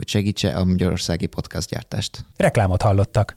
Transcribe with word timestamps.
hogy 0.00 0.08
segítse 0.08 0.56
a 0.56 0.64
magyarországi 0.64 1.26
podcast 1.26 1.68
gyártást. 1.68 2.24
Reklámot 2.36 2.82
hallottak. 2.82 3.36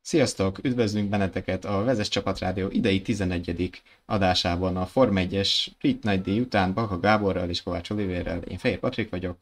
Sziasztok! 0.00 0.64
Üdvözlünk 0.64 1.08
benneteket 1.08 1.64
a 1.64 1.84
Vezes 1.84 2.08
Csapatrádió 2.08 2.68
idei 2.68 3.02
11. 3.02 3.82
adásában 4.06 4.76
a 4.76 4.86
Form 4.86 5.16
1-es 5.16 5.66
Brit 5.78 6.02
Nagy 6.02 6.22
Díj 6.22 6.40
után 6.40 6.74
Baka 6.74 7.00
Gáborral 7.00 7.48
és 7.48 7.62
Kovács 7.62 7.90
Olivérrel. 7.90 8.42
Én 8.42 8.58
Fehér 8.58 8.78
Patrik 8.78 9.10
vagyok. 9.10 9.38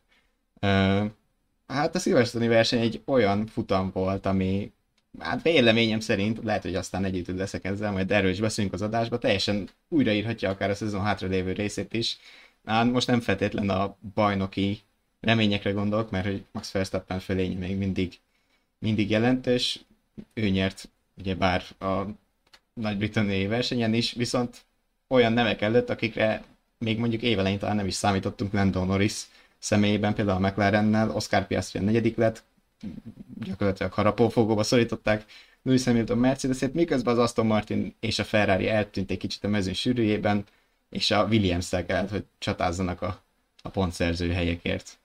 Hát 1.67 1.95
a 1.95 1.99
szilvesztoni 1.99 2.47
verseny 2.49 2.81
egy 2.81 3.03
olyan 3.05 3.47
futam 3.47 3.91
volt, 3.95 4.27
ami 4.27 4.73
hát 5.19 5.43
véleményem 5.43 6.01
szerint, 6.01 6.41
lehet, 6.43 6.63
hogy 6.63 6.75
aztán 6.75 7.05
együtt 7.05 7.37
leszek 7.37 7.65
ezzel, 7.65 7.93
majd 7.93 8.11
erről 8.11 8.31
is 8.31 8.41
beszélünk 8.41 8.75
az 8.75 8.83
adásba, 8.83 9.19
teljesen 9.19 9.69
újraírhatja 9.89 10.51
akár 10.51 10.71
a 10.71 10.75
szezon 10.75 11.03
hátralévő 11.03 11.53
részét 11.53 11.93
is. 11.93 12.19
Hát 12.65 12.91
most 12.91 13.07
nem 13.07 13.21
feltétlen 13.21 13.69
a 13.69 13.97
bajnoki 14.15 14.81
reményekre 15.21 15.71
gondolok, 15.71 16.11
mert 16.11 16.27
hogy 16.27 16.45
Max 16.53 16.73
Verstappen 16.73 17.21
fölény 17.21 17.59
még 17.59 17.77
mindig, 17.77 18.19
mindig 18.79 19.11
jelentős, 19.11 19.85
ő 20.35 20.49
nyert 20.49 20.89
ugye 21.19 21.35
bár 21.35 21.63
a 21.79 22.03
nagy-britanniai 22.75 23.47
versenyen 23.47 23.95
is, 23.95 24.13
viszont 24.13 24.63
olyan 25.09 25.33
nevek 25.33 25.61
előtt, 25.61 25.91
akikre 25.91 26.45
még 26.79 26.99
mondjuk 26.99 27.23
évelején 27.23 27.59
talán 27.59 27.77
nem 27.77 27.87
is 27.87 27.95
számítottunk 27.95 28.53
Lando 28.53 28.85
Norris 28.85 29.23
személyében, 29.59 30.15
például 30.15 30.45
a 30.45 30.49
McLarennel, 30.49 31.11
Oscar 31.11 31.47
Piastri 31.47 31.79
a 31.79 31.83
negyedik 31.83 32.17
lett, 32.17 32.43
gyakorlatilag 33.45 33.93
harapófogóba 33.93 34.63
szorították 34.63 35.25
Lewis 35.63 35.85
Hamilton 35.85 36.19
Mercedes-ét, 36.19 36.75
miközben 36.75 37.13
az 37.15 37.21
Aston 37.21 37.47
Martin 37.47 37.95
és 38.01 38.19
a 38.19 38.25
Ferrari 38.25 38.69
eltűnt 38.69 39.11
egy 39.11 39.19
kicsit 39.19 39.45
a 39.45 39.49
mezőn 39.49 39.75
sűrűjében, 39.75 40.45
és 40.91 41.11
a 41.11 41.25
Williams-tel 41.25 41.87
kellett, 41.87 42.11
hogy 42.11 42.25
csatázzanak 42.39 43.03
a, 43.03 43.23
a 43.63 43.69
pontszerző 43.69 44.31
helyekért. 44.31 44.99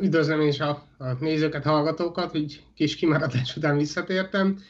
Üdvözlöm 0.00 0.40
is 0.40 0.60
a, 0.60 0.86
a 0.98 1.12
nézőket, 1.20 1.64
hallgatókat, 1.64 2.30
hogy 2.30 2.62
kis 2.74 2.96
kimaradás 2.96 3.56
után 3.56 3.76
visszatértem, 3.76 4.62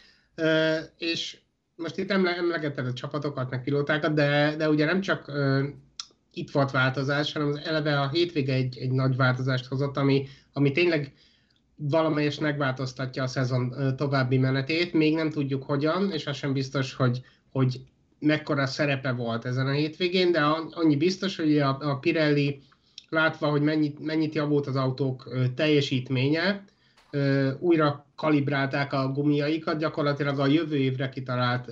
és 0.99 1.39
most 1.77 1.99
itt 1.99 2.11
emle, 2.11 2.37
emlegetted 2.37 2.87
a 2.87 2.93
csapatokat, 2.93 3.51
meg 3.51 3.63
pilótákat, 3.63 4.15
de, 4.15 4.57
de 4.57 4.69
ugye 4.69 4.85
nem 4.85 5.01
csak 5.01 5.33
itt 6.33 6.51
volt 6.51 6.71
változás, 6.71 7.33
hanem 7.33 7.49
az 7.49 7.61
eleve 7.65 8.01
a 8.01 8.09
hétvége 8.09 8.53
egy, 8.53 8.79
egy 8.79 8.91
nagy 8.91 9.17
változást 9.17 9.67
hozott, 9.67 9.97
ami, 9.97 10.29
ami 10.53 10.73
tényleg 10.73 11.13
valamelyes 11.77 12.39
megváltoztatja 12.39 13.23
a 13.23 13.27
szezon 13.27 13.75
további 13.97 14.39
menetét. 14.39 14.93
Még 14.93 15.15
nem 15.15 15.31
tudjuk 15.31 15.63
hogyan, 15.63 16.13
és 16.13 16.27
az 16.27 16.37
sem 16.37 16.53
biztos, 16.53 16.95
hogy, 16.95 17.21
hogy 17.53 17.81
mekkora 18.19 18.67
szerepe 18.67 19.13
volt 19.13 19.45
ezen 19.45 19.67
a 19.67 19.73
hétvégén, 19.73 20.33
de 20.33 20.41
annyi 20.71 20.97
biztos, 20.97 21.37
hogy 21.37 21.59
a, 21.59 21.79
a 21.81 21.99
Pirelli 21.99 22.61
látva, 23.09 23.49
hogy 23.49 23.63
mennyit, 23.63 24.05
mennyit 24.05 24.35
javult 24.35 24.67
az 24.67 24.77
autók 24.77 25.29
teljesítménye, 25.55 26.65
újra 27.59 28.07
kalibrálták 28.17 28.93
a 28.93 29.09
gumiaikat, 29.09 29.79
gyakorlatilag 29.79 30.39
a 30.39 30.47
jövő 30.47 30.77
évre 30.77 31.09
kitalált 31.09 31.71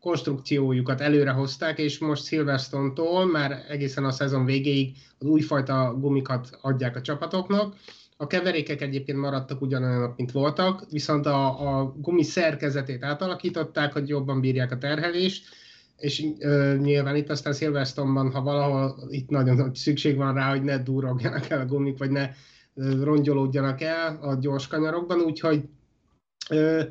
konstrukciójukat 0.00 1.00
előrehozták, 1.00 1.78
és 1.78 1.98
most 1.98 2.24
Silverstone-tól 2.24 3.26
már 3.26 3.64
egészen 3.68 4.04
a 4.04 4.10
szezon 4.10 4.44
végéig 4.44 4.96
az 5.18 5.26
újfajta 5.26 5.96
gumikat 5.98 6.58
adják 6.60 6.96
a 6.96 7.00
csapatoknak. 7.00 7.74
A 8.20 8.26
keverékek 8.26 8.80
egyébként 8.80 9.18
maradtak 9.18 9.60
ugyanolyanok, 9.60 10.16
mint 10.16 10.32
voltak, 10.32 10.84
viszont 10.90 11.26
a, 11.26 11.78
a 11.78 11.94
gumi 11.96 12.22
szerkezetét 12.22 13.04
átalakították, 13.04 13.92
hogy 13.92 14.08
jobban 14.08 14.40
bírják 14.40 14.72
a 14.72 14.78
terhelést, 14.78 15.48
és 15.96 16.24
ö, 16.38 16.76
nyilván 16.78 17.16
itt 17.16 17.30
aztán 17.30 17.52
Silverstone-ban, 17.52 18.30
ha 18.30 18.42
valahol 18.42 19.08
itt 19.10 19.28
nagyon 19.28 19.56
nagy 19.56 19.74
szükség 19.74 20.16
van 20.16 20.34
rá, 20.34 20.50
hogy 20.50 20.62
ne 20.62 20.78
durogjanak 20.78 21.48
el 21.48 21.60
a 21.60 21.64
gumik, 21.64 21.98
vagy 21.98 22.10
ne 22.10 22.30
ö, 22.74 23.04
rongyolódjanak 23.04 23.80
el 23.80 24.18
a 24.22 24.34
gyors 24.34 24.66
kanyarokban, 24.66 25.20
úgyhogy 25.20 25.64
ö, 26.50 26.82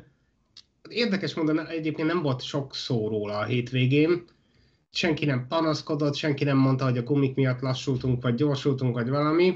érdekes 0.88 1.34
mondani, 1.34 1.60
egyébként 1.68 2.08
nem 2.08 2.22
volt 2.22 2.42
sok 2.42 2.74
szó 2.74 3.08
róla 3.08 3.38
a 3.38 3.44
hétvégén, 3.44 4.24
senki 4.90 5.24
nem 5.24 5.46
panaszkodott, 5.48 6.14
senki 6.14 6.44
nem 6.44 6.56
mondta, 6.56 6.84
hogy 6.84 6.98
a 6.98 7.02
gumik 7.02 7.34
miatt 7.34 7.60
lassultunk, 7.60 8.22
vagy 8.22 8.34
gyorsultunk, 8.34 8.94
vagy 8.94 9.08
valami. 9.08 9.52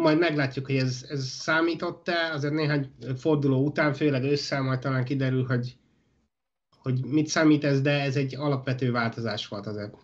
Majd 0.00 0.18
meglátjuk, 0.18 0.66
hogy 0.66 0.76
ez, 0.76 1.04
ez 1.08 1.24
számított-e, 1.24 2.32
azért 2.32 2.54
néhány 2.54 2.92
forduló 3.16 3.64
után, 3.64 3.94
főleg 3.94 4.24
össze, 4.24 4.60
majd 4.60 4.78
talán 4.78 5.04
kiderül, 5.04 5.44
hogy 5.44 5.78
hogy 6.82 7.04
mit 7.04 7.26
számít 7.26 7.64
ez, 7.64 7.80
de 7.80 8.00
ez 8.00 8.16
egy 8.16 8.34
alapvető 8.36 8.90
változás 8.90 9.48
volt 9.48 9.66
azért. 9.66 9.94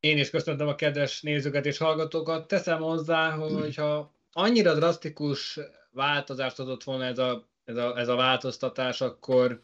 Én 0.00 0.18
is 0.18 0.30
köszöntöm 0.30 0.68
a 0.68 0.74
kedves 0.74 1.22
nézőket 1.22 1.66
és 1.66 1.78
hallgatókat. 1.78 2.48
Teszem 2.48 2.80
hozzá, 2.80 3.30
hogyha 3.30 4.14
annyira 4.32 4.74
drasztikus 4.74 5.60
változást 5.90 6.58
adott 6.58 6.82
volna 6.82 7.04
ez 7.04 7.18
a, 7.18 7.48
ez 7.64 7.76
a, 7.76 7.98
ez 7.98 8.08
a 8.08 8.16
változtatás, 8.16 9.00
akkor, 9.00 9.62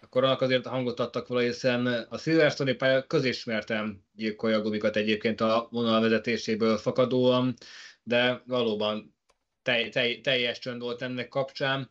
akkor 0.00 0.24
annak 0.24 0.40
azért 0.40 0.66
hangot 0.66 1.00
adtak 1.00 1.28
volna, 1.28 1.44
hiszen 1.44 1.86
a 2.08 2.18
Silverstone 2.18 2.74
pálya 2.74 3.06
közismertem 3.06 4.02
gyilkolja 4.12 4.60
gumikat 4.60 4.96
egyébként 4.96 5.40
a 5.40 5.68
vonalvezetéséből 5.70 6.76
fakadóan, 6.76 7.54
de 8.02 8.42
valóban 8.46 9.14
tej, 9.62 9.88
tej, 9.88 10.20
teljes 10.20 10.58
csönd 10.58 10.80
volt 10.82 11.02
ennek 11.02 11.28
kapcsán. 11.28 11.90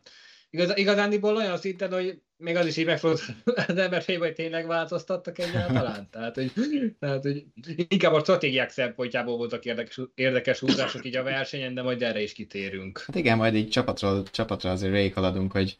Igaz, 0.50 0.76
igazándiból 0.76 1.36
olyan 1.36 1.56
szinten, 1.56 1.92
hogy 1.92 2.20
még 2.36 2.56
az 2.56 2.66
is 2.66 2.76
így 2.76 2.86
megfordult 2.86 3.22
az 3.68 3.76
ember 3.76 4.02
fejében, 4.02 4.26
hogy 4.26 4.36
tényleg 4.36 4.66
változtattak 4.66 5.38
egyáltalán. 5.38 6.08
Tehát, 6.10 6.34
hogy, 6.34 6.52
tehát, 6.98 7.22
hogy 7.22 7.44
inkább 7.88 8.12
a 8.12 8.20
stratégiák 8.20 8.70
szempontjából 8.70 9.36
voltak 9.36 9.64
érdekes, 9.64 10.00
érdekes 10.14 10.58
húzások 10.58 11.04
így 11.04 11.16
a 11.16 11.22
versenyen, 11.22 11.74
de 11.74 11.82
majd 11.82 12.02
erre 12.02 12.22
is 12.22 12.32
kitérünk. 12.32 13.02
Hát 13.06 13.16
igen, 13.16 13.36
majd 13.36 13.54
így 13.54 13.68
csapatról, 13.68 14.22
csapatra 14.30 14.70
azért 14.70 14.92
végighaladunk, 14.92 15.52
hogy 15.52 15.76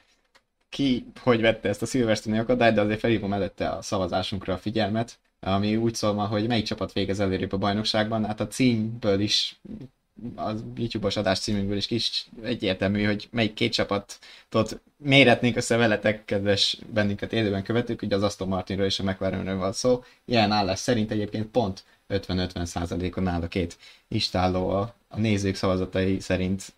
ki 0.68 1.06
hogy 1.20 1.40
vette 1.40 1.68
ezt 1.68 1.82
a 1.82 1.86
szilvesztoni 1.86 2.38
akadályt, 2.38 2.74
de 2.74 2.80
azért 2.80 3.00
felhívom 3.00 3.32
előtte 3.32 3.68
a 3.68 3.82
szavazásunkra 3.82 4.52
a 4.54 4.58
figyelmet, 4.58 5.18
ami 5.40 5.76
úgy 5.76 5.94
szól 5.94 6.12
ma, 6.12 6.26
hogy 6.26 6.46
melyik 6.46 6.64
csapat 6.64 6.92
végez 6.92 7.20
előrébb 7.20 7.52
a 7.52 7.58
bajnokságban, 7.58 8.24
hát 8.24 8.40
a 8.40 8.48
címből 8.48 9.20
is 9.20 9.60
a 10.36 10.50
YouTube-os 10.76 11.16
adás 11.16 11.38
címünkből 11.38 11.76
is 11.76 11.86
kis 11.86 12.26
egyértelmű, 12.42 13.04
hogy 13.04 13.28
melyik 13.30 13.54
két 13.54 13.72
csapatot 13.72 14.80
méretnénk 14.96 15.56
össze 15.56 15.76
veletek, 15.76 16.24
kedves 16.24 16.78
bennünket 16.92 17.32
élőben 17.32 17.62
követők, 17.62 18.02
ugye 18.02 18.16
az 18.16 18.22
Aston 18.22 18.48
Martinról 18.48 18.86
és 18.86 18.98
a 18.98 19.02
McLarenről 19.02 19.58
van 19.58 19.72
szó. 19.72 20.04
Ilyen 20.24 20.52
állás 20.52 20.78
szerint 20.78 21.10
egyébként 21.10 21.46
pont 21.46 21.84
50-50 22.08 22.64
százalékon 22.64 23.28
áll 23.28 23.42
a 23.42 23.48
két 23.48 23.78
istálló 24.08 24.68
a, 24.68 24.94
a 25.08 25.18
nézők 25.18 25.54
szavazatai 25.54 26.20
szerint 26.20 26.72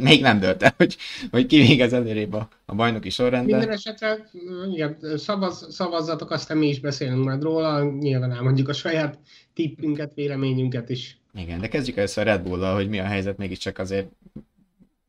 még 0.00 0.20
nem 0.20 0.40
dölt 0.40 0.62
el, 0.62 0.74
hogy, 0.76 0.96
hogy 1.30 1.46
ki 1.46 1.58
végez 1.58 1.92
előrébb 1.92 2.32
a, 2.32 2.48
a 2.64 2.74
bajnoki 2.74 3.10
sorrendben. 3.10 3.58
Minden 3.58 3.74
esetre 3.74 4.30
igen, 4.72 4.96
szavaz, 5.16 5.66
szavazzatok, 5.74 6.30
aztán 6.30 6.56
mi 6.56 6.68
is 6.68 6.80
beszélünk 6.80 7.24
majd 7.24 7.42
róla, 7.42 7.82
nyilván 7.82 8.32
elmondjuk 8.32 8.68
a 8.68 8.72
saját 8.72 9.18
tippünket, 9.54 10.14
véleményünket 10.14 10.88
is. 10.88 11.20
Igen, 11.34 11.60
de 11.60 11.68
kezdjük 11.68 11.96
először 11.96 12.28
a 12.28 12.30
Red 12.30 12.42
bull 12.42 12.72
hogy 12.72 12.88
mi 12.88 12.98
a 12.98 13.04
helyzet, 13.04 13.36
mégiscsak 13.36 13.78
azért 13.78 14.08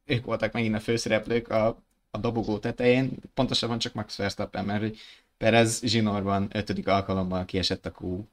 ők 0.06 0.26
voltak 0.26 0.52
megint 0.52 0.76
a 0.76 0.80
főszereplők 0.80 1.48
a, 1.50 1.84
a 2.12 2.18
dobogó 2.18 2.58
tetején, 2.58 3.12
pontosabban 3.34 3.78
csak 3.78 3.94
Max 3.94 4.18
Verstappen, 4.18 4.66
mert 4.66 4.82
hogy 4.82 4.98
Perez 5.38 5.82
zsinórban 5.86 6.48
ötödik 6.54 6.88
alkalommal 6.88 7.46
kiesett 7.46 7.86
a 7.86 7.92
Q 8.02 8.24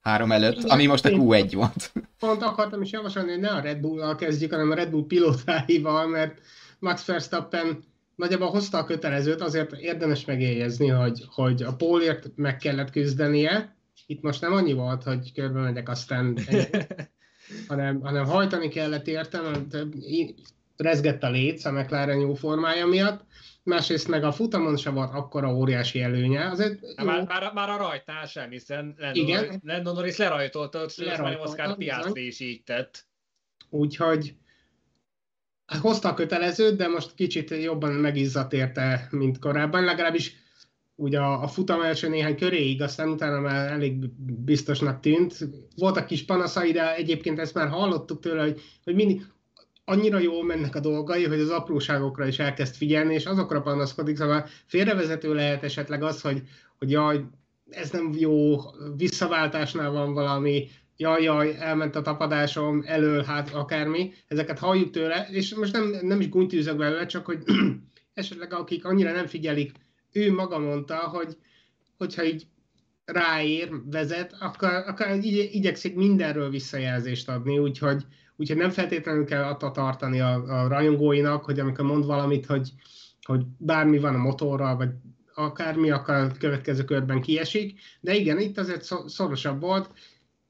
három 0.00 0.32
előtt, 0.32 0.62
ami 0.62 0.86
most 0.86 1.04
a 1.04 1.08
Q1 1.08 1.50
volt. 1.54 1.92
Pont 2.18 2.42
akartam 2.42 2.82
is 2.82 2.90
javasolni, 2.90 3.30
hogy 3.30 3.40
ne 3.40 3.50
a 3.50 3.60
Red 3.60 3.80
Bull-al 3.80 4.14
kezdjük, 4.14 4.50
hanem 4.50 4.70
a 4.70 4.74
Red 4.74 4.90
Bull 4.90 5.06
pilótáival, 5.06 6.06
mert 6.06 6.40
Max 6.78 7.04
Verstappen 7.04 7.84
nagyjából 8.14 8.50
hozta 8.50 8.78
a 8.78 8.84
kötelezőt, 8.84 9.40
azért 9.40 9.72
érdemes 9.72 10.24
megjegyezni, 10.24 10.88
hogy, 10.88 11.24
hogy 11.30 11.62
a 11.62 11.74
pólért 11.74 12.30
meg 12.34 12.56
kellett 12.56 12.90
küzdenie. 12.90 13.76
Itt 14.06 14.22
most 14.22 14.40
nem 14.40 14.52
annyi 14.52 14.72
volt, 14.72 15.02
hogy 15.02 15.32
körbe 15.32 15.60
megyek, 15.60 15.88
aztán 15.88 16.38
hanem, 17.68 18.00
hanem 18.00 18.24
hajtani 18.24 18.68
kellett 18.68 19.06
értem, 19.06 19.66
rezgett 20.76 21.22
a 21.22 21.30
léc 21.30 21.64
a 21.64 21.72
McLaren 21.72 22.18
jó 22.18 22.34
formája 22.34 22.86
miatt. 22.86 23.24
Másrészt 23.68 24.08
meg 24.08 24.24
a 24.24 24.32
futamon 24.32 24.76
sem 24.76 24.94
volt 24.94 25.12
akkora 25.12 25.54
óriási 25.54 26.00
előnye. 26.00 26.50
Azért, 26.50 26.80
Hát 26.96 27.06
már, 27.06 27.26
már, 27.26 27.52
már 27.52 27.70
a 27.70 27.76
rajtnál 27.76 28.26
sem, 28.26 28.50
hiszen 28.50 28.96
Lando 29.62 29.92
Norris 29.92 30.16
lerajtolta, 30.16 30.84
és 30.84 30.96
Lerajtolta, 30.96 31.48
Oscar. 31.48 31.76
Piastri 31.76 32.26
is 32.26 32.40
így 32.40 32.62
tett. 32.62 33.06
Úgyhogy 33.70 34.34
hát 35.66 35.80
hozta 35.80 36.08
a 36.08 36.14
kötelezőt, 36.14 36.76
de 36.76 36.88
most 36.88 37.14
kicsit 37.14 37.50
jobban 37.50 37.92
megizzadt 37.92 38.52
érte, 38.52 39.08
mint 39.10 39.38
korábban. 39.38 39.84
Legalábbis 39.84 40.34
ugye 40.94 41.18
a, 41.18 41.42
a 41.42 41.48
futam 41.48 41.82
első 41.82 42.08
néhány 42.08 42.36
köréig, 42.36 42.82
aztán 42.82 43.08
utána 43.08 43.40
már 43.40 43.72
elég 43.72 44.10
biztosnak 44.44 45.00
tűnt. 45.00 45.48
Voltak 45.76 46.06
kis 46.06 46.24
panaszai, 46.24 46.72
de 46.72 46.94
egyébként 46.94 47.38
ezt 47.38 47.54
már 47.54 47.68
hallottuk 47.68 48.20
tőle, 48.20 48.42
hogy, 48.42 48.60
hogy 48.84 48.94
mindig 48.94 49.26
annyira 49.88 50.18
jól 50.18 50.44
mennek 50.44 50.74
a 50.74 50.80
dolgai, 50.80 51.24
hogy 51.24 51.40
az 51.40 51.48
apróságokra 51.48 52.26
is 52.26 52.38
elkezd 52.38 52.74
figyelni, 52.74 53.14
és 53.14 53.26
azokra 53.26 53.60
panaszkodik, 53.60 54.16
szóval 54.16 54.46
félrevezető 54.66 55.34
lehet 55.34 55.62
esetleg 55.64 56.02
az, 56.02 56.20
hogy, 56.20 56.42
hogy 56.78 56.90
jaj, 56.90 57.24
ez 57.70 57.90
nem 57.90 58.12
jó, 58.16 58.56
visszaváltásnál 58.96 59.90
van 59.90 60.12
valami, 60.12 60.68
jaj, 60.96 61.22
jaj, 61.22 61.56
elment 61.58 61.96
a 61.96 62.02
tapadásom, 62.02 62.82
elől, 62.86 63.22
hát 63.22 63.50
akármi, 63.50 64.12
ezeket 64.26 64.58
halljuk 64.58 64.90
tőle, 64.90 65.28
és 65.30 65.54
most 65.54 65.72
nem, 65.72 65.98
nem 66.02 66.20
is 66.20 66.28
gúnytűzök 66.28 66.76
belőle, 66.76 67.06
csak 67.06 67.26
hogy 67.26 67.42
esetleg 68.14 68.52
akik 68.52 68.84
annyira 68.84 69.12
nem 69.12 69.26
figyelik, 69.26 69.72
ő 70.12 70.32
maga 70.32 70.58
mondta, 70.58 70.96
hogy 70.96 71.36
hogyha 71.98 72.24
így 72.24 72.46
ráér, 73.04 73.70
vezet, 73.90 74.36
akkor, 74.40 74.68
akkor 74.68 75.06
igy, 75.22 75.48
igyekszik 75.52 75.94
mindenről 75.94 76.50
visszajelzést 76.50 77.28
adni, 77.28 77.58
úgyhogy, 77.58 78.04
úgyhogy 78.38 78.56
nem 78.56 78.70
feltétlenül 78.70 79.24
kell 79.24 79.42
attól 79.42 79.70
tartani 79.70 80.20
a, 80.20 80.62
a 80.62 80.68
rajongóinak, 80.68 81.44
hogy 81.44 81.60
amikor 81.60 81.84
mond 81.84 82.04
valamit, 82.06 82.46
hogy, 82.46 82.68
hogy 83.22 83.42
bármi 83.58 83.98
van 83.98 84.14
a 84.14 84.18
motorral, 84.18 84.76
vagy 84.76 84.88
akármi, 85.34 85.90
akkor 85.90 86.14
a 86.14 86.32
következő 86.38 86.84
körben 86.84 87.20
kiesik, 87.20 87.80
de 88.00 88.14
igen, 88.14 88.40
itt 88.40 88.58
azért 88.58 88.82
szor- 88.82 89.08
szorosabb 89.08 89.60
volt. 89.60 89.90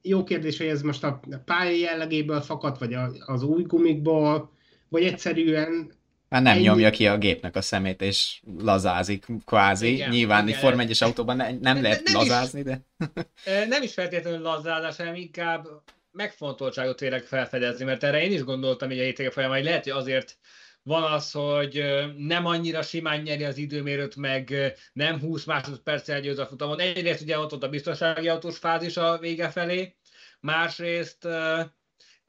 Jó 0.01 0.23
kérdés, 0.23 0.57
hogy 0.57 0.67
ez 0.67 0.81
most 0.81 1.03
a 1.03 1.19
pálya 1.45 1.77
jellegéből 1.77 2.41
fakadt, 2.41 2.79
vagy 2.79 2.95
az 3.25 3.43
új 3.43 3.63
gumikból, 3.63 4.51
vagy 4.89 5.03
egyszerűen 5.03 5.91
Már 6.29 6.41
nem 6.41 6.53
Ennyi- 6.55 6.63
nyomja 6.63 6.89
ki 6.89 7.07
a 7.07 7.17
gépnek 7.17 7.55
a 7.55 7.61
szemét, 7.61 8.01
és 8.01 8.41
lazázik 8.59 9.25
kvázi. 9.45 9.93
Igen, 9.93 10.09
Nyilván 10.09 10.43
egy 10.43 10.47
igen. 10.49 10.59
Form 10.59 10.79
1-es 10.79 11.03
autóban 11.03 11.35
ne, 11.35 11.51
nem 11.51 11.75
De- 11.75 11.81
lehet 11.81 12.03
de 12.03 12.11
nem 12.11 12.21
is. 12.21 12.27
lazázni, 12.27 12.61
de... 12.61 12.81
E, 13.45 13.65
Nem 13.65 13.81
is 13.83 13.93
feltétlenül 13.93 14.39
lazázás, 14.39 14.95
hanem 14.97 15.15
inkább 15.15 15.67
megfontoltságot 16.11 16.97
tényleg 16.97 17.23
felfedezni, 17.23 17.85
mert 17.85 18.03
erre 18.03 18.23
én 18.23 18.31
is 18.31 18.43
gondoltam 18.43 18.91
így 18.91 18.99
a 18.99 19.03
hétvégé 19.03 19.29
folyamán, 19.29 19.57
hogy 19.57 19.65
lehet, 19.65 19.83
hogy 19.83 19.93
azért 19.93 20.37
van 20.83 21.03
az, 21.03 21.31
hogy 21.31 21.83
nem 22.17 22.45
annyira 22.45 22.81
simán 22.81 23.21
nyeri 23.21 23.43
az 23.43 23.57
időmérőt, 23.57 24.15
meg 24.15 24.73
nem 24.93 25.19
20 25.19 25.43
másodperccel 25.43 26.21
győz 26.21 26.39
a 26.39 26.45
futamon. 26.45 26.79
Egyrészt 26.79 27.21
ugye 27.21 27.39
ott 27.39 27.49
volt 27.49 27.63
a 27.63 27.69
biztonsági 27.69 28.27
autós 28.27 28.57
fázis 28.57 28.97
a 28.97 29.17
vége 29.17 29.49
felé, 29.49 29.95
másrészt 30.39 31.27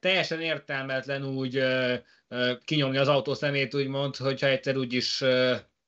teljesen 0.00 0.40
értelmetlen 0.40 1.24
úgy 1.24 1.64
kinyomni 2.64 2.96
az 2.96 3.08
autó 3.08 3.34
szemét, 3.34 3.74
úgymond, 3.74 4.16
hogyha 4.16 4.46
egyszer 4.46 4.76
úgyis 4.76 5.22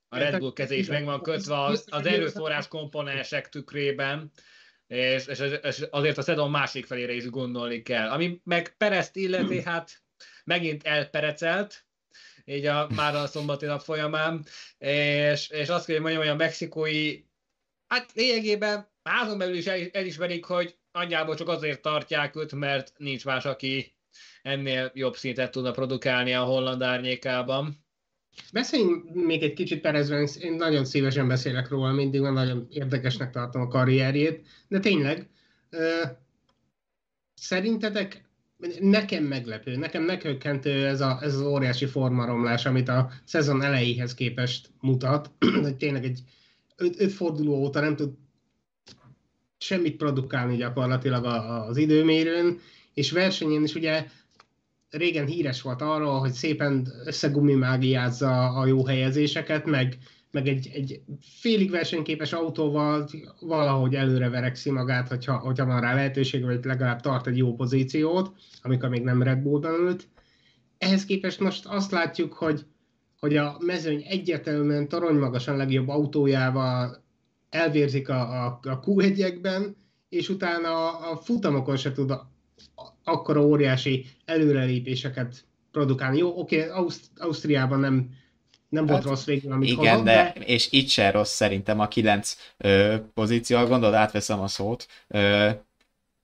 a 0.09 0.19
Red 0.19 0.39
Bull 0.39 0.53
keze 0.53 0.75
is 0.75 0.87
meg 0.87 1.05
van 1.05 1.23
kötve 1.23 1.63
az, 1.63 1.87
az 1.91 2.07
erőforrás 2.07 2.69
komponensek 2.69 3.49
tükrében, 3.49 4.31
és, 4.93 5.27
és, 5.27 5.39
és 5.63 5.85
azért 5.91 6.19
a 6.19 6.23
szezon 6.23 6.51
másik 6.51 6.87
felére 6.87 7.13
is 7.13 7.31
gondolni 7.31 7.83
kell. 7.83 8.09
Ami 8.09 8.41
meg 8.45 8.77
Perezt 8.77 9.17
illeti, 9.17 9.63
hát 9.63 10.03
megint 10.45 10.83
elperecelt, 10.83 11.87
így 12.45 12.67
a, 12.67 12.89
már 12.95 13.15
a 13.15 13.27
szombati 13.27 13.67
nap 13.67 13.81
folyamán, 13.81 14.45
és, 14.79 15.49
és 15.49 15.69
azt 15.69 15.87
kell, 15.87 15.95
hogy 15.95 16.05
mondjam, 16.05 16.23
hogy 16.23 16.33
a 16.33 16.45
mexikói, 16.45 17.19
hát 17.87 18.13
lényegében 18.15 18.91
házon 19.03 19.39
belül 19.39 19.57
is 19.57 19.67
el, 19.67 19.89
elismerik, 19.93 20.45
hogy 20.45 20.77
anyjából 20.91 21.35
csak 21.35 21.49
azért 21.49 21.83
tartják 21.83 22.37
őt, 22.37 22.53
mert 22.53 22.93
nincs 22.97 23.25
más, 23.25 23.45
aki 23.45 23.97
ennél 24.43 24.91
jobb 24.95 25.17
szintet 25.17 25.51
tudna 25.51 25.71
produkálni 25.71 26.35
a 26.35 26.45
holland 26.45 26.83
árnyékában. 26.83 27.82
Beszéljünk 28.53 29.15
még 29.15 29.43
egy 29.43 29.53
kicsit 29.53 29.81
Perezről, 29.81 30.29
én 30.41 30.53
nagyon 30.53 30.85
szívesen 30.85 31.29
beszélek 31.29 31.69
róla, 31.69 31.93
mindig 31.93 32.21
nagyon 32.21 32.67
érdekesnek 32.71 33.31
tartom 33.31 33.63
a 33.63 33.69
karrierjét, 33.69 34.47
de 34.69 34.81
tényleg, 34.81 35.29
szerintetek 37.35 38.25
nekem 38.81 39.25
meglepő, 39.25 39.77
nekem 39.77 40.03
meghökkentő 40.03 40.87
ez, 40.87 41.01
a, 41.01 41.19
ez 41.23 41.35
az 41.35 41.41
óriási 41.41 41.87
formaromlás, 41.87 42.67
amit 42.67 42.89
a 42.89 43.11
szezon 43.25 43.63
elejéhez 43.63 44.15
képest 44.15 44.71
mutat, 44.81 45.31
hogy 45.63 45.77
tényleg 45.77 46.05
egy 46.05 46.21
öt, 46.77 47.01
öt 47.01 47.13
forduló 47.13 47.55
óta 47.55 47.81
nem 47.81 47.97
tud 47.97 48.11
semmit 49.59 49.97
produkálni 49.97 50.57
gyakorlatilag 50.57 51.25
az 51.25 51.77
időmérőn, 51.77 52.59
és 52.95 53.11
versenyén 53.11 53.63
is 53.63 53.75
ugye 53.75 54.07
régen 54.93 55.27
híres 55.27 55.63
volt 55.63 55.83
arról, 55.83 56.19
hogy 56.19 56.33
szépen 56.33 56.89
összegumimágiázza 57.05 58.49
a 58.49 58.67
jó 58.67 58.87
helyezéseket, 58.87 59.65
meg, 59.65 59.99
meg 60.31 60.49
egy, 60.49 60.71
egy 60.75 61.01
félig 61.21 61.71
versenyképes 61.71 62.33
autóval 62.33 63.09
valahogy 63.41 63.95
előre 63.95 64.29
verekszi 64.29 64.71
magát, 64.71 65.09
hogyha, 65.09 65.39
hogyha 65.39 65.67
van 65.67 65.81
rá 65.81 65.95
lehetőség, 65.95 66.45
vagy 66.45 66.65
legalább 66.65 67.01
tart 67.01 67.27
egy 67.27 67.37
jó 67.37 67.55
pozíciót, 67.55 68.33
amikor 68.63 68.89
még 68.89 69.03
nem 69.03 69.23
Red 69.23 69.39
Bullban 69.39 69.81
ült. 69.81 70.09
Ehhez 70.79 71.05
képest 71.05 71.41
most 71.41 71.67
azt 71.67 71.91
látjuk, 71.91 72.33
hogy, 72.33 72.67
hogy 73.19 73.37
a 73.37 73.57
mezőny 73.61 74.05
egyértelműen 74.09 74.89
toronymagasan 74.89 75.57
legjobb 75.57 75.89
autójával 75.89 77.03
elvérzik 77.51 78.09
a, 78.09 78.45
a, 78.45 78.61
a 78.63 78.81
Q1-ekben, 78.81 79.77
és 80.09 80.29
utána 80.29 80.69
a, 80.69 81.11
a 81.13 81.17
futamokon 81.17 81.77
se 81.77 81.93
tud 81.93 82.11
akkora 83.05 83.41
óriási 83.47 84.07
előrelépéseket 84.25 85.45
produkálni. 85.71 86.19
Jó, 86.19 86.39
oké, 86.39 86.69
Auszt- 86.69 87.11
Ausztriában 87.17 87.81
nem, 87.81 88.11
nem 88.69 88.87
volt 88.87 88.99
Hát, 88.99 89.09
rossz 89.09 89.25
végül, 89.25 89.53
amit 89.53 89.69
Igen, 89.69 89.91
hozott, 89.91 90.05
de, 90.05 90.33
és 90.33 90.69
itt 90.73 90.89
se 90.89 91.11
rossz 91.11 91.33
szerintem 91.35 91.81
a 91.81 91.89
9 91.89 92.37
ö, 92.59 92.97
pozíció, 93.15 93.59
gondolod, 93.67 93.95
átveszem 93.95 94.41
a 94.41 94.49
szót. 94.49 94.87
Ö, 95.09 95.49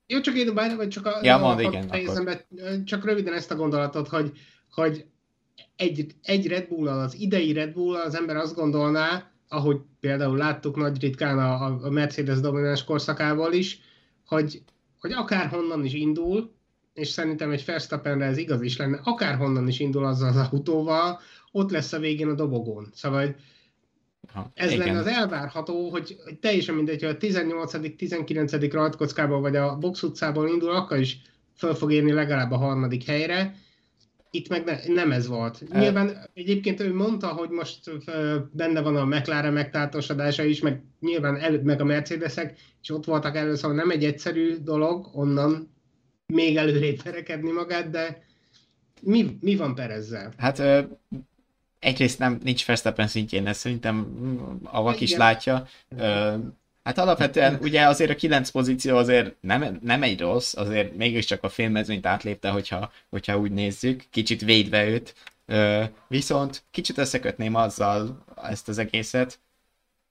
Jó, 0.07 0.19
csak 0.21 0.35
én 0.35 0.53
bár, 0.53 0.75
vagy 0.75 0.87
csak 0.87 1.05
a, 1.05 1.19
Ja, 1.23 1.55
a- 1.55 1.61
igen, 1.61 1.87
fejezem 1.87 2.25
be, 2.25 2.47
csak 2.85 3.05
röviden 3.05 3.33
ezt 3.33 3.51
a 3.51 3.55
gondolatot, 3.55 4.07
hogy, 4.07 4.31
hogy 4.71 5.05
egy, 5.75 6.15
egy 6.23 6.47
Red 6.47 6.67
bull 6.67 6.87
az 6.89 7.15
idei 7.19 7.53
Red 7.53 7.73
bull 7.73 7.95
az 7.95 8.15
ember 8.15 8.35
azt 8.35 8.55
gondolná, 8.55 9.31
ahogy 9.47 9.77
például 9.99 10.37
láttuk 10.37 10.75
nagy 10.75 11.01
ritkán 11.01 11.39
a, 11.39 11.65
a 11.85 11.89
Mercedes 11.89 12.39
domináns 12.39 12.83
korszakával 12.83 13.53
is, 13.53 13.79
hogy, 14.25 14.61
hogy 14.99 15.11
akárhonnan 15.11 15.85
is 15.85 15.93
indul, 15.93 16.51
és 16.93 17.07
szerintem 17.07 17.51
egy 17.51 17.65
Verstappenre 17.65 18.25
ez 18.25 18.37
igaz 18.37 18.61
is 18.61 18.77
lenne, 18.77 18.99
akárhonnan 19.03 19.67
is 19.67 19.79
indul 19.79 20.05
azzal 20.05 20.29
az 20.29 20.47
autóval, 20.51 21.19
ott 21.51 21.71
lesz 21.71 21.93
a 21.93 21.99
végén 21.99 22.29
a 22.29 22.33
dobogón. 22.33 22.89
Szóval 22.93 23.19
hogy 23.25 23.35
ha, 24.33 24.51
ez 24.53 24.71
igen. 24.71 24.85
lenne 24.85 24.99
az 24.99 25.07
elvárható, 25.07 25.89
hogy, 25.89 26.17
hogy 26.23 26.39
teljesen 26.39 26.75
mindegy, 26.75 27.01
hogy 27.01 27.09
a 27.09 27.17
18 27.17 27.95
19 27.95 28.71
rajtkockából 28.71 29.41
vagy 29.41 29.55
a 29.55 29.77
box 29.77 30.03
utcából 30.03 30.47
indul, 30.47 30.71
akkor 30.71 30.97
is 30.97 31.21
föl 31.55 31.73
fog 31.73 31.91
érni 31.91 32.11
legalább 32.11 32.51
a 32.51 32.57
harmadik 32.57 33.03
helyre. 33.03 33.55
Itt 34.31 34.49
meg 34.49 34.63
ne, 34.63 34.93
nem 34.93 35.11
ez 35.11 35.27
volt. 35.27 35.63
E- 35.71 35.79
Nyilván 35.79 36.29
egyébként 36.33 36.79
ő 36.79 36.93
mondta, 36.93 37.27
hogy 37.27 37.49
most 37.49 37.79
benne 38.51 38.81
van 38.81 38.95
a 38.95 39.05
McLaren 39.05 39.53
megtáltosodása 39.53 40.43
is, 40.43 40.61
meg 40.61 40.81
nyilván 40.99 41.37
előbb 41.37 41.63
meg 41.63 41.81
a 41.81 41.85
Mercedesek, 41.85 42.59
és 42.81 42.89
ott 42.89 43.05
voltak 43.05 43.35
elő, 43.35 43.55
szóval 43.55 43.77
nem 43.77 43.89
egy 43.89 44.05
egyszerű 44.05 44.55
dolog 44.57 45.09
onnan 45.13 45.71
még 46.33 46.57
előrébb 46.57 47.03
verekedni 47.03 47.51
magát, 47.51 47.89
de 47.89 48.23
mi, 49.01 49.37
mi 49.41 49.55
van 49.55 49.75
Perezzel? 49.75 50.33
Hát 50.37 50.59
ö, 50.59 50.81
egyrészt 51.79 52.19
nem, 52.19 52.39
nincs 52.43 52.65
Verstappen 52.65 53.07
szintjén, 53.07 53.47
ez 53.47 53.57
szerintem 53.57 54.07
a 54.63 54.81
vak 54.81 55.01
is 55.01 55.15
látja. 55.15 55.67
Ö, 55.97 56.33
hát 56.83 56.97
alapvetően 56.97 57.57
ugye 57.61 57.87
azért 57.87 58.09
a 58.09 58.15
9 58.15 58.49
pozíció 58.49 58.97
azért 58.97 59.35
nem, 59.41 59.79
nem 59.81 60.03
egy 60.03 60.19
rossz, 60.19 60.55
azért 60.55 60.95
mégiscsak 60.95 61.43
a 61.43 61.49
félmezőnyt 61.49 62.05
átlépte, 62.05 62.49
hogyha, 62.49 62.91
hogyha 63.09 63.37
úgy 63.37 63.51
nézzük, 63.51 64.03
kicsit 64.09 64.41
védve 64.41 64.85
őt. 64.85 65.13
Ö, 65.45 65.83
viszont 66.07 66.63
kicsit 66.71 66.97
összekötném 66.97 67.55
azzal 67.55 68.23
ezt 68.43 68.67
az 68.67 68.77
egészet, 68.77 69.39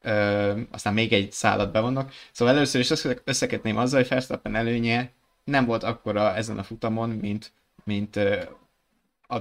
Ö, 0.03 0.61
aztán 0.71 0.95
még 0.95 1.13
egy 1.13 1.33
szállat 1.33 1.73
bevonok. 1.73 2.13
Szóval 2.33 2.55
először 2.55 2.81
is 2.81 2.91
össze- 2.91 3.23
összekötném 3.25 3.77
azzal, 3.77 4.01
hogy 4.01 4.09
Verstappen 4.09 4.55
előnye 4.55 5.11
nem 5.45 5.65
volt 5.65 5.83
akkora 5.83 6.35
ezen 6.35 6.59
a 6.59 6.63
futamon, 6.63 7.11
mint, 7.11 7.53
mint 7.85 8.17
ö, 8.17 8.43
a 9.29 9.37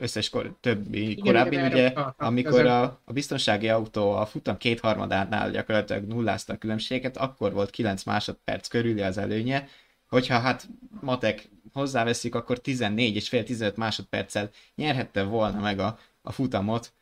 összes 0.00 0.28
kor, 0.28 0.56
többi 0.60 1.10
Igen, 1.10 1.24
korábbi, 1.24 1.56
igen, 1.56 1.72
ugye, 1.72 1.86
utaltam. 1.90 2.26
amikor 2.26 2.60
Ezzel- 2.60 2.82
a, 2.84 3.00
a 3.04 3.12
biztonsági 3.12 3.68
autó 3.68 4.10
a 4.12 4.26
futam 4.26 4.56
kétharmadánál 4.56 5.50
gyakorlatilag 5.50 6.04
nullázta 6.04 6.52
a 6.52 6.56
különbséget, 6.56 7.16
akkor 7.16 7.52
volt 7.52 7.70
9 7.70 8.02
másodperc 8.04 8.68
körüli 8.68 9.00
az 9.02 9.18
előnye, 9.18 9.68
hogyha 10.08 10.38
hát 10.38 10.68
matek 11.00 11.48
hozzáveszik, 11.72 12.34
akkor 12.34 12.58
14 12.60 13.16
és 13.16 13.28
fél 13.28 13.44
15 13.44 13.76
másodperccel 13.76 14.50
nyerhette 14.74 15.22
volna 15.22 15.60
meg 15.60 15.78
a, 15.78 15.98
a 16.22 16.32
futamot 16.32 16.92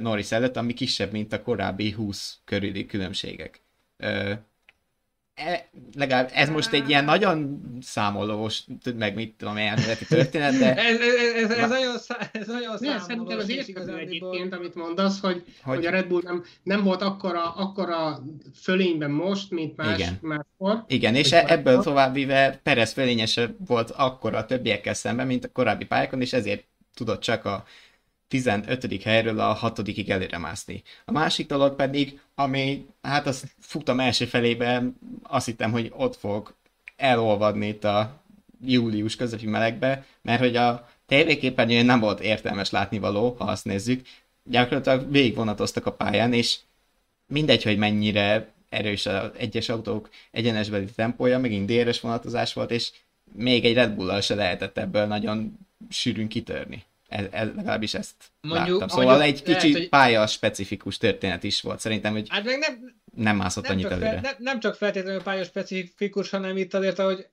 Norris 0.00 0.32
előtt, 0.32 0.56
ami 0.56 0.72
kisebb, 0.74 1.12
mint 1.12 1.32
a 1.32 1.42
korábbi 1.42 1.92
20 1.92 2.38
körüli 2.44 2.86
különbségek. 2.86 3.60
E, 5.34 5.68
legalább 5.94 6.30
ez 6.34 6.48
most 6.48 6.72
egy 6.72 6.88
ilyen 6.88 7.04
nagyon 7.04 7.60
számolós, 7.80 8.64
meg 8.96 9.14
mit 9.14 9.34
tudom, 9.36 9.56
elméleti 9.56 10.04
történet, 10.04 10.58
de... 10.58 10.76
ez, 10.76 11.00
ez, 11.00 11.50
ez, 11.50 11.50
ez, 11.50 11.68
nagyon, 11.68 11.94
ez 12.32 12.46
nagyon 12.46 12.78
számolós. 12.78 13.02
Szerintem 13.02 13.38
az 13.38 13.48
érthető 13.48 13.96
egyébként, 13.96 14.54
amit 14.54 14.74
mondasz, 14.74 15.20
hogy, 15.20 15.44
hogy, 15.62 15.76
hogy 15.76 15.86
a 15.86 15.90
Red 15.90 16.06
Bull 16.06 16.20
nem, 16.24 16.44
nem 16.62 16.82
volt 16.82 17.02
akkora, 17.02 17.54
akkora 17.54 18.22
fölényben 18.62 19.10
most, 19.10 19.50
mint 19.50 19.76
más, 19.76 19.98
Igen. 19.98 20.18
máskor. 20.20 20.84
Igen, 20.86 21.14
és 21.14 21.32
e, 21.32 21.44
ebből 21.46 21.82
továbbvive 21.82 22.60
Perez 22.62 22.92
fölényese 22.92 23.54
volt 23.66 23.90
akkora 23.90 24.38
a 24.38 24.44
többiekkel 24.44 24.94
szemben, 24.94 25.26
mint 25.26 25.44
a 25.44 25.52
korábbi 25.52 25.84
pályákon, 25.84 26.20
és 26.20 26.32
ezért 26.32 26.64
tudott 26.94 27.20
csak 27.20 27.44
a 27.44 27.64
15. 28.34 29.02
helyről 29.02 29.40
a 29.40 29.52
6 29.52 30.08
előre 30.08 30.38
mászni. 30.38 30.82
A 31.04 31.12
másik 31.12 31.46
dolog 31.46 31.76
pedig, 31.76 32.20
ami, 32.34 32.86
hát 33.02 33.26
azt 33.26 33.44
futam 33.58 34.00
első 34.00 34.24
felében, 34.24 34.96
azt 35.22 35.46
hittem, 35.46 35.70
hogy 35.70 35.92
ott 35.96 36.16
fog 36.16 36.54
elolvadni 36.96 37.66
itt 37.66 37.84
a 37.84 38.22
július 38.64 39.16
közepi 39.16 39.46
melegbe, 39.46 40.06
mert 40.22 40.40
hogy 40.40 40.56
a 40.56 40.88
tévéképernyőn 41.06 41.84
nem 41.84 42.00
volt 42.00 42.20
értelmes 42.20 42.70
látnivaló, 42.70 43.36
ha 43.38 43.44
azt 43.44 43.64
nézzük. 43.64 44.06
Gyakorlatilag 44.44 45.10
végigvonatoztak 45.10 45.86
a 45.86 45.92
pályán, 45.92 46.32
és 46.32 46.58
mindegy, 47.26 47.62
hogy 47.62 47.78
mennyire 47.78 48.52
erős 48.68 49.06
az 49.06 49.30
egyes 49.36 49.68
autók 49.68 50.08
egyenesbeli 50.30 50.84
tempója, 50.84 51.38
megint 51.38 51.66
déres 51.66 52.00
vonatozás 52.00 52.52
volt, 52.52 52.70
és 52.70 52.90
még 53.32 53.64
egy 53.64 53.74
Red 53.74 53.94
Bull-al 53.94 54.20
se 54.20 54.34
lehetett 54.34 54.78
ebből 54.78 55.06
nagyon 55.06 55.58
sűrűn 55.88 56.28
kitörni 56.28 56.84
ez, 57.14 57.26
ez, 57.30 57.48
legalábbis 57.56 57.94
ezt 57.94 58.14
Mondjuk, 58.40 58.80
láttam. 58.80 58.98
Szóval 58.98 59.22
egy 59.22 59.42
kicsi 59.42 59.52
lehet, 59.54 59.78
hogy... 59.78 59.88
pálya 59.88 60.26
specifikus 60.26 60.98
történet 60.98 61.42
is 61.42 61.60
volt. 61.60 61.80
Szerintem, 61.80 62.12
hogy 62.12 62.26
hát 62.28 62.44
meg 62.44 62.58
nem, 62.58 62.94
nem 63.14 63.36
mászott 63.36 63.64
nem 63.66 63.72
annyit 63.72 63.86
előre. 63.86 64.10
Fel, 64.10 64.20
nem, 64.20 64.34
nem 64.38 64.60
csak 64.60 64.74
feltétlenül 64.74 65.22
pálya 65.22 65.44
specifikus, 65.44 66.30
hanem 66.30 66.56
itt 66.56 66.74
azért, 66.74 66.98
hogy 66.98 67.28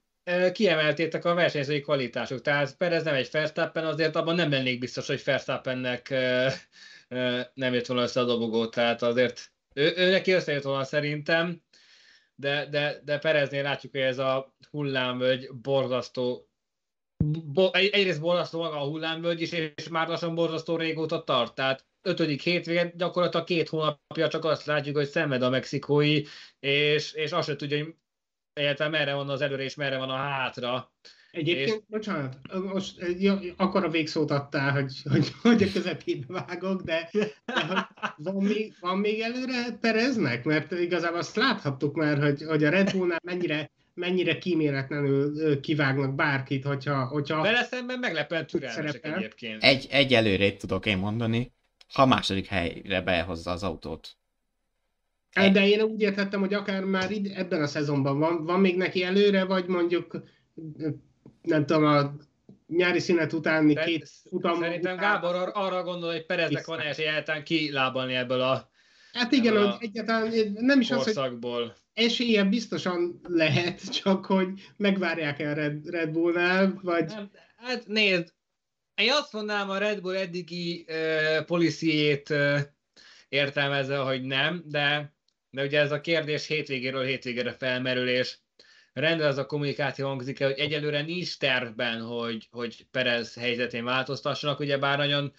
kiemeltétek 0.51 1.25
a 1.25 1.33
versenyzői 1.33 1.81
kvalitások. 1.81 2.41
Tehát 2.41 2.77
Perez 2.77 3.03
nem 3.03 3.13
egy 3.13 3.29
Verstappen, 3.31 3.85
azért 3.85 4.15
abban 4.15 4.35
nem 4.35 4.51
lennék 4.51 4.79
biztos, 4.79 5.07
hogy 5.07 5.21
Verstappennek 5.25 6.09
nem 7.53 7.73
jött 7.73 7.85
volna 7.85 8.03
össze 8.03 8.19
a 8.19 8.25
dobogó, 8.25 8.67
tehát 8.67 9.01
azért 9.01 9.51
ő, 9.73 9.93
ő 9.97 10.11
neki 10.11 10.31
összejött 10.31 10.63
volna 10.63 10.83
szerintem, 10.83 11.61
de, 12.35 12.65
de, 12.69 13.01
de 13.03 13.17
Pereznél 13.17 13.63
látjuk, 13.63 13.91
hogy 13.91 14.01
ez 14.01 14.17
a 14.17 14.55
hullámvölgy 14.69 15.49
borzasztó 15.61 16.50
bo- 17.53 17.75
egyrészt 17.75 18.21
borzasztó 18.21 18.59
maga 18.59 18.81
a 18.81 18.87
hullámvölgy 18.87 19.41
is, 19.41 19.51
és 19.51 19.87
már 19.89 20.07
lassan 20.07 20.35
borzasztó 20.35 20.75
régóta 20.75 21.23
tart. 21.23 21.55
Tehát 21.55 21.85
ötödik 22.01 22.41
hétvége 22.41 22.93
gyakorlatilag 22.95 23.45
két 23.45 23.69
hónapja 23.69 24.27
csak 24.27 24.45
azt 24.45 24.65
látjuk, 24.65 24.95
hogy 24.95 25.07
szenved 25.07 25.41
a 25.41 25.49
mexikói, 25.49 26.21
és, 26.59 27.13
és 27.13 27.31
azt 27.31 27.47
se 27.47 27.55
tudja, 27.55 27.77
hogy 27.77 27.95
egyáltalán 28.53 28.91
merre 28.91 29.13
van 29.13 29.29
az 29.29 29.41
előre, 29.41 29.63
és 29.63 29.75
merre 29.75 29.97
van 29.97 30.09
a 30.09 30.15
hátra. 30.15 30.91
Egyébként, 31.31 31.67
és... 31.67 31.83
bocsánat, 31.87 32.37
most 32.73 33.05
ja, 33.19 33.39
akkor 33.57 33.83
a 33.83 33.89
végszót 33.89 34.31
adtál, 34.31 34.71
hogy, 34.71 34.93
hogy, 35.09 35.31
hogy 35.41 35.63
a 35.63 35.71
közepébe 35.73 36.45
vágok, 36.47 36.81
de, 36.81 37.09
de 38.17 38.31
van, 38.31 38.43
még, 38.43 38.75
van 38.79 38.97
még 38.97 39.19
előre 39.19 39.77
Pereznek? 39.81 40.43
Mert 40.43 40.71
igazából 40.71 41.19
azt 41.19 41.35
láthattuk 41.35 41.95
már, 41.95 42.19
hogy, 42.19 42.43
hogy 42.43 42.63
a 42.63 42.69
Red 42.69 42.91
Bullnál 42.91 43.19
mennyire 43.23 43.71
mennyire 43.93 44.37
kíméletlenül 44.37 45.59
kivágnak 45.59 46.15
bárkit, 46.15 46.65
hogyha... 46.65 47.05
hogyha 47.05 47.41
Vele 47.41 47.63
szemben 47.63 47.99
meglepően 47.99 48.47
türelmesek 48.47 49.05
egyébként. 49.05 49.63
Egy, 49.63 49.87
egy 49.91 50.13
előrét 50.13 50.59
tudok 50.59 50.85
én 50.85 50.97
mondani, 50.97 51.51
ha 51.93 52.01
a 52.01 52.05
második 52.05 52.45
helyre 52.45 53.01
behozza 53.01 53.51
az 53.51 53.63
autót. 53.63 54.15
Egy... 55.33 55.51
De 55.51 55.67
én 55.67 55.81
úgy 55.81 56.01
értettem, 56.01 56.39
hogy 56.39 56.53
akár 56.53 56.83
már 56.83 57.11
id- 57.11 57.37
ebben 57.37 57.61
a 57.61 57.67
szezonban 57.67 58.19
van, 58.19 58.45
van 58.45 58.59
még 58.59 58.77
neki 58.77 59.03
előre, 59.03 59.43
vagy 59.43 59.67
mondjuk 59.67 60.23
nem 61.41 61.65
tudom, 61.65 61.85
a 61.85 62.13
nyári 62.67 62.99
szünet 62.99 63.33
utáni 63.33 63.73
De 63.73 63.83
két 63.83 64.09
futam 64.29 64.59
Szerintem 64.59 64.93
után... 64.93 65.11
Gábor 65.11 65.35
ar- 65.35 65.55
arra 65.55 65.83
gondol, 65.83 66.11
hogy 66.11 66.25
Pereznek 66.25 66.65
van 66.65 66.79
esély 66.79 67.07
egyáltalán 67.07 67.43
kilábalni 67.43 68.13
ebből 68.13 68.41
a 68.41 68.69
Hát 69.13 69.31
igen, 69.31 69.57
hogy 69.57 69.75
egyáltalán 69.79 70.31
nem 70.53 70.79
is 70.79 70.91
az, 70.91 71.03
hogy 71.03 71.39
esélye 71.93 72.43
biztosan 72.43 73.19
lehet, 73.23 73.93
csak 74.01 74.25
hogy 74.25 74.47
megvárják 74.77 75.39
el 75.39 75.55
Red, 75.55 75.89
Red 75.89 76.09
Bullnál, 76.09 76.79
vagy... 76.83 77.05
Nem, 77.05 77.31
hát 77.55 77.87
nézd, 77.87 78.33
én 78.95 79.11
azt 79.11 79.33
mondanám 79.33 79.69
a 79.69 79.77
Red 79.77 80.01
Bull 80.01 80.15
eddigi 80.15 80.85
uh, 80.87 81.45
policyjét 81.45 82.29
uh, 82.29 82.59
értelmezve, 83.29 83.97
hogy 83.97 84.21
nem, 84.21 84.63
de, 84.65 85.15
de 85.49 85.63
ugye 85.63 85.79
ez 85.79 85.91
a 85.91 86.01
kérdés 86.01 86.47
hétvégéről 86.47 87.03
hétvégére 87.03 87.51
felmerül, 87.53 88.07
és 88.07 88.37
rendben 88.93 89.27
az 89.27 89.37
a 89.37 89.45
kommunikáció 89.45 90.07
hangzik 90.07 90.43
hogy 90.43 90.59
egyelőre 90.59 91.01
nincs 91.01 91.37
tervben, 91.37 92.01
hogy, 92.01 92.47
hogy 92.51 92.87
Perez 92.91 93.35
helyzetén 93.35 93.83
változtassanak, 93.83 94.59
ugye 94.59 94.77
bár 94.77 94.97
nagyon 94.97 95.33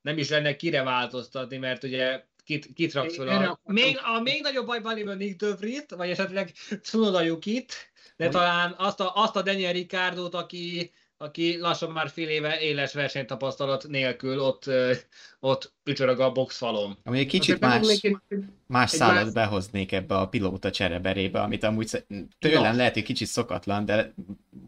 nem 0.00 0.18
is 0.18 0.28
lenne 0.28 0.56
kire 0.56 0.82
változtatni, 0.82 1.56
mert 1.56 1.84
ugye 1.84 2.24
kit, 2.46 2.72
kit 2.74 2.92
raksz 2.92 3.16
fel. 3.16 3.58
A, 3.64 3.72
még, 3.72 3.98
a 4.16 4.20
még 4.20 4.42
nagyobb 4.42 4.66
bajban 4.66 4.94
lévő 4.94 5.14
Nick 5.14 5.36
Dövrit, 5.36 5.90
vagy 5.90 6.10
esetleg 6.10 6.52
Tsunoda 6.82 7.22
Yukit, 7.22 7.74
de 8.16 8.28
talán 8.28 8.74
azt 8.78 9.00
a, 9.00 9.12
azt 9.14 9.36
a 9.36 9.42
Daniel 9.42 9.72
Ricardot, 9.72 10.34
aki, 10.34 10.92
aki 11.16 11.58
lassan 11.58 11.90
már 11.90 12.08
fél 12.08 12.28
éve 12.28 12.60
éles 12.60 12.92
versenytapasztalat 12.92 13.86
nélkül 13.88 14.40
ott, 14.40 14.70
ott 15.40 15.72
ücsörög 15.84 16.20
a 16.20 16.32
boxfalon. 16.32 16.98
Ami 17.04 17.18
egy 17.18 17.26
kicsit 17.26 17.60
más, 17.60 18.02
más 18.66 18.90
szállat 18.90 19.24
más... 19.24 19.32
behoznék 19.32 19.92
ebbe 19.92 20.16
a 20.16 20.28
pilóta 20.28 20.70
csereberébe, 20.70 21.40
amit 21.40 21.62
amúgy 21.62 22.04
tőlem 22.38 22.70
no. 22.70 22.76
lehet, 22.76 22.94
hogy 22.94 23.02
kicsit 23.02 23.28
szokatlan, 23.28 23.84
de 23.84 24.14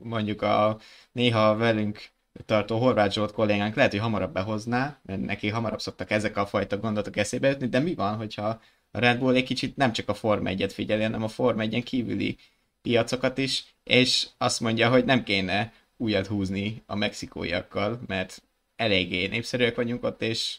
mondjuk 0.03 0.43
a 0.43 0.79
néha 1.13 1.57
velünk 1.57 2.11
tartó 2.47 2.79
Horváth 2.79 3.15
Zsolt 3.15 3.33
kollégánk 3.33 3.75
lehet, 3.75 3.91
hogy 3.91 4.01
hamarabb 4.01 4.33
behozná, 4.33 4.99
mert 5.03 5.21
neki 5.21 5.49
hamarabb 5.49 5.81
szoktak 5.81 6.11
ezek 6.11 6.37
a 6.37 6.47
fajta 6.47 6.79
gondolatok 6.79 7.17
eszébe 7.17 7.49
jutni, 7.49 7.69
de 7.69 7.79
mi 7.79 7.95
van, 7.95 8.17
hogyha 8.17 8.61
a 8.91 8.99
Red 8.99 9.19
Bull 9.19 9.35
egy 9.35 9.45
kicsit 9.45 9.77
nem 9.77 9.93
csak 9.93 10.09
a 10.09 10.15
Forma 10.15 10.51
1-et 10.53 10.71
figyeli, 10.73 11.03
hanem 11.03 11.23
a 11.23 11.29
Forma 11.29 11.63
1 11.63 11.83
kívüli 11.83 12.37
piacokat 12.83 13.39
is, 13.39 13.65
és 13.85 14.27
azt 14.39 14.61
mondja, 14.61 14.91
hogy 14.91 15.05
nem 15.05 15.25
kéne 15.25 15.73
újat 15.97 16.27
húzni 16.27 16.83
a 16.87 16.95
mexikóiakkal, 16.95 18.01
mert 18.07 18.43
eléggé 18.77 19.27
népszerűek 19.27 19.75
vagyunk 19.75 20.05
ott, 20.05 20.23
és, 20.23 20.59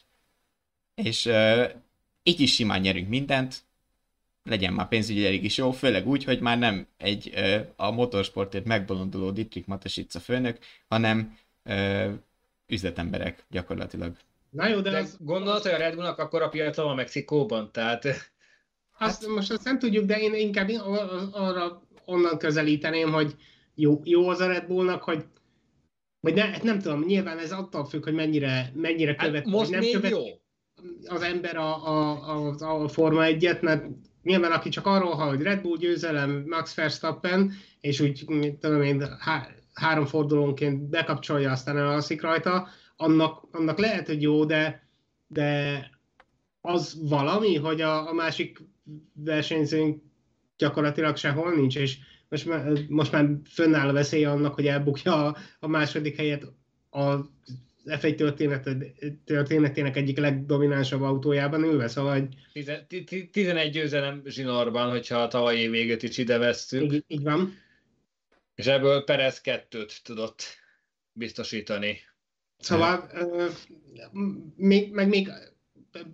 és 0.96 1.26
uh, 1.26 1.70
így 2.24 2.40
is 2.40 2.54
simán 2.54 2.82
nyerünk 2.82 3.10
mindent, 3.10 3.64
legyen 4.44 4.74
már 4.74 4.88
pénzügyileg 4.88 5.44
is 5.44 5.58
jó, 5.58 5.72
főleg 5.72 6.08
úgy, 6.08 6.24
hogy 6.24 6.40
már 6.40 6.58
nem 6.58 6.88
egy 6.98 7.34
uh, 7.36 7.66
a 7.76 7.92
motorsportért 7.92 8.66
megbolonduló 8.66 9.32
Dietrich 9.32 9.68
Matasica 9.68 10.20
főnök, 10.20 10.60
hanem 10.88 11.38
ö, 11.70 12.12
üzletemberek 12.68 13.46
gyakorlatilag. 13.50 14.16
Na 14.50 14.68
jó, 14.68 14.80
de, 14.80 14.90
de 14.90 14.98
az... 14.98 15.18
gondolod, 15.20 15.62
hogy 15.62 15.72
a 15.72 15.78
Red 15.78 15.96
Bullnak 15.96 16.20
akkor 16.20 16.42
a 16.42 16.50
piaca 16.50 16.84
van 16.84 16.96
Mexikóban, 16.96 17.72
tehát... 17.72 18.06
Azt, 18.06 19.26
hát... 19.26 19.36
most 19.36 19.52
azt 19.52 19.64
nem 19.64 19.80
tudjuk, 19.80 20.06
de 20.06 20.20
én 20.20 20.34
inkább 20.34 20.70
arra 21.32 21.82
onnan 22.06 22.38
közelíteném, 22.38 23.12
hogy 23.12 23.36
jó, 23.76 24.02
jó 24.04 24.28
az 24.28 24.40
a 24.40 24.48
Red 24.48 24.68
Bullnak, 24.68 25.04
hogy 25.04 25.26
vagy 26.20 26.34
ne, 26.34 26.42
hát 26.42 26.64
nem 26.64 26.80
tudom, 26.80 27.04
nyilván 27.04 27.38
ez 27.38 27.52
attól 27.52 27.86
függ, 27.86 28.04
hogy 28.04 28.14
mennyire, 28.14 28.72
mennyire 28.74 29.16
hát 29.18 29.26
követ, 29.26 29.46
most 29.46 29.70
nem 29.70 29.84
követ 29.92 30.12
jó. 30.12 30.24
az 31.06 31.22
ember 31.22 31.58
a, 31.58 31.88
a, 31.88 32.56
a, 32.60 32.84
a 32.84 32.88
Forma 32.88 33.22
1-et, 33.26 33.62
mert 33.62 33.86
nyilván 34.24 34.52
aki 34.52 34.70
csak 34.70 34.86
arról 34.86 35.16
hall, 35.16 35.28
hogy 35.28 35.42
Red 35.42 35.62
Bull 35.62 35.78
győzelem, 35.78 36.44
Max 36.48 36.74
Verstappen, 36.74 37.54
és 37.82 38.00
úgy, 38.00 38.26
tudom 38.60 38.82
én, 38.82 39.04
három 39.80 40.06
fordulónként 40.06 40.90
bekapcsolja, 40.90 41.52
aztán 41.52 41.78
elalszik 41.78 42.22
rajta, 42.22 42.68
annak, 42.96 43.48
annak 43.52 43.78
lehet, 43.80 44.08
hogy 44.08 44.22
jó, 44.22 44.46
de, 44.46 44.88
de 45.28 45.80
az 46.62 46.98
valami, 47.02 47.56
hogy 47.56 47.82
a, 47.82 48.10
a 48.10 48.14
másik 48.14 48.60
versenyzőnk 49.14 50.02
gyakorlatilag 50.58 51.16
sehol 51.16 51.54
nincs, 51.56 51.76
és 51.76 51.98
most 52.30 52.46
már, 52.46 52.72
most 52.88 53.12
már 53.12 53.30
fönnáll 53.50 53.88
a 53.88 53.94
veszély 53.94 54.26
annak, 54.26 54.54
hogy 54.54 54.68
elbukja 54.68 55.26
a, 55.26 55.38
a 55.60 55.68
második 55.68 56.16
helyet 56.16 56.54
a 56.90 57.16
F1 57.86 58.16
történet, 58.16 58.70
történetének 59.26 59.96
egyik 59.96 60.18
legdominánsabb 60.18 61.02
autójában 61.02 61.64
ülve, 61.64 61.88
szóval... 61.88 62.30
Hogy... 62.54 63.28
11 63.32 63.72
győzelem 63.72 64.22
zsinórban, 64.26 64.90
hogyha 64.90 65.18
a 65.18 65.28
tavalyi 65.28 65.68
végét 65.68 66.04
is 66.04 66.18
ide 66.18 66.38
vesztük. 66.38 66.94
Így, 66.94 67.04
így 67.08 67.24
van. 67.24 67.54
És 68.60 68.66
ebből 68.66 69.04
Perez 69.04 69.42
kettőt 69.42 70.04
tudott 70.04 70.44
biztosítani. 71.12 71.98
Szóval, 72.58 73.10
még, 74.56 74.92
meg 74.92 75.08
még, 75.08 75.32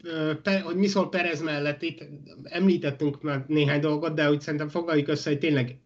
uh, 0.03 0.61
hogy 0.61 0.75
mi 0.75 0.87
szól 0.87 1.09
Perez 1.09 1.41
mellett, 1.41 1.81
itt 1.81 2.03
említettünk 2.43 3.21
már 3.21 3.45
néhány 3.47 3.79
dolgot, 3.79 4.13
de 4.13 4.29
úgy 4.29 4.41
szerintem 4.41 4.69
foglaljuk 4.69 5.07
össze, 5.07 5.29
hogy 5.29 5.39
tényleg 5.39 5.79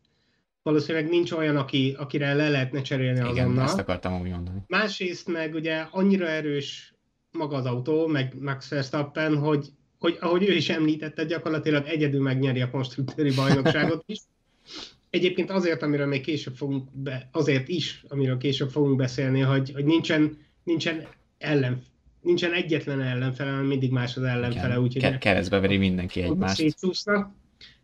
valószínűleg 0.62 1.10
nincs 1.10 1.32
olyan, 1.32 1.58
aki, 1.58 1.96
akire 1.98 2.34
le 2.34 2.50
lehetne 2.50 2.82
cserélni 2.82 3.20
Igen, 3.20 3.46
azonnal. 3.46 3.64
ezt 3.64 3.80
akartam 3.80 4.22
úgy 4.22 4.30
mondani. 4.30 4.60
Másrészt 4.68 5.28
meg 5.28 5.54
ugye 5.54 5.86
annyira 5.92 6.28
erős 6.28 6.96
maga 7.32 7.56
az 7.56 7.66
autó, 7.66 8.08
meg 8.08 8.34
Max 8.40 8.70
Verstappen, 8.70 9.38
hogy, 9.38 9.68
hogy 10.00 10.18
ahogy 10.20 10.50
ő 10.50 10.52
is 10.52 10.70
említette, 10.70 11.24
gyakorlatilag 11.24 11.88
egyedül 11.88 12.22
megnyeri 12.22 12.62
a 12.62 12.70
konstruktőri 12.70 13.34
bajnokságot 13.36 14.04
is. 14.06 14.20
Egyébként 15.10 15.50
azért, 15.50 15.82
amiről 15.82 16.08
még 16.08 16.22
később 16.22 16.56
fogunk 16.56 16.90
be, 16.94 17.30
azért 17.32 17.68
is, 17.68 18.04
amiről 18.08 18.38
később 18.38 18.70
fogunk 18.70 18.96
beszélni, 18.96 19.40
hogy, 19.40 19.72
hogy 19.72 19.86
nincsen, 19.86 20.38
nincsen 20.64 21.08
ellen, 21.38 21.84
nincsen 22.22 22.54
egyetlen 22.54 23.02
ellenfele, 23.02 23.50
hanem 23.50 23.66
mindig 23.66 23.92
más 23.92 24.18
az 24.18 24.24
ellenfele. 24.24 24.80
Úgyhogy 24.80 25.02
Ke- 25.02 25.18
keresztbe 25.18 25.60
veri 25.60 25.78
mindenki 25.78 26.22
egymást. 26.22 26.56
Szétszúsznak, 26.56 27.32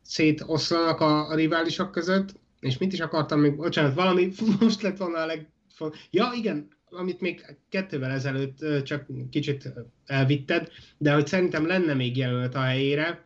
szétoszlanak 0.02 1.00
a, 1.00 1.30
a 1.30 1.36
riválisok 1.36 1.92
között, 1.92 2.40
és 2.60 2.78
mit 2.78 2.94
is 2.94 3.00
akartam 3.00 3.40
még, 3.40 3.56
bocsánat, 3.56 3.96
valami 3.96 4.32
most 4.60 4.82
lett 4.82 4.98
volna 4.98 5.18
a 5.18 5.26
leg... 5.26 5.48
Ja, 6.12 6.32
igen, 6.36 6.68
amit 6.90 7.22
még 7.22 7.58
kettővel 7.70 8.12
ezelőtt 8.12 8.84
csak 8.84 9.06
kicsit 9.30 9.74
elvitted, 10.06 10.72
de 10.98 11.14
hogy 11.14 11.28
szerintem 11.28 11.68
lenne 11.68 11.94
még 11.94 12.18
jelölt 12.18 12.56
a 12.56 12.62
helyére, 12.62 13.26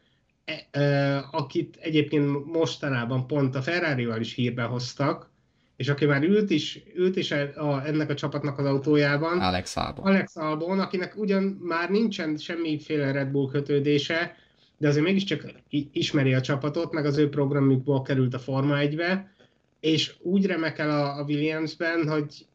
akit 1.31 1.77
egyébként 1.79 2.45
mostanában 2.45 3.27
pont 3.27 3.55
a 3.55 3.61
Ferrari-val 3.61 4.19
is 4.19 4.33
hírbe 4.33 4.63
hoztak, 4.63 5.29
és 5.75 5.89
aki 5.89 6.05
már 6.05 6.23
ült 6.23 6.49
is, 6.49 6.83
ült 6.95 7.15
is 7.15 7.31
a, 7.31 7.81
ennek 7.85 8.09
a 8.09 8.13
csapatnak 8.13 8.57
az 8.57 8.65
autójában. 8.65 9.39
Alex 9.39 9.75
Albon. 9.75 10.05
Alex 10.05 10.35
Albon, 10.35 10.79
akinek 10.79 11.17
ugyan 11.17 11.43
már 11.43 11.89
nincsen 11.89 12.37
semmiféle 12.37 13.11
Red 13.11 13.27
Bull 13.27 13.49
kötődése, 13.49 14.35
de 14.77 14.87
azért 14.87 15.05
mégiscsak 15.05 15.51
ismeri 15.91 16.33
a 16.33 16.41
csapatot, 16.41 16.91
meg 16.91 17.05
az 17.05 17.17
ő 17.17 17.29
programjukból 17.29 18.01
került 18.01 18.33
a 18.33 18.39
Forma 18.39 18.75
1-be, 18.79 19.33
és 19.79 20.15
úgy 20.21 20.45
remekel 20.45 20.89
a, 20.89 21.17
a 21.17 21.23
Williamsben, 21.23 22.09
hogy 22.09 22.45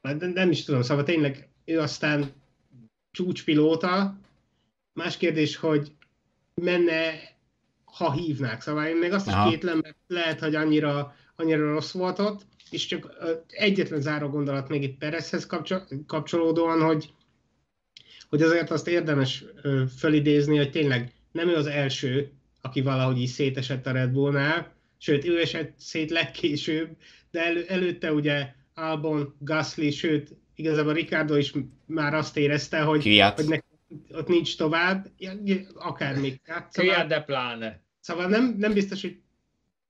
nem, 0.00 0.30
nem 0.34 0.50
is 0.50 0.64
tudom, 0.64 0.82
szóval 0.82 1.04
tényleg 1.04 1.48
ő 1.64 1.78
aztán 1.78 2.32
csúcspilóta. 3.10 4.18
Más 4.92 5.16
kérdés, 5.16 5.56
hogy 5.56 5.92
menne, 6.62 7.14
ha 7.84 8.12
hívnák. 8.12 8.60
Szóval 8.60 8.86
én 8.86 8.96
még 8.96 9.12
azt 9.12 9.26
is 9.26 9.32
kétlem, 9.48 9.78
mert 9.82 9.96
lehet, 10.06 10.40
hogy 10.40 10.54
annyira, 10.54 11.14
annyira 11.36 11.72
rossz 11.72 11.92
volt 11.92 12.18
ott, 12.18 12.46
és 12.70 12.86
csak 12.86 13.12
egyetlen 13.48 14.00
záró 14.00 14.28
gondolat 14.28 14.68
még 14.68 14.82
itt 14.82 14.98
Perezhez 14.98 15.46
kapcsolódóan, 16.06 16.82
hogy, 16.82 17.10
hogy 18.28 18.42
azért 18.42 18.70
azt 18.70 18.88
érdemes 18.88 19.44
fölidézni, 19.96 20.56
hogy 20.56 20.70
tényleg 20.70 21.12
nem 21.32 21.48
ő 21.48 21.54
az 21.54 21.66
első, 21.66 22.32
aki 22.60 22.80
valahogy 22.80 23.20
így 23.20 23.28
szétesett 23.28 23.86
a 23.86 23.92
Red 23.92 24.10
Bullnál, 24.10 24.72
sőt, 24.98 25.24
ő 25.24 25.40
esett 25.40 25.74
szét 25.78 26.10
legkésőbb, 26.10 26.96
de 27.30 27.44
elő, 27.44 27.64
előtte 27.68 28.12
ugye 28.12 28.52
Albon, 28.74 29.34
Gasly, 29.38 29.90
sőt, 29.90 30.36
igazából 30.54 30.92
Ricardo 30.92 31.36
is 31.36 31.52
már 31.86 32.14
azt 32.14 32.36
érezte, 32.36 32.80
hogy, 32.80 33.02
hogy 33.36 33.48
neki 33.48 33.67
ott 34.12 34.28
nincs 34.28 34.56
tovább, 34.56 35.06
akár 35.74 36.20
még. 36.20 36.40
Szóval, 36.68 37.06
de 37.06 37.20
pláne. 37.20 37.82
Szóval 38.00 38.26
nem, 38.26 38.54
nem 38.58 38.72
biztos, 38.72 39.02
hogy 39.02 39.20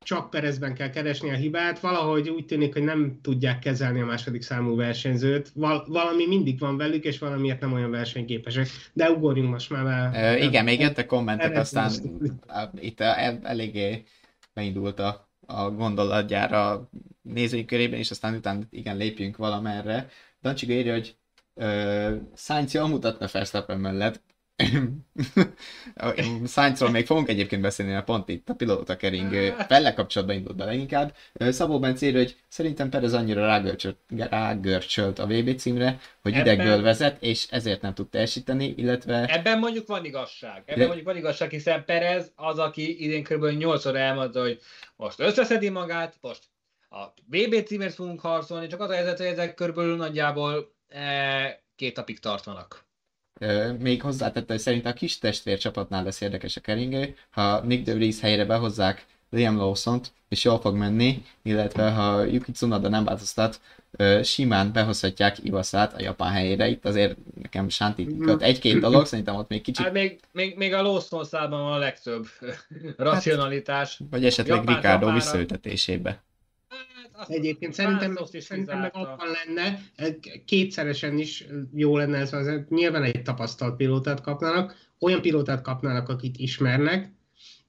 csak 0.09 0.31
Perezben 0.31 0.75
kell 0.75 0.91
keresni 0.91 1.31
a 1.31 1.35
hibát, 1.35 1.81
valahogy 1.81 2.29
úgy 2.29 2.47
tűnik, 2.47 2.73
hogy 2.73 2.83
nem 2.83 3.19
tudják 3.23 3.59
kezelni 3.59 4.01
a 4.01 4.05
második 4.05 4.43
számú 4.43 4.77
versenyzőt. 4.77 5.51
Val- 5.55 5.87
valami 5.87 6.27
mindig 6.27 6.59
van 6.59 6.77
velük, 6.77 7.05
és 7.05 7.19
valamiért 7.19 7.61
nem 7.61 7.73
olyan 7.73 7.91
versenyképesek. 7.91 8.69
De 8.93 9.11
ugorjunk 9.11 9.51
most 9.51 9.71
már. 9.71 9.85
már 9.85 10.39
Ö, 10.39 10.45
igen, 10.45 10.65
még 10.65 10.81
jöttek 10.81 11.07
kommentek, 11.07 11.57
aztán 11.57 11.93
itt 12.81 13.01
el, 13.01 13.41
eléggé 13.43 14.05
beindult 14.55 14.99
a, 14.99 15.29
a 15.47 15.71
gondolatgyára 15.71 16.89
nézőink 17.23 17.67
körében, 17.67 17.99
és 17.99 18.11
aztán 18.11 18.35
utána 18.35 18.61
igen, 18.71 18.97
lépjünk 18.97 19.37
valamerre. 19.37 20.09
Dancsiga 20.43 20.73
írja, 20.73 20.93
hogy 20.93 21.17
Sainz 22.35 22.75
mutatna 22.75 23.27
Verstappen 23.33 23.79
mellett. 23.79 24.21
Sainzról 26.47 26.91
még 26.91 27.07
fogunk 27.07 27.29
egyébként 27.29 27.63
beszélni, 27.63 27.93
mert 27.93 28.05
pont 28.05 28.29
itt 28.29 28.49
a 28.49 28.55
pilóta 28.55 28.97
kering 28.97 29.55
vele 29.69 29.95
kapcsolatban 29.95 30.37
indult 30.37 30.57
bele 30.57 30.75
inkább. 30.75 31.15
Szabó 31.39 31.79
Bence 31.79 32.13
hogy 32.13 32.37
szerintem 32.49 32.91
Perez 32.91 33.13
annyira 33.13 33.47
rágörcsölt, 33.47 33.99
rágörcsölt 34.17 35.19
a 35.19 35.27
VB 35.27 35.55
címre, 35.55 35.99
hogy 36.23 36.33
ebben, 36.33 36.55
idegből 36.55 36.83
vezet, 36.83 37.23
és 37.23 37.47
ezért 37.51 37.83
nem 37.83 37.95
tud 37.95 38.09
teljesíteni, 38.09 38.75
illetve... 38.77 39.27
Ebben 39.27 39.59
mondjuk 39.59 39.87
van 39.87 40.05
igazság. 40.05 40.63
Ebben 40.65 40.79
de... 40.79 40.87
mondjuk 40.87 41.07
van 41.07 41.17
igazság, 41.17 41.51
hiszen 41.51 41.85
Perez 41.85 42.33
az, 42.37 42.59
aki 42.59 43.05
idén 43.05 43.23
kb. 43.23 43.45
8-szor 43.45 43.95
elmondta, 43.95 44.41
hogy 44.41 44.61
most 44.97 45.21
összeszedi 45.21 45.69
magát, 45.69 46.17
most 46.21 46.43
a 46.91 47.05
VB 47.27 47.63
címért 47.65 47.95
fogunk 47.95 48.21
harcolni, 48.21 48.67
csak 48.67 48.81
az 48.81 48.91
a 48.91 48.95
helyzet, 48.95 49.19
hogy 49.19 49.27
ezek 49.27 49.55
körülbelül 49.55 49.97
nagyjából 49.97 50.77
két 51.77 51.97
napig 51.97 52.19
tartanak. 52.19 52.87
Még 53.79 54.03
hozzátette, 54.03 54.53
hogy 54.53 54.63
szerint 54.63 54.87
a 54.87 54.93
kis 54.93 55.19
testvér 55.19 55.59
csapatnál 55.59 56.05
lesz 56.05 56.21
érdekes 56.21 56.57
a 56.57 56.61
keringő, 56.61 57.17
ha 57.31 57.61
Nick 57.61 57.85
de 57.85 57.95
Vries 57.95 58.21
helyére 58.21 58.45
behozzák 58.45 59.07
Liam 59.31 59.57
lawson 59.57 60.01
és 60.29 60.45
jól 60.45 60.61
fog 60.61 60.77
menni, 60.77 61.25
illetve 61.43 61.91
ha 61.91 62.25
Yuki 62.25 62.53
Tsunoda 62.53 62.89
nem 62.89 63.05
változtat, 63.05 63.61
simán 64.23 64.73
behozhatják 64.73 65.45
Iwasát 65.45 65.95
a 65.95 66.03
japán 66.03 66.33
helyére. 66.33 66.69
Itt 66.69 66.85
azért 66.85 67.17
nekem 67.43 67.69
sántított 67.69 68.43
egy-két 68.43 68.81
dolog, 68.81 69.07
szerintem 69.07 69.35
ott 69.35 69.49
még 69.49 69.63
kicsit... 69.63 69.85
Hát 69.85 69.95
még, 69.95 70.21
még, 70.33 70.57
még 70.57 70.75
a 70.75 70.83
Lawson 70.83 71.25
szában 71.25 71.63
van 71.63 71.73
a 71.73 71.79
legtöbb 71.79 72.27
racionalitás. 72.97 73.99
Hát, 73.99 74.09
vagy 74.11 74.25
esetleg 74.25 74.69
Ricardo 74.69 75.13
visszaültetésébe. 75.13 76.23
Hát, 77.13 77.29
Egyébként 77.29 77.73
szerintem, 77.73 78.17
szerintem 78.33 78.81
meg 78.81 78.95
ott 78.95 79.17
van 79.17 79.29
lenne, 79.31 79.81
kétszeresen 80.45 81.19
is 81.19 81.45
jó 81.75 81.97
lenne 81.97 82.19
ez, 82.19 82.33
az, 82.33 82.51
nyilván 82.69 83.03
egy 83.03 83.23
tapasztalt 83.23 83.77
pilótát 83.77 84.21
kapnának, 84.21 84.75
olyan 84.99 85.21
pilótát 85.21 85.63
kapnának, 85.63 86.09
akit 86.09 86.37
ismernek, 86.37 87.13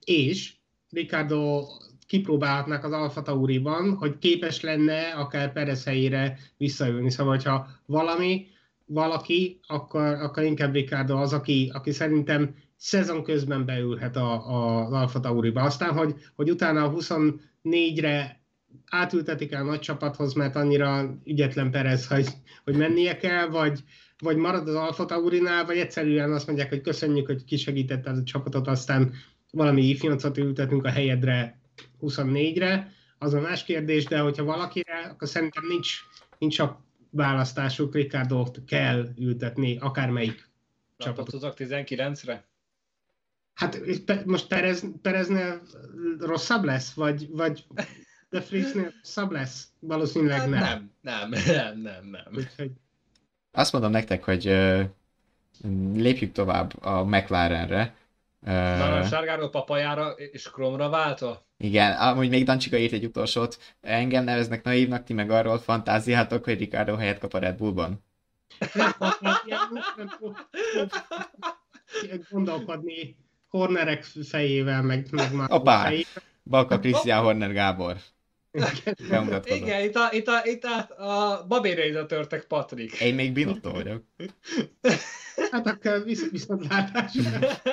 és 0.05 0.53
Ricardo 0.89 1.65
kipróbálhatnak 2.07 2.83
az 2.83 2.91
Alfa 2.91 3.21
Tauriban, 3.21 3.93
hogy 3.93 4.17
képes 4.17 4.61
lenne 4.61 5.01
akár 5.01 5.53
Perez 5.53 5.83
helyére 5.83 6.39
visszaülni. 6.57 7.09
Szóval, 7.09 7.35
hogyha 7.35 7.67
valami, 7.85 8.47
valaki, 8.85 9.59
akkor, 9.67 10.01
akkor 10.01 10.43
inkább 10.43 10.73
Ricardo 10.73 11.17
az, 11.17 11.33
aki, 11.33 11.71
aki 11.73 11.91
szerintem 11.91 12.55
szezon 12.75 13.23
közben 13.23 13.65
beülhet 13.65 14.15
a, 14.15 14.47
a, 14.47 14.85
az 14.85 14.91
Alfa 14.91 15.19
Tauriba. 15.19 15.61
Aztán, 15.61 15.93
hogy, 15.93 16.15
hogy 16.35 16.49
utána 16.49 16.83
a 16.83 16.91
24-re 16.91 18.38
átültetik 18.89 19.51
el 19.51 19.63
nagy 19.63 19.79
csapathoz, 19.79 20.33
mert 20.33 20.55
annyira 20.55 21.15
ügyetlen 21.25 21.71
Perez, 21.71 22.07
hogy, 22.07 22.27
hogy 22.63 22.75
mennie 22.75 23.17
kell, 23.17 23.47
vagy, 23.47 23.83
vagy 24.19 24.37
marad 24.37 24.67
az 24.67 24.75
Alfa 24.75 25.05
Taurinál, 25.05 25.65
vagy 25.65 25.77
egyszerűen 25.77 26.31
azt 26.31 26.47
mondják, 26.47 26.69
hogy 26.69 26.81
köszönjük, 26.81 27.25
hogy 27.25 27.43
kisegített 27.43 28.05
a 28.05 28.23
csapatot, 28.23 28.67
aztán 28.67 29.13
valami 29.51 29.83
ifjoncat 29.83 30.37
ültetünk 30.37 30.85
a 30.85 30.89
helyedre 30.89 31.59
24-re, 32.01 32.91
az 33.17 33.33
a 33.33 33.39
más 33.39 33.63
kérdés, 33.63 34.05
de 34.05 34.19
hogyha 34.19 34.43
valakire, 34.43 34.97
akkor 35.11 35.27
szerintem 35.27 35.63
nincs, 35.67 35.97
nincs 36.37 36.59
a 36.59 36.85
választásuk, 37.09 37.95
ricardo 37.95 38.45
kell 38.67 39.07
ültetni, 39.17 39.77
akármelyik 39.77 40.49
csapatot. 40.97 41.53
19-re? 41.57 42.47
Hát 43.53 43.79
most 44.25 44.47
Perez, 44.47 44.83
Pereznél 45.01 45.61
rosszabb 46.19 46.63
lesz, 46.63 46.93
vagy, 46.93 47.27
vagy 47.31 47.65
de 48.29 48.41
Friesnél 48.41 48.93
rosszabb 48.99 49.31
lesz? 49.31 49.67
Valószínűleg 49.79 50.39
hát 50.39 50.49
nem. 50.49 50.91
Nem, 51.01 51.29
nem, 51.29 51.29
nem, 51.29 51.79
nem. 51.81 52.09
nem. 52.11 52.23
Úgyhogy... 52.35 52.71
Azt 53.51 53.71
mondom 53.71 53.91
nektek, 53.91 54.23
hogy 54.23 54.43
lépjük 55.93 56.31
tovább 56.31 56.83
a 56.83 57.03
McLarenre. 57.03 57.95
Uh, 58.41 59.07
sárgáról 59.07 59.49
papajára 59.49 60.09
és 60.09 60.51
kromra 60.51 60.89
váltva? 60.89 61.45
Igen, 61.57 61.91
amúgy 61.91 62.29
még 62.29 62.45
Dancsika 62.45 62.77
írt 62.77 62.93
egy 62.93 63.05
utolsót. 63.05 63.75
Engem 63.81 64.23
neveznek 64.23 64.63
naívnak, 64.63 65.03
ti 65.03 65.13
meg 65.13 65.31
arról 65.31 65.57
fantáziáltok, 65.57 66.43
hogy 66.43 66.57
Ricardo 66.57 66.95
helyet 66.95 67.19
kap 67.19 67.33
a 67.33 67.37
Red 67.37 67.57
Bullban. 67.57 68.03
gondolkodni 72.29 73.15
Hornerek 73.47 74.03
fejével, 74.03 74.81
meg, 74.81 75.07
meg 75.11 75.33
már 75.33 75.51
Apá, 75.51 75.83
fejével. 75.83 76.23
Balka 76.43 76.79
Krisztián 76.79 77.23
Horner 77.23 77.53
Gábor. 77.53 77.97
Igen, 78.51 79.83
itt 79.87 79.95
a, 79.95 80.09
itt 80.11 80.27
a, 80.27 80.41
itt 80.43 80.63
a, 80.63 81.03
a 81.03 81.45
babérjaiza 81.47 82.05
törtek 82.05 82.43
Patrik. 82.43 83.01
Én 83.01 83.15
még 83.15 83.33
Binotto 83.33 83.71
vagyok. 83.71 84.03
Hát 85.51 85.67
akkor 85.67 86.03
visz, 86.03 86.29
viszontlátás. 86.29 87.13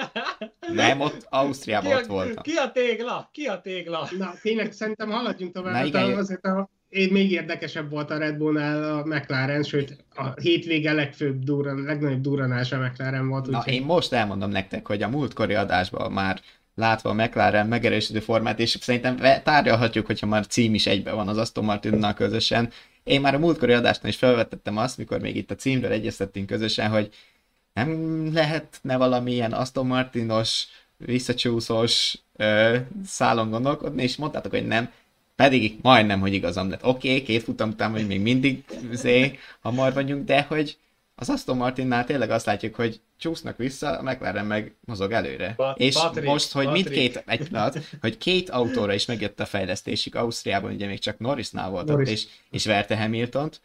Nem, 0.72 1.00
ott 1.00 1.26
Ausztriában 1.28 1.92
ott 1.92 2.06
voltam. 2.06 2.42
Ki 2.42 2.56
a 2.56 2.72
tégla? 2.72 3.28
Ki 3.32 3.46
a 3.46 3.60
tégla? 3.60 4.08
Na, 4.18 4.34
tényleg 4.42 4.72
szerintem 4.72 5.10
haladjunk 5.10 5.52
tovább. 5.52 5.72
Na, 5.72 5.84
igen, 5.84 6.16
azért 6.16 6.44
a, 6.44 6.70
én 6.88 7.12
még 7.12 7.30
érdekesebb 7.30 7.90
volt 7.90 8.10
a 8.10 8.18
Red 8.18 8.36
Bullnál 8.36 8.98
a 8.98 9.04
McLaren, 9.04 9.62
sőt 9.62 10.04
a 10.14 10.40
hétvége 10.40 10.92
legfőbb 10.92 11.38
duran, 11.38 11.82
legnagyobb 11.82 12.20
durranása 12.20 12.76
a 12.76 12.80
McLaren 12.80 13.28
volt. 13.28 13.46
Na, 13.46 13.58
úgy, 13.58 13.72
én 13.72 13.82
most 13.82 14.12
elmondom 14.12 14.50
nektek, 14.50 14.86
hogy 14.86 15.02
a 15.02 15.08
múltkori 15.08 15.54
adásban 15.54 16.12
már 16.12 16.40
látva 16.76 17.10
a 17.10 17.14
McLaren 17.14 17.66
megerősítő 17.66 18.20
formát, 18.20 18.58
és 18.58 18.76
szerintem 18.80 19.16
tárgyalhatjuk, 19.42 20.06
hogyha 20.06 20.26
már 20.26 20.46
cím 20.46 20.74
is 20.74 20.86
egybe 20.86 21.12
van 21.12 21.28
az 21.28 21.38
Aston 21.38 21.64
Martinnal 21.64 22.14
közösen. 22.14 22.70
én 23.04 23.20
már 23.20 23.34
a 23.34 23.38
múltkori 23.38 23.72
adásnál 23.72 24.08
is 24.08 24.16
felvetettem 24.16 24.76
azt, 24.76 24.98
mikor 24.98 25.20
még 25.20 25.36
itt 25.36 25.50
a 25.50 25.54
címről 25.54 25.92
egyeztettünk 25.92 26.46
közösen, 26.46 26.90
hogy 26.90 27.10
nem 27.72 28.30
lehetne 28.32 28.96
valamilyen 28.96 29.52
Aston 29.52 29.86
Martinos, 29.86 30.66
visszacsúszós 30.96 32.18
ö, 32.36 32.76
szálon 33.06 33.50
gondolkodni, 33.50 34.02
és 34.02 34.16
mondtátok, 34.16 34.52
hogy 34.52 34.66
nem, 34.66 34.90
pedig 35.36 35.78
majdnem, 35.82 36.20
hogy 36.20 36.32
igazam 36.32 36.70
lett. 36.70 36.84
Oké, 36.84 37.08
okay, 37.08 37.22
két 37.22 37.42
futam 37.42 37.68
után, 37.68 37.90
hogy 37.90 38.06
még 38.06 38.20
mindig 38.20 38.64
zé, 38.92 39.38
hamar 39.60 39.92
vagyunk, 39.92 40.24
de 40.24 40.42
hogy 40.42 40.76
az 41.18 41.30
Aston 41.30 41.56
Martinnál 41.56 42.04
tényleg 42.04 42.30
azt 42.30 42.46
látjuk, 42.46 42.74
hogy 42.74 43.00
csúsznak 43.18 43.56
vissza, 43.56 43.98
a 43.98 44.02
McLaren 44.02 44.46
meg 44.46 44.76
mozog 44.80 45.12
előre. 45.12 45.54
Pat- 45.56 45.78
és 45.78 45.94
Patrick, 45.94 46.26
most, 46.26 46.52
hogy 46.52 46.64
Patrick. 46.64 46.88
mindkét, 46.88 47.22
egy 47.26 47.48
pillanat, 47.48 47.78
hogy 48.00 48.18
két 48.18 48.50
autóra 48.50 48.92
is 48.94 49.06
megjött 49.06 49.40
a 49.40 49.44
fejlesztésük, 49.46 50.14
Ausztriában 50.14 50.72
ugye 50.72 50.86
még 50.86 50.98
csak 50.98 51.18
Norrisnál 51.18 51.70
volt 51.70 51.82
ott, 51.82 51.88
Norris. 51.96 52.10
és, 52.10 52.26
és 52.50 52.64
verte 52.66 52.96
Hamiltont, 52.96 53.60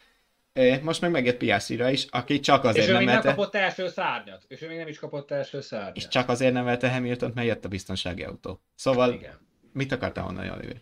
most 0.82 1.00
meg 1.00 1.10
megjött 1.10 1.36
Piastri-ra 1.36 1.90
is, 1.90 2.06
aki 2.10 2.40
csak 2.40 2.62
És 2.64 2.68
azért 2.68 2.88
ő 2.88 2.90
nem 2.90 2.98
még 2.98 3.06
nem 3.06 3.14
verte, 3.14 3.34
kapott 3.34 3.54
első 3.54 3.88
szárnyat. 3.88 4.44
És 4.48 4.62
ő 4.62 4.68
még 4.68 4.78
nem 4.78 4.88
is 4.88 4.98
kapott 4.98 5.30
első 5.30 5.60
szárnyat. 5.60 5.96
és 5.96 6.08
csak 6.08 6.28
azért 6.28 6.52
nem 6.52 6.64
verte 6.64 6.90
Hamiltont, 6.90 7.34
mert 7.34 7.46
jött 7.46 7.64
a 7.64 7.68
biztonsági 7.68 8.22
autó. 8.22 8.60
Szóval, 8.74 9.12
Igen. 9.12 9.38
mit 9.72 9.92
akartál 9.92 10.24
mondani, 10.24 10.50
Oliver? 10.50 10.76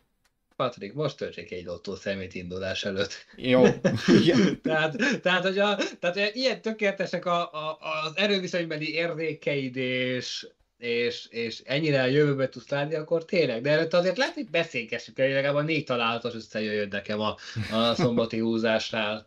Patrik, 0.60 0.92
most 0.92 1.16
töltsék 1.16 1.50
egy 1.52 1.64
lottó 1.64 1.94
szemét 1.94 2.34
indulás 2.34 2.84
előtt. 2.84 3.26
Jó. 3.36 3.64
Igen. 4.22 4.60
tehát, 4.62 5.20
tehát, 5.22 5.42
hogy 5.42 5.58
a, 5.58 5.76
tehát, 6.00 6.18
hogy 6.18 6.30
ilyen 6.34 6.60
tökéletesek 6.62 7.24
a, 7.24 7.52
a, 7.52 7.78
az 8.04 8.12
erőviszonybeli 8.16 8.94
érzékeid, 8.94 9.76
és, 9.76 10.46
és, 10.78 11.26
és 11.30 11.62
ennyire 11.64 12.02
a 12.02 12.06
jövőbe 12.06 12.48
tudsz 12.48 12.68
látni, 12.68 12.94
akkor 12.94 13.24
tényleg. 13.24 13.62
De 13.62 13.70
előtt 13.70 13.92
azért 13.92 14.16
lehet, 14.16 14.34
hogy 14.34 14.50
beszélgessük 14.50 15.18
el, 15.18 15.26
hogy 15.26 15.34
legalább 15.34 15.56
a 15.56 15.62
négy 15.62 15.84
találatos 15.84 16.34
összejöjjön 16.34 16.88
nekem 16.88 17.20
a, 17.20 17.36
a 17.72 17.94
szombati 17.94 18.38
húzásnál. 18.38 19.26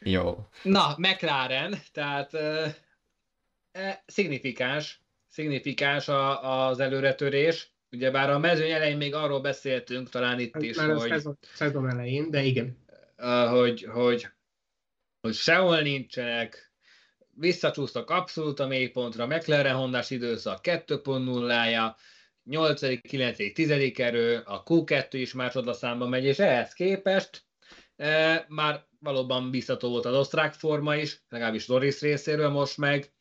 Jó. 0.00 0.38
Na, 0.62 0.94
McLaren, 0.96 1.80
tehát 1.92 2.34
e, 3.72 4.02
szignifikáns, 4.06 5.00
szignifikáns 5.28 6.08
a, 6.08 6.66
az 6.66 6.80
előretörés. 6.80 7.70
Ugyebár 7.92 8.30
a 8.30 8.38
mezőny 8.38 8.70
elején 8.70 8.96
még 8.96 9.14
arról 9.14 9.40
beszéltünk, 9.40 10.08
talán 10.08 10.40
itt 10.40 10.56
is, 10.56 10.76
Már 10.76 10.90
a 10.90 10.98
hogy, 10.98 11.08
szezon, 11.08 11.38
szezon 11.54 11.90
elején, 11.90 12.30
de 12.30 12.42
igen. 12.42 12.76
hogy, 13.48 13.82
hogy, 13.82 14.26
hogy 15.20 15.34
sehol 15.34 15.80
nincsenek, 15.80 16.72
visszacsúsztak 17.34 18.10
abszolút 18.10 18.60
a 18.60 18.66
mélypontra, 18.66 19.26
McLaren 19.26 19.74
Hondás 19.74 20.10
időszak 20.10 20.58
2.0-ája, 20.62 21.96
8., 22.44 23.00
9., 23.00 23.52
10. 23.54 23.70
erő, 23.94 24.42
a 24.44 24.62
Q2 24.62 25.08
is 25.10 25.32
másodlaszámba 25.32 26.08
megy, 26.08 26.24
és 26.24 26.38
ehhez 26.38 26.72
képest 26.72 27.44
e, 27.96 28.44
már 28.48 28.86
valóban 28.98 29.50
biztató 29.50 29.88
volt 29.88 30.04
az 30.04 30.14
osztrák 30.14 30.52
forma 30.52 30.96
is, 30.96 31.22
legalábbis 31.28 31.66
Norris 31.66 32.00
részéről 32.00 32.48
most 32.48 32.76
meg. 32.76 33.12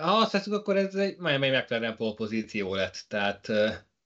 Ha 0.00 0.16
azt 0.16 0.32
veszük, 0.32 0.52
akkor 0.52 0.76
ez 0.76 0.94
egy 0.94 1.16
egy 1.24 1.38
McLaren 1.38 1.96
pole 1.96 2.14
pozíció 2.14 2.74
lett. 2.74 3.04
Tehát 3.08 3.48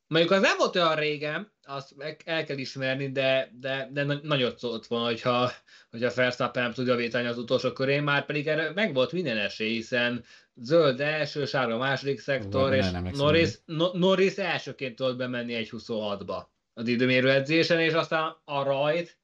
mondjuk 0.06 0.32
az 0.32 0.40
nem 0.40 0.56
volt 0.56 0.76
olyan 0.76 0.94
régen, 0.94 1.52
azt 1.64 1.94
el 2.24 2.44
kell 2.44 2.58
ismerni, 2.58 3.12
de, 3.12 3.50
de, 3.60 3.88
de 3.92 4.04
na- 4.04 4.20
nagyot 4.22 4.58
szólt 4.58 4.86
volna, 4.86 5.06
hogyha, 5.06 5.52
hogyha 5.90 6.14
Verstappen 6.14 6.62
nem 6.62 6.72
tudja 6.72 6.94
vétani 6.94 7.26
az 7.26 7.38
utolsó 7.38 7.72
körén, 7.72 8.02
már 8.02 8.26
pedig 8.26 8.46
erre 8.46 8.70
meg 8.74 8.94
volt 8.94 9.12
minden 9.12 9.36
esély, 9.36 9.72
hiszen 9.72 10.24
zöld 10.54 11.00
első, 11.00 11.44
sárga 11.44 11.76
második 11.76 12.20
szektor, 12.20 12.70
Ú, 12.70 12.74
és 12.74 12.90
nem 12.90 13.10
Norris, 13.12 13.50
no, 13.64 13.90
Norris 13.92 14.36
elsőként 14.36 14.96
tudott 14.96 15.16
bemenni 15.16 15.54
egy 15.54 15.70
26-ba 15.72 16.42
az 16.74 16.88
időmérő 16.88 17.30
edzésen, 17.30 17.80
és 17.80 17.92
aztán 17.92 18.36
a 18.44 18.62
rajt, 18.62 19.18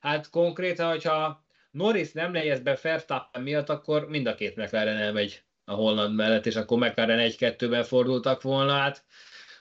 hát 0.00 0.30
konkrétan, 0.30 0.90
hogyha 0.90 1.44
Norris 1.70 2.12
nem 2.12 2.32
lejesz 2.32 2.58
be 2.58 2.78
Verstappen 2.82 3.42
miatt, 3.42 3.68
akkor 3.68 4.08
mind 4.08 4.26
a 4.26 4.34
két 4.34 4.56
McLaren 4.56 4.96
elmegy 4.96 5.42
a 5.64 5.72
Holland 5.72 6.14
mellett, 6.14 6.46
és 6.46 6.56
akkor 6.56 6.78
McLaren 6.78 7.30
1-2-ben 7.30 7.84
fordultak 7.84 8.42
volna. 8.42 8.72
Hát 8.72 9.04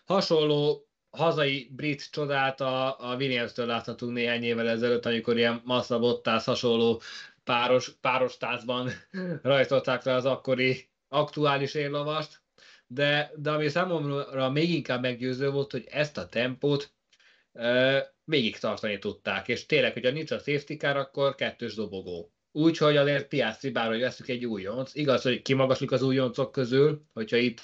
hasonló 0.06 0.88
hazai 1.10 1.72
brit 1.76 2.12
csodát 2.12 2.62
a, 2.62 3.00
a 3.12 3.16
Williams-től 3.16 3.66
láthatunk 3.66 4.13
néhány 4.13 4.44
évvel 4.44 4.70
ezelőtt, 4.70 5.06
amikor 5.06 5.38
ilyen 5.38 5.62
Massa 5.63 6.00
Bottas 6.00 6.46
hasonló 6.46 7.02
páros, 7.44 7.92
páros 8.02 8.38
táncban 8.38 8.89
rajtolták 9.42 10.04
le 10.04 10.13
az 10.13 10.26
akkori 10.26 10.89
aktuális 11.08 11.74
érlovast, 11.74 12.42
de, 12.88 13.32
de 13.36 13.52
ami 13.52 13.70
számomra 13.70 14.50
még 14.50 14.70
inkább 14.70 15.02
meggyőző 15.02 15.50
volt, 15.50 15.72
hogy 15.72 15.88
ezt 15.89 16.18
a 16.18 16.30
tempót 16.30 16.94
uh, 17.52 17.98
végig 18.24 18.58
tartani 18.58 19.00
tudták, 19.00 19.48
és 19.48 19.66
tényleg, 19.66 19.94
hogyha 19.94 20.12
nincs 20.12 20.32
a 20.32 20.38
safety 20.38 20.74
car, 20.74 20.98
akkor 20.98 21.36
kettős 21.36 21.76
dobogó. 21.76 22.34
Úgyhogy 22.56 22.98
azért 22.98 23.28
Piastri, 23.28 23.70
bár 23.70 23.88
hogy 23.88 24.00
veszük 24.00 24.28
egy 24.28 24.46
újonc, 24.46 24.96
igaz, 24.96 25.22
hogy 25.22 25.42
kimagaslik 25.42 25.92
az 25.92 26.02
újoncok 26.02 26.52
közül, 26.52 27.02
hogyha 27.13 27.38
itt 27.38 27.62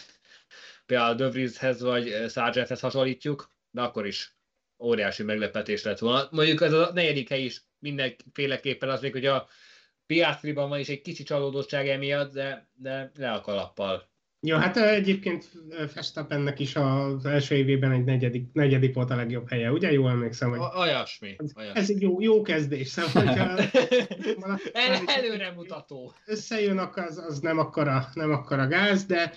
például 0.86 1.16
De 1.16 1.30
Vrieshez 1.30 1.82
vagy 1.82 2.30
Sargenthez 2.30 2.80
hasonlítjuk, 2.80 3.52
de 3.72 3.82
akkor 3.82 4.08
is 4.08 4.38
óriási 4.80 5.24
meglepetés 5.24 5.84
lett 5.84 6.00
volna. 6.00 6.28
Mondjuk 6.32 6.62
ez 6.62 6.74
a 6.74 6.92
negyedik 6.94 7.30
hely 7.30 7.44
is 7.44 7.64
mindenféleképpen 7.80 8.90
az 8.90 9.02
még, 9.02 9.12
hogy 9.12 9.26
a 9.26 9.48
Piastriban 10.06 10.70
van 10.70 10.80
is 10.80 10.90
egy 10.90 11.02
kicsi 11.02 11.24
csalódottság 11.24 11.88
emiatt, 11.88 12.34
de, 12.34 12.70
de 12.74 13.12
le 13.16 13.32
a 13.32 13.42
kalappal. 13.42 14.09
Jó, 14.42 14.58
hát 14.58 14.78
egyébként 14.78 15.50
ö, 15.70 15.84
Verstappennek 15.94 16.60
is 16.60 16.76
az 16.76 17.26
első 17.26 17.56
évében 17.56 17.92
egy 17.92 18.04
negyedik, 18.04 18.48
negyedik 18.54 18.96
volt 18.96 19.10
a 19.10 19.16
legjobb 19.16 19.50
helye, 19.50 19.72
ugye? 19.72 19.92
Jól 19.92 20.10
emlékszem, 20.10 20.50
hogy 20.50 20.60
Olyasmi. 20.60 21.36
olyasmi. 21.56 21.80
ez 21.80 21.90
egy 21.90 22.02
jó, 22.02 22.22
jó 22.22 22.42
kezdés, 22.42 22.88
szóval 22.88 23.26
hogyha 23.26 23.48
El, 24.74 25.02
előremutató. 25.06 26.14
összejön, 26.26 26.78
az, 26.78 27.18
az 27.28 27.40
nem, 27.40 27.58
akkora, 27.58 28.10
nem 28.14 28.32
akkora 28.32 28.68
gáz, 28.68 29.06
de 29.06 29.34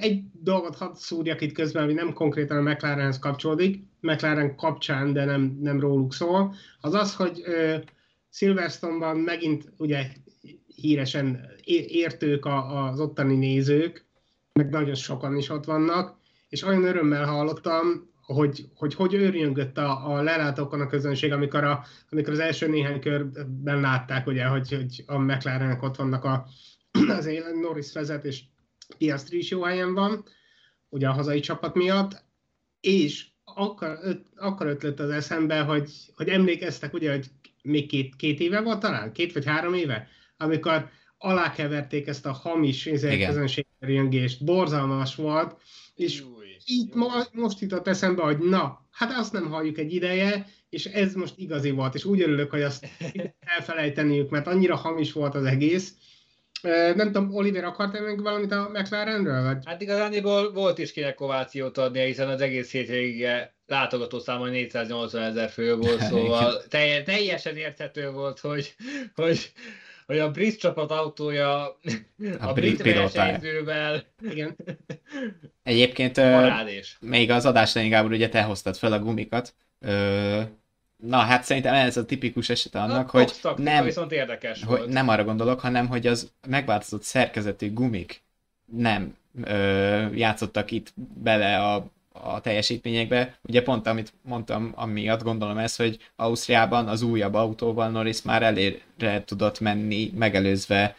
egy 0.00 0.22
dolgot 0.32 0.76
hadd 0.76 0.94
szúrjak 0.94 1.40
itt 1.40 1.52
közben, 1.52 1.82
ami 1.82 1.92
nem 1.92 2.12
konkrétan 2.12 2.56
a 2.66 2.70
McLarenhez 2.70 3.18
kapcsolódik, 3.18 3.84
McLaren 4.00 4.56
kapcsán, 4.56 5.12
de 5.12 5.24
nem, 5.24 5.58
nem 5.60 5.80
róluk 5.80 6.14
szól, 6.14 6.54
az 6.80 6.94
az, 6.94 7.14
hogy 7.14 7.42
Silverstone-ban 8.30 9.16
megint 9.16 9.72
ugye 9.76 10.06
híresen 10.74 11.50
értők 11.88 12.46
az 12.46 13.00
ottani 13.00 13.36
nézők, 13.36 14.05
meg 14.56 14.70
nagyon 14.70 14.94
sokan 14.94 15.36
is 15.36 15.48
ott 15.48 15.64
vannak, 15.64 16.18
és 16.48 16.62
olyan 16.62 16.84
örömmel 16.84 17.26
hallottam, 17.26 18.10
hogy 18.22 18.68
hogy, 18.74 18.94
hogy 18.94 19.14
őrjöngött 19.14 19.78
a, 19.78 20.14
a 20.14 20.22
lelátókon 20.22 20.80
a 20.80 20.86
közönség, 20.86 21.32
amikor, 21.32 21.64
a, 21.64 21.84
amikor 22.10 22.32
az 22.32 22.38
első 22.38 22.68
néhány 22.68 23.00
körben 23.00 23.80
látták, 23.80 24.26
ugye, 24.26 24.46
hogy, 24.46 24.72
hogy 24.72 25.04
a 25.06 25.18
McLarenek 25.18 25.82
ott 25.82 25.96
vannak 25.96 26.24
a, 26.24 26.46
az 27.08 27.26
élen, 27.26 27.58
Norris 27.58 27.92
vezet, 27.92 28.24
és 28.24 28.42
Piastri 28.98 29.38
is 29.38 29.50
jó 29.50 29.62
helyen 29.62 29.94
van, 29.94 30.24
ugye 30.88 31.08
a 31.08 31.12
hazai 31.12 31.40
csapat 31.40 31.74
miatt, 31.74 32.24
és 32.80 33.26
akkor, 33.44 33.98
öt, 34.02 34.26
akkor 34.36 34.66
ötlött 34.66 35.00
az 35.00 35.10
eszembe, 35.10 35.60
hogy, 35.60 35.90
hogy 36.14 36.28
emlékeztek, 36.28 36.92
ugye, 36.92 37.10
hogy 37.10 37.26
még 37.62 37.88
két, 37.88 38.16
két 38.16 38.40
éve 38.40 38.60
volt 38.60 38.80
talán, 38.80 39.12
két 39.12 39.32
vagy 39.32 39.44
három 39.44 39.74
éve, 39.74 40.08
amikor 40.36 40.90
alákeverték 41.18 42.06
ezt 42.06 42.26
a 42.26 42.32
hamis 42.32 42.88
közönségjöngést, 43.26 44.44
borzalmas 44.44 45.14
volt, 45.14 45.56
és 45.94 46.20
Új, 46.20 46.46
így 46.66 46.88
jó. 46.94 46.96
ma, 46.96 47.24
most 47.32 47.60
jutott 47.60 47.88
eszembe, 47.88 48.22
hogy 48.22 48.38
na, 48.38 48.86
hát 48.90 49.12
azt 49.18 49.32
nem 49.32 49.50
halljuk 49.50 49.78
egy 49.78 49.94
ideje, 49.94 50.46
és 50.68 50.84
ez 50.84 51.14
most 51.14 51.34
igazi 51.36 51.70
volt, 51.70 51.94
és 51.94 52.04
úgy 52.04 52.20
örülök, 52.20 52.50
hogy 52.50 52.62
azt 52.62 52.86
elfelejteniük, 53.56 54.30
mert 54.30 54.46
annyira 54.46 54.76
hamis 54.76 55.12
volt 55.12 55.34
az 55.34 55.44
egész. 55.44 55.92
Nem 56.94 57.12
tudom, 57.12 57.34
Oliver, 57.34 57.64
akartál 57.64 58.02
még 58.02 58.22
valamit 58.22 58.52
a 58.52 58.70
McLarenről? 58.72 59.42
Vagy? 59.42 59.62
Hát 59.64 59.80
igazániból 59.80 60.52
volt 60.52 60.78
is 60.78 60.92
kinek 60.92 61.20
ovációt 61.20 61.78
adnia, 61.78 62.04
hiszen 62.04 62.28
az 62.28 62.40
egész 62.40 62.70
hétvégige 62.70 63.56
látogató 63.66 64.18
száma 64.18 64.48
480 64.48 65.22
ezer 65.22 65.50
fő 65.50 65.76
volt, 65.76 66.00
szóval 66.10 66.62
telje, 66.68 67.02
teljesen 67.02 67.56
érthető 67.56 68.10
volt, 68.10 68.40
hogy, 68.40 68.74
hogy, 69.14 69.52
hogy 70.06 70.18
a 70.18 70.30
brit 70.30 70.58
csapat 70.58 70.90
autója 70.90 71.64
a, 71.64 71.78
a 72.38 72.52
brit 72.52 72.78
brit 72.78 72.94
versenyzővel 72.94 74.04
Igen. 74.30 74.56
Egyébként 75.62 76.18
ö, 76.18 76.22
parádés. 76.22 76.96
még 77.00 77.30
az 77.30 77.46
adás 77.46 77.74
elején, 77.74 77.92
Gábor, 77.92 78.12
ugye 78.12 78.28
te 78.28 78.42
hoztad 78.42 78.76
fel 78.76 78.92
a 78.92 78.98
gumikat. 78.98 79.54
Ö, 79.80 80.40
na, 80.96 81.16
hát 81.16 81.44
szerintem 81.44 81.74
ez 81.74 81.96
a 81.96 82.04
tipikus 82.04 82.48
eset 82.48 82.74
annak, 82.74 83.14
A 83.14 83.18
hogy 83.18 83.32
nem, 83.56 83.84
viszont 83.84 84.12
érdekes 84.12 84.62
hogy 84.64 84.78
volt. 84.78 84.90
nem 84.90 85.08
arra 85.08 85.24
gondolok, 85.24 85.60
hanem 85.60 85.86
hogy 85.86 86.06
az 86.06 86.30
megváltozott 86.48 87.02
szerkezetű 87.02 87.72
gumik 87.72 88.22
nem 88.72 89.16
ö, 89.44 90.06
játszottak 90.14 90.70
itt 90.70 90.92
bele 91.22 91.62
a, 91.62 91.86
a 92.22 92.40
teljesítményekbe. 92.40 93.38
Ugye 93.42 93.62
pont 93.62 93.86
amit 93.86 94.12
mondtam, 94.22 94.72
amiatt 94.74 95.22
gondolom 95.22 95.58
ez, 95.58 95.76
hogy 95.76 95.98
Ausztriában 96.16 96.88
az 96.88 97.02
újabb 97.02 97.34
autóval 97.34 97.88
Norris 97.88 98.22
már 98.22 98.42
elérre 98.42 99.24
tudott 99.24 99.60
menni, 99.60 100.12
megelőzve 100.14 100.96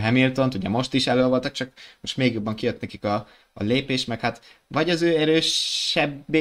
Hamilton-t, 0.00 0.54
ugye 0.54 0.68
most 0.68 0.94
is 0.94 1.06
elő 1.06 1.26
voltak, 1.26 1.52
csak 1.52 1.72
most 2.00 2.16
még 2.16 2.32
jobban 2.32 2.54
kijött 2.54 2.80
nekik 2.80 3.04
a, 3.04 3.28
a 3.52 3.62
lépés, 3.62 4.04
meg 4.04 4.20
hát 4.20 4.40
vagy 4.66 4.90
az 4.90 5.02
ő 5.02 5.16
erősebb 5.16 6.36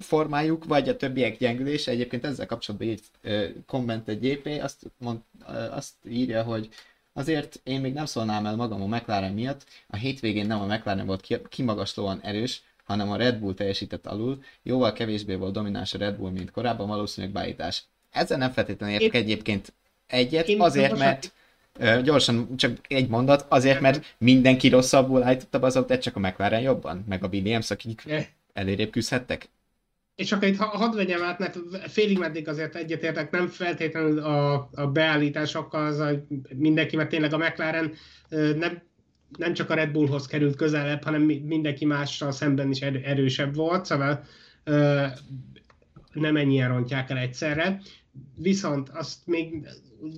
formájuk, 0.00 0.64
vagy 0.64 0.88
a 0.88 0.96
többiek 0.96 1.38
gyengülés. 1.38 1.86
Egyébként 1.86 2.24
ezzel 2.24 2.46
kapcsolatban 2.46 2.88
írt 2.88 3.04
komment 3.66 4.08
egy 4.08 4.24
JP, 4.24 4.62
azt, 4.62 4.82
mond, 4.98 5.18
azt 5.70 5.92
írja, 6.08 6.42
hogy 6.42 6.68
azért 7.12 7.60
én 7.64 7.80
még 7.80 7.92
nem 7.92 8.06
szólnám 8.06 8.46
el 8.46 8.56
magam 8.56 8.82
a 8.82 8.96
McLaren 8.96 9.32
miatt, 9.32 9.66
a 9.86 9.96
hétvégén 9.96 10.46
nem 10.46 10.60
a 10.60 10.66
McLaren 10.66 11.06
volt 11.06 11.40
kimagaslóan 11.48 12.20
erős, 12.22 12.62
hanem 12.84 13.10
a 13.10 13.16
Red 13.16 13.38
Bull 13.38 13.54
teljesített 13.54 14.06
alul, 14.06 14.42
jóval 14.62 14.92
kevésbé 14.92 15.34
volt 15.34 15.52
domináns 15.52 15.94
a 15.94 15.98
Red 15.98 16.16
Bull, 16.16 16.30
mint 16.30 16.50
korábban, 16.50 16.88
valószínűleg 16.88 17.34
beállítás. 17.34 17.84
Ezzel 18.10 18.38
nem 18.38 18.50
feltétlenül 18.50 19.00
értek 19.00 19.20
egyébként 19.20 19.72
egyet, 20.06 20.48
azért, 20.58 20.98
mert 20.98 21.32
gyorsan, 22.02 22.56
csak 22.56 22.76
egy 22.88 23.08
mondat, 23.08 23.46
azért, 23.48 23.80
mert 23.80 24.14
mindenki 24.18 24.68
rosszabbul 24.68 25.22
állította 25.22 25.60
az 25.60 25.76
autót, 25.76 26.02
csak 26.02 26.16
a 26.16 26.20
McLaren 26.20 26.60
jobban, 26.60 27.04
meg 27.08 27.24
a 27.24 27.28
Williams, 27.28 27.70
akik 27.70 28.04
elérébb 28.52 28.90
küzdhettek. 28.90 29.48
És 30.14 30.32
akkor 30.32 30.48
itt 30.48 30.56
hadd 30.56 30.96
vegyem 30.96 31.22
át, 31.22 31.38
mert 31.38 31.58
félig 31.88 32.18
meddig 32.18 32.48
azért 32.48 32.76
egyetértek, 32.76 33.30
nem 33.30 33.48
feltétlenül 33.48 34.18
a, 34.18 34.68
a 34.74 34.86
beállításokkal, 34.86 35.86
az 35.86 35.98
a, 35.98 36.24
mindenki, 36.54 36.96
mert 36.96 37.08
tényleg 37.08 37.32
a 37.32 37.38
McLaren 37.38 37.94
nem, 38.56 38.82
nem 39.38 39.52
csak 39.54 39.70
a 39.70 39.74
Red 39.74 39.90
Bullhoz 39.90 40.26
került 40.26 40.56
közelebb, 40.56 41.02
hanem 41.02 41.22
mindenki 41.22 41.84
mással 41.84 42.32
szemben 42.32 42.70
is 42.70 42.80
erősebb 42.80 43.54
volt, 43.54 43.84
szóval 43.84 44.24
nem 46.12 46.36
ennyien 46.36 46.68
rontják 46.68 47.10
el 47.10 47.18
egyszerre. 47.18 47.80
Viszont 48.36 48.88
azt 48.88 49.26
még 49.26 49.68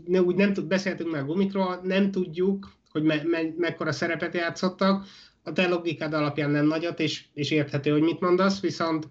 ne, 0.07 0.23
úgy 0.23 0.35
nem 0.35 0.53
tud, 0.53 0.67
beszéltünk 0.67 1.11
már 1.11 1.25
gumikról, 1.25 1.81
nem 1.83 2.11
tudjuk, 2.11 2.73
hogy 2.91 3.03
me, 3.03 3.23
me, 3.25 3.41
mekkora 3.57 3.93
szerepet 3.93 4.35
játszottak. 4.35 5.07
A 5.43 5.53
te 5.53 5.69
logikád 5.69 6.13
alapján 6.13 6.51
nem 6.51 6.67
nagyot, 6.67 7.01
és, 7.01 7.25
és 7.35 7.51
érthető, 7.51 7.91
hogy 7.91 8.03
mit 8.03 8.21
mondasz, 8.21 8.61
viszont 8.61 9.09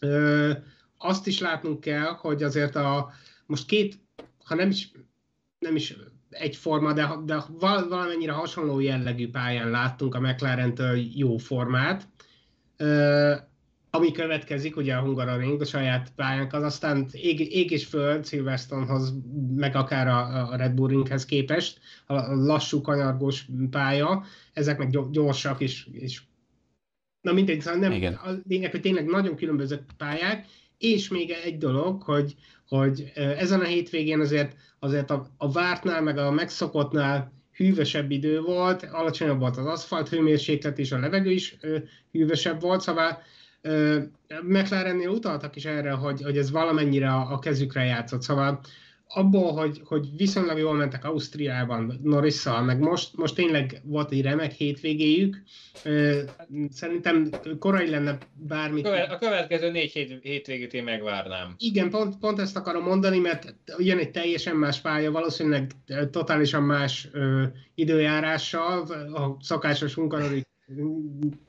ö, 0.00 0.52
azt 0.98 1.26
is 1.26 1.40
látnunk 1.40 1.80
kell, 1.80 2.12
hogy 2.12 2.42
azért 2.42 2.76
a 2.76 3.10
most 3.46 3.66
két, 3.66 3.98
ha 4.44 4.54
nem 4.54 4.68
is, 4.68 4.90
nem 5.58 5.76
is 5.76 5.96
egyforma, 6.30 6.92
de, 6.92 7.08
de 7.24 7.42
valamennyire 7.88 8.32
hasonló 8.32 8.80
jellegű 8.80 9.30
pályán 9.30 9.70
láttunk 9.70 10.14
a 10.14 10.20
McLaren-től 10.20 10.98
jó 11.14 11.36
formát. 11.36 12.08
Ö, 12.76 13.34
ami 13.90 14.12
következik, 14.12 14.76
ugye 14.76 14.94
a 14.94 15.00
Hungaroring, 15.00 15.60
a 15.60 15.64
saját 15.64 16.12
pályánk, 16.16 16.52
az 16.52 16.62
aztán 16.62 17.06
ég, 17.12 17.54
ég 17.54 17.70
és 17.70 17.86
föld 17.86 18.26
Silverstonehoz, 18.26 19.14
meg 19.54 19.74
akár 19.74 20.08
a, 20.08 20.50
a 20.50 20.56
Red 20.56 20.72
Bull 20.72 20.88
Ringhez 20.88 21.24
képest, 21.24 21.80
a 22.06 22.34
lassú, 22.34 22.80
kanyargós 22.80 23.46
pálya, 23.70 24.24
ezek 24.52 24.78
meg 24.78 25.10
gyorsak 25.10 25.60
és, 25.60 25.88
és 25.92 26.22
na 27.20 27.32
mindegy, 27.32 27.60
szóval 27.60 27.80
nem, 27.80 27.92
Igen. 27.92 28.14
a 28.14 28.30
lényeg, 28.48 28.70
hogy 28.70 28.80
tényleg 28.80 29.06
nagyon 29.06 29.36
különböző 29.36 29.84
pályák, 29.96 30.46
és 30.78 31.08
még 31.08 31.30
egy 31.44 31.58
dolog, 31.58 32.02
hogy, 32.02 32.34
hogy 32.68 33.12
ezen 33.14 33.60
a 33.60 33.64
hétvégén 33.64 34.20
azért, 34.20 34.56
azért 34.78 35.10
a, 35.10 35.26
a 35.36 35.52
vártnál, 35.52 36.02
meg 36.02 36.18
a 36.18 36.30
megszokottnál 36.30 37.32
hűvösebb 37.56 38.10
idő 38.10 38.40
volt, 38.40 38.82
alacsonyabb 38.82 39.38
volt 39.38 39.56
az 39.56 39.66
aszfalt 39.66 40.08
hőmérséklet, 40.08 40.78
és 40.78 40.92
a 40.92 40.98
levegő 40.98 41.30
is 41.30 41.56
hűvösebb 42.12 42.60
volt, 42.60 42.80
szóval 42.80 43.22
McLarennél 44.42 45.08
utaltak 45.08 45.56
is 45.56 45.64
erre, 45.64 45.90
hogy, 45.90 46.22
hogy 46.22 46.38
ez 46.38 46.50
valamennyire 46.50 47.12
a, 47.12 47.32
a 47.32 47.38
kezükre 47.38 47.84
játszott, 47.84 48.22
szóval 48.22 48.60
abból, 49.08 49.52
hogy, 49.52 49.80
hogy 49.84 50.16
viszonylag 50.16 50.58
jól 50.58 50.74
mentek 50.74 51.04
Ausztriában 51.04 52.00
Norrisszal, 52.02 52.62
meg 52.62 52.78
most, 52.78 53.16
most 53.16 53.34
tényleg 53.34 53.80
volt 53.84 54.12
egy 54.12 54.22
remek 54.22 54.52
hétvégéjük, 54.52 55.42
szerintem 56.70 57.30
korai 57.58 57.90
lenne 57.90 58.18
bármit. 58.34 58.86
A 58.86 59.18
következő 59.18 59.70
négy 59.70 59.92
hét, 59.92 60.18
hétvégét 60.22 60.74
én 60.74 60.84
megvárnám. 60.84 61.54
Igen, 61.58 61.90
pont, 61.90 62.18
pont 62.18 62.38
ezt 62.38 62.56
akarom 62.56 62.82
mondani, 62.84 63.18
mert 63.18 63.54
jön 63.78 63.98
egy 63.98 64.10
teljesen 64.10 64.56
más 64.56 64.80
pálya, 64.80 65.10
valószínűleg 65.10 65.70
totálisan 66.10 66.62
más 66.62 67.08
ö, 67.12 67.42
időjárással, 67.74 68.80
a 69.14 69.36
szakásos 69.40 69.94
munkanori 69.94 70.44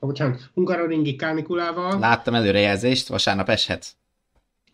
bocsánat, 0.00 0.50
Hungaroringi 0.54 1.16
kánikulával. 1.16 1.98
Láttam 1.98 2.34
előrejelzést, 2.34 3.08
vasárnap 3.08 3.48
eshet. 3.48 3.96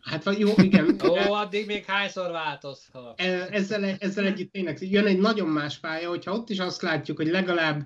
Hát 0.05 0.23
vagy 0.23 0.39
jó, 0.39 0.49
igen. 0.57 0.99
Ó, 1.03 1.33
addig 1.33 1.65
még 1.65 1.85
hányszor 1.85 2.31
változhat? 2.31 3.21
E, 3.21 3.47
ezzel, 3.51 3.83
ezzel 3.83 4.25
együtt 4.25 4.51
tényleg 4.51 4.77
jön 4.81 5.05
egy 5.05 5.19
nagyon 5.19 5.47
más 5.47 5.77
pálya, 5.77 6.09
hogyha 6.09 6.33
ott 6.33 6.49
is 6.49 6.59
azt 6.59 6.81
látjuk, 6.81 7.17
hogy 7.17 7.27
legalább 7.27 7.85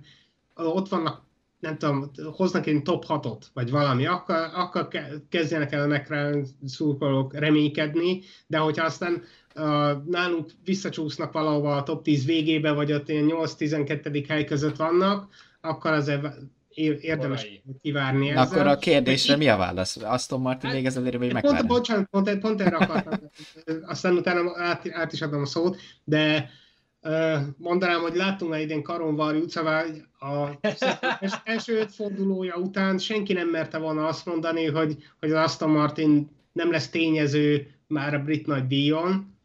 ott 0.56 0.90
vannak, 0.90 1.22
nem 1.60 1.78
tudom, 1.78 2.12
hoznak 2.36 2.66
egy 2.66 2.82
top 2.82 3.06
6-ot, 3.08 3.42
vagy 3.54 3.70
valami, 3.70 4.06
akkor, 4.06 4.36
akkor 4.54 4.88
kezdjenek 5.30 5.72
el 5.72 5.92
a 5.92 5.96
McLaren 5.96 6.48
szurkolók 6.66 7.34
reménykedni, 7.34 8.22
de 8.48 8.58
hogyha 8.58 8.86
aztán 8.86 9.24
uh, 9.56 9.64
nálunk 10.06 10.50
visszacsúsznak 10.64 11.32
valahova 11.32 11.76
a 11.76 11.84
top 11.84 12.04
10 12.04 12.26
végébe, 12.26 12.72
vagy 12.72 12.94
ott 12.94 13.10
ilyen 13.10 13.30
8-12. 13.30 14.26
hely 14.28 14.44
között 14.44 14.76
vannak, 14.76 15.34
akkor 15.62 15.92
azért 15.92 16.28
érdemes 16.78 17.42
Korai. 17.42 17.62
kivárni 17.82 18.30
ezzel. 18.30 18.44
Akkor 18.44 18.68
a 18.68 18.78
kérdésre 18.78 19.36
mi 19.36 19.48
a 19.48 19.58
válasz? 19.58 19.98
Aston 19.98 20.42
Martin 20.42 20.70
még 20.70 20.86
ezzel 20.86 21.04
vagy 21.04 21.34
meg 21.34 21.42
Pont, 21.42 21.68
bocsánat, 21.68 22.08
pont, 22.10 22.40
pont 22.40 22.62
erre 22.62 22.78
akartam. 22.78 23.20
Aztán 23.92 24.14
utána 24.16 24.52
át, 24.56 24.90
át 24.92 25.14
is 25.14 25.22
adom 25.22 25.42
a 25.42 25.46
szót, 25.46 25.78
de 26.04 26.50
mondanám, 27.58 28.02
hogy 28.02 28.16
láttunk 28.16 28.52
már 28.52 28.60
idén 28.60 28.84
Karonvari 28.84 29.40
utcával, 29.40 29.86
a 30.20 30.50
első 31.44 31.80
öt 31.80 31.94
fordulója 31.94 32.56
után 32.56 32.98
senki 32.98 33.34
nem 33.34 33.48
merte 33.48 33.78
volna 33.78 34.08
azt 34.08 34.26
mondani, 34.26 34.66
hogy, 34.66 34.98
hogy 35.20 35.32
az 35.32 35.44
Aston 35.44 35.70
Martin 35.70 36.30
nem 36.52 36.72
lesz 36.72 36.90
tényező 36.90 37.68
már 37.88 38.14
a 38.14 38.20
brit 38.20 38.48
nagy 38.48 38.68
díjon, 38.68 39.38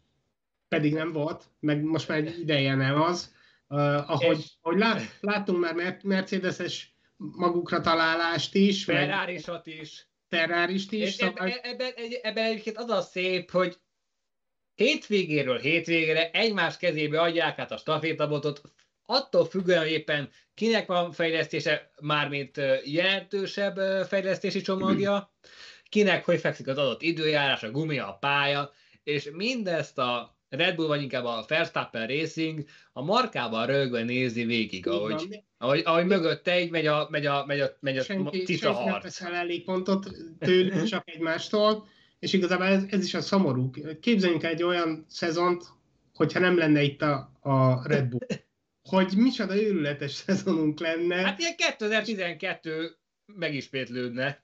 pedig 0.69 0.95
nem 0.95 1.13
volt, 1.13 1.45
meg 1.61 1.83
most 1.83 2.09
már 2.09 2.19
egy 2.19 2.39
ideje 2.41 2.75
nem 2.75 3.03
az. 3.03 3.33
Uh, 3.69 4.11
ahogy, 4.11 4.45
ahogy 4.61 4.79
lát, 4.79 5.19
láttunk 5.21 5.61
már 5.61 5.99
Mercedes-es 6.03 6.94
magukra 7.17 7.81
találást 7.81 8.55
is. 8.55 8.85
ferrari 8.85 9.41
is. 9.65 10.07
ferrari 10.29 10.75
is. 10.75 10.89
És 10.91 11.13
szóval... 11.13 11.49
ebben, 11.49 11.93
ebben 12.23 12.45
egyébként 12.45 12.77
az 12.77 12.91
a 12.91 13.01
szép, 13.01 13.51
hogy 13.51 13.77
hétvégéről 14.75 15.59
hétvégére 15.59 16.31
egymás 16.31 16.77
kezébe 16.77 17.21
adják 17.21 17.59
át 17.59 17.73
a 17.73 17.77
stafétabotot, 17.77 18.61
attól 19.07 19.45
függően 19.45 19.87
éppen 19.87 20.31
kinek 20.55 20.87
van 20.87 21.13
fejlesztése, 21.13 21.91
mármint 22.01 22.61
jelentősebb 22.85 24.07
fejlesztési 24.07 24.61
csomagja, 24.61 25.33
kinek 25.89 26.25
hogy 26.25 26.41
fekszik 26.41 26.67
az 26.67 26.79
adott 26.79 27.03
időjárás, 27.03 27.63
a 27.63 27.71
gumia, 27.71 28.09
a 28.09 28.19
pálya, 28.19 28.73
és 29.03 29.31
mindezt 29.33 29.99
a 29.99 30.34
Red 30.57 30.75
Bull, 30.77 30.87
vagy 30.87 31.03
inkább 31.03 31.25
a 31.25 31.45
Verstappen 31.49 32.07
Racing 32.07 32.65
a 32.93 33.03
markával 33.03 33.67
rögve 33.67 34.03
nézi 34.03 34.45
végig, 34.45 34.87
ahogy, 34.87 35.43
ahogy, 35.59 35.83
ahogy 35.85 36.07
mögötte 36.07 36.61
így 36.61 36.71
megy 36.71 36.87
a, 36.87 37.09
megy 37.11 37.27
a, 37.27 37.45
megy 37.47 37.61
a, 37.61 37.77
megy 37.81 37.99
a 37.99 38.03
senki, 38.03 38.43
tita 38.43 38.73
senki 38.73 38.89
harc. 38.89 39.17
Senki 39.17 39.35
elég 39.35 39.65
pontot 39.65 40.11
tőlük, 40.39 40.85
csak 40.93 41.11
egymástól, 41.11 41.87
és 42.19 42.33
igazából 42.33 42.67
ez, 42.67 42.85
ez 42.89 43.05
is 43.05 43.15
a 43.15 43.21
szomorú. 43.21 43.71
Képzeljünk 44.01 44.45
egy 44.45 44.63
olyan 44.63 45.05
szezont, 45.09 45.65
hogyha 46.15 46.39
nem 46.39 46.57
lenne 46.59 46.83
itt 46.83 47.03
a, 47.03 47.39
a 47.41 47.89
Red 47.89 48.09
Bull. 48.09 48.27
Hogy 48.89 49.13
micsoda 49.17 49.63
őrületes 49.63 50.13
szezonunk 50.27 50.81
lenne. 50.81 51.17
Hát 51.17 51.39
ilyen 51.39 51.57
2012 51.57 52.97
megismétlődne. 53.27 54.44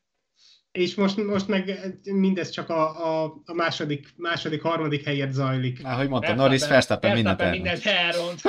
És 0.72 0.94
most, 0.94 1.16
most 1.16 1.48
meg 1.48 1.94
mindez 2.04 2.50
csak 2.50 2.68
a, 2.68 3.06
a, 3.22 3.42
a 3.44 3.54
második, 3.54 4.08
második, 4.16 4.62
harmadik 4.62 5.04
helyet 5.04 5.32
zajlik. 5.32 5.80
Ahogy 5.84 6.08
mondtam, 6.08 6.36
Norris 6.36 6.66
Verstappen 6.68 7.14
mindent 7.14 7.40
elront. 7.40 7.62
mindent 7.62 7.86
elront. 7.86 8.40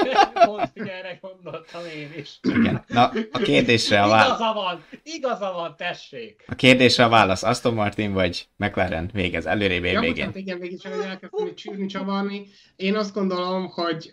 Pont, 0.46 0.72
erre 0.74 1.18
gondoltam 1.22 1.82
én 1.96 2.14
is. 2.18 2.40
Igen. 2.42 2.84
Na, 2.88 3.12
a 3.32 3.38
kérdésre 3.38 4.04
a 4.04 4.08
válasz. 4.08 4.40
Igaza 4.40 4.54
van, 4.54 4.84
igaza 5.04 5.52
van, 5.52 5.76
tessék. 5.78 6.44
A 6.48 6.56
kérdésre 6.56 7.04
a 7.04 7.10
válasz, 7.10 7.44
Aston 7.44 7.74
Martin 7.74 8.14
vagy 8.14 8.48
McLaren 8.56 9.10
végez, 9.14 9.46
előrébb 9.46 9.84
év 9.84 9.94
ja, 9.94 10.00
végén. 10.00 10.26
Hát 10.26 10.36
igen, 10.36 10.60
végig 10.60 10.82
csak 10.82 11.04
elkezdtem 11.04 11.56
csűrni, 11.56 11.86
csavarni. 11.86 12.48
Én 12.76 12.96
azt 12.96 13.14
gondolom, 13.14 13.70
hogy, 13.70 14.12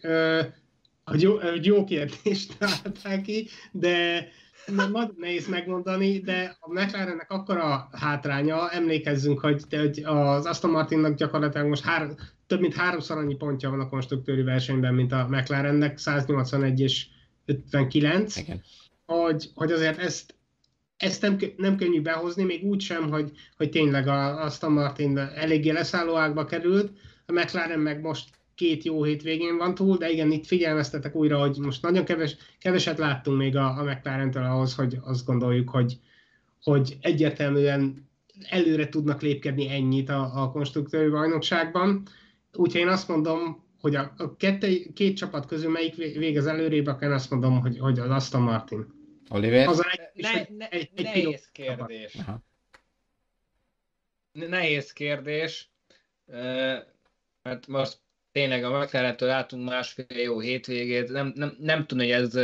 hogy 1.05 1.23
jó, 1.23 1.39
jó 1.63 1.85
kérdést 1.85 2.59
találták 2.59 3.23
ki, 3.23 3.49
de 3.73 4.29
nagyon 4.75 5.15
nehéz 5.17 5.49
megmondani, 5.49 6.19
de 6.19 6.57
a 6.61 6.73
McLarennek 6.73 7.31
akkora 7.31 7.89
hátránya, 7.93 8.71
emlékezzünk, 8.71 9.41
hogy, 9.41 9.65
hogy 9.71 10.03
az 10.05 10.47
Aston 10.47 10.71
Martinnak 10.71 11.15
gyakorlatilag 11.15 11.67
most 11.67 11.85
hár, 11.85 12.09
több 12.47 12.61
mint 12.61 12.75
háromszor 12.75 13.19
annyi 13.19 13.35
pontja 13.35 13.71
van 13.71 13.81
a 13.81 13.89
konstruktőri 13.89 14.43
versenyben, 14.43 14.95
mint 14.95 15.13
a 15.13 15.27
McLarennek, 15.31 15.99
181 15.99 16.81
és 16.81 17.07
59, 17.45 18.37
Igen. 18.37 18.63
Hogy, 19.07 19.51
hogy 19.55 19.73
azért 19.73 19.99
ezt, 19.99 20.35
ezt 20.97 21.23
nem, 21.23 21.39
nem 21.57 21.77
könnyű 21.77 22.03
behozni, 22.03 22.45
még 22.45 22.65
úgy 22.65 22.81
sem, 22.81 23.11
hogy, 23.11 23.33
hogy 23.57 23.71
tényleg 23.71 24.07
a 24.07 24.43
Aston 24.43 24.73
Martin 24.73 25.19
eléggé 25.19 25.71
leszálló 25.71 26.17
ágba 26.17 26.45
került, 26.45 26.93
a 27.27 27.33
McLaren 27.33 27.81
meg 27.81 28.01
most 28.01 28.38
két 28.59 28.85
jó 28.85 29.03
hétvégén 29.05 29.57
van 29.57 29.75
túl, 29.75 29.97
de 29.97 30.11
igen, 30.11 30.31
itt 30.31 30.47
figyelmeztetek 30.47 31.15
újra, 31.15 31.39
hogy 31.39 31.57
most 31.57 31.83
nagyon 31.83 32.05
keves, 32.05 32.37
keveset 32.59 32.99
láttunk 32.99 33.39
még 33.39 33.57
a, 33.57 33.79
a 33.79 33.83
McLaren-től 33.83 34.45
ahhoz, 34.45 34.75
hogy 34.75 34.99
azt 35.03 35.25
gondoljuk, 35.25 35.71
hogy, 35.71 35.99
hogy 36.63 36.97
egyértelműen 37.01 38.09
előre 38.49 38.89
tudnak 38.89 39.23
lépkedni 39.23 39.69
ennyit 39.69 40.09
a, 40.09 40.43
a 40.43 40.51
konstruktőri 40.51 41.09
bajnokságban. 41.09 42.03
Úgyhogy 42.53 42.81
én 42.81 42.89
azt 42.89 43.09
mondom, 43.09 43.65
hogy 43.81 43.95
a, 43.95 44.13
a 44.17 44.37
kette, 44.37 44.69
két 44.95 45.17
csapat 45.17 45.47
közül 45.47 45.71
melyik 45.71 45.95
végez 45.95 46.47
előrébb, 46.47 46.87
akkor 46.87 47.03
én 47.03 47.15
azt 47.15 47.31
mondom, 47.31 47.61
hogy, 47.61 47.79
hogy 47.79 47.99
az 47.99 48.11
Aston 48.11 48.43
Martin. 48.43 48.87
Oliver? 49.29 49.69
Az 49.69 49.85
egy, 49.91 50.23
ne, 50.23 50.57
ne, 50.57 50.69
egy, 50.69 50.91
egy 50.95 51.05
nehéz 51.05 51.49
kérdés. 51.53 52.15
Aha. 52.15 52.43
Nehéz 54.33 54.93
kérdés, 54.93 55.71
mert 57.43 57.67
most 57.67 57.99
tényleg 58.39 58.65
a 58.65 58.79
McLaren-től 58.79 59.29
látunk 59.29 59.69
másfél 59.69 60.07
jó 60.09 60.41
hétvégét, 60.41 61.09
nem, 61.09 61.33
nem, 61.35 61.57
nem 61.59 61.87
tudom, 61.87 62.05
hogy 62.05 62.15
ez, 62.15 62.39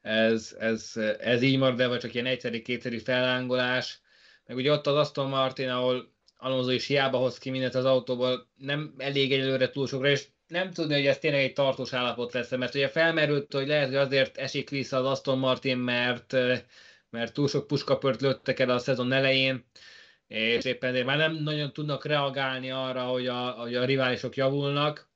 ez, 0.00 0.56
ez, 0.58 0.92
ez 1.18 1.42
így 1.42 1.58
marad, 1.58 1.76
de 1.76 1.86
vagy 1.86 2.00
csak 2.00 2.14
ilyen 2.14 2.26
egyszeri-kétszeri 2.26 2.98
fellángolás. 2.98 4.00
Meg 4.46 4.56
ugye 4.56 4.72
ott 4.72 4.86
az 4.86 4.96
Aston 4.96 5.28
Martin, 5.28 5.68
ahol 5.68 6.12
Alonso 6.36 6.70
is 6.70 6.86
hiába 6.86 7.18
hoz 7.18 7.38
ki 7.38 7.50
mindent 7.50 7.74
az 7.74 7.84
autóból, 7.84 8.48
nem 8.56 8.94
elég 8.98 9.32
előre 9.32 9.70
túl 9.70 9.86
sokra, 9.86 10.08
és 10.08 10.24
nem 10.46 10.70
tudni, 10.70 10.94
hogy 10.94 11.06
ez 11.06 11.18
tényleg 11.18 11.40
egy 11.40 11.52
tartós 11.52 11.92
állapot 11.92 12.32
lesz, 12.32 12.50
mert 12.50 12.74
ugye 12.74 12.88
felmerült, 12.88 13.52
hogy 13.52 13.66
lehet, 13.66 13.86
hogy 13.86 13.96
azért 13.96 14.36
esik 14.36 14.70
vissza 14.70 14.96
az 14.96 15.06
Aston 15.06 15.38
Martin, 15.38 15.76
mert, 15.76 16.32
mert 17.10 17.32
túl 17.32 17.48
sok 17.48 17.66
puskapört 17.66 18.20
lőttek 18.20 18.58
el 18.58 18.70
a 18.70 18.78
szezon 18.78 19.12
elején, 19.12 19.64
és 20.32 20.64
éppen 20.64 21.04
már 21.04 21.16
nem 21.16 21.34
nagyon 21.34 21.72
tudnak 21.72 22.04
reagálni 22.04 22.70
arra, 22.70 23.02
hogy 23.02 23.26
a, 23.26 23.50
hogy 23.50 23.74
a 23.74 23.84
riválisok 23.84 24.36
javulnak. 24.36 25.10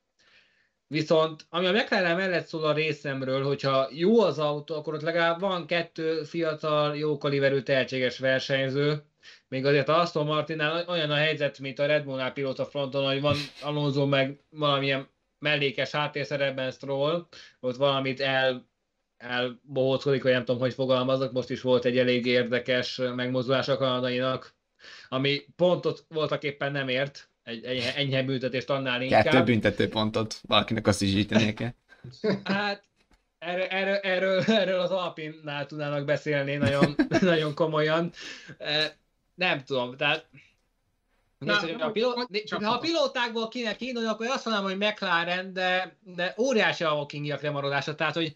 Viszont 0.89 1.47
ami 1.49 1.67
a 1.67 1.73
McLaren 1.73 2.17
mellett 2.17 2.47
szól 2.47 2.65
a 2.65 2.73
részemről, 2.73 3.45
hogyha 3.45 3.89
jó 3.93 4.21
az 4.21 4.39
autó, 4.39 4.75
akkor 4.75 4.95
ott 4.95 5.03
legalább 5.03 5.41
van 5.41 5.67
kettő 5.67 6.23
fiatal, 6.23 6.97
jó 6.97 7.19
kaliberű, 7.19 7.61
tehetséges 7.61 8.19
versenyző. 8.19 9.03
Még 9.49 9.65
azért 9.65 9.89
a 9.89 9.99
Aston 9.99 10.27
Martinnál 10.27 10.85
olyan 10.89 11.11
a 11.11 11.15
helyzet, 11.15 11.59
mint 11.59 11.79
a 11.79 11.87
Red 11.87 12.05
Bullnál 12.05 12.33
pilóta 12.33 12.65
fronton, 12.65 13.07
hogy 13.07 13.21
van 13.21 13.37
Alonso 13.63 14.07
meg 14.07 14.41
valamilyen 14.51 15.09
mellékes 15.39 15.91
háttérszerepben 15.91 16.71
Stroll, 16.71 17.27
ott 17.61 17.77
valamit 17.77 18.21
el 18.21 18.69
elbohóckodik, 19.17 20.23
vagy 20.23 20.33
nem 20.33 20.45
tudom, 20.45 20.61
hogy 20.61 20.75
fogalmazok, 20.75 21.33
most 21.33 21.51
is 21.51 21.61
volt 21.61 21.85
egy 21.85 21.99
elég 21.99 22.27
érdekes 22.27 23.01
megmozdulás 23.15 23.69
a 23.69 23.77
kanadainak, 23.77 24.56
ami 25.09 25.45
pontot 25.57 26.05
voltak 26.09 26.43
éppen 26.43 26.73
nem 26.73 26.89
ért, 26.89 27.31
egy 27.43 27.65
enyhe, 27.65 27.95
enyhe 27.95 28.23
büntetést 28.23 28.71
annál 28.71 29.03
inkább. 29.03 29.25
Kettő 29.25 29.43
büntető 29.43 29.89
pontot, 29.89 30.41
valakinek 30.43 30.87
azt 30.87 31.03
is 31.03 31.11
zsítenie 31.11 31.55
kell. 31.55 31.73
Hát 32.45 32.85
erről, 33.39 33.65
erről, 33.65 33.95
erről, 33.95 34.43
erről 34.47 34.81
az 34.81 34.91
Alpinnál 34.91 35.67
tudnának 35.67 36.05
beszélni 36.05 36.57
nagyon, 36.57 36.95
nagyon 37.21 37.55
komolyan. 37.55 38.13
E, 38.59 38.97
nem 39.35 39.65
tudom, 39.65 39.97
tehát 39.97 40.27
Na, 41.39 41.63
Nézd, 41.63 41.81
a 41.81 41.91
piló... 41.91 42.27
ha 42.51 42.73
a 42.73 42.79
pilótákból 42.79 43.49
kéne 43.49 43.77
kiindulni, 43.77 44.09
akkor 44.09 44.27
azt 44.27 44.45
mondanám, 44.45 44.71
hogy 44.71 44.89
McLaren, 44.89 45.53
de, 45.53 45.97
de 46.03 46.35
óriási 46.39 46.85
a 46.85 46.93
walkingiak 46.93 47.41
lemaradása. 47.41 47.95
Tehát, 47.95 48.15
hogy 48.15 48.35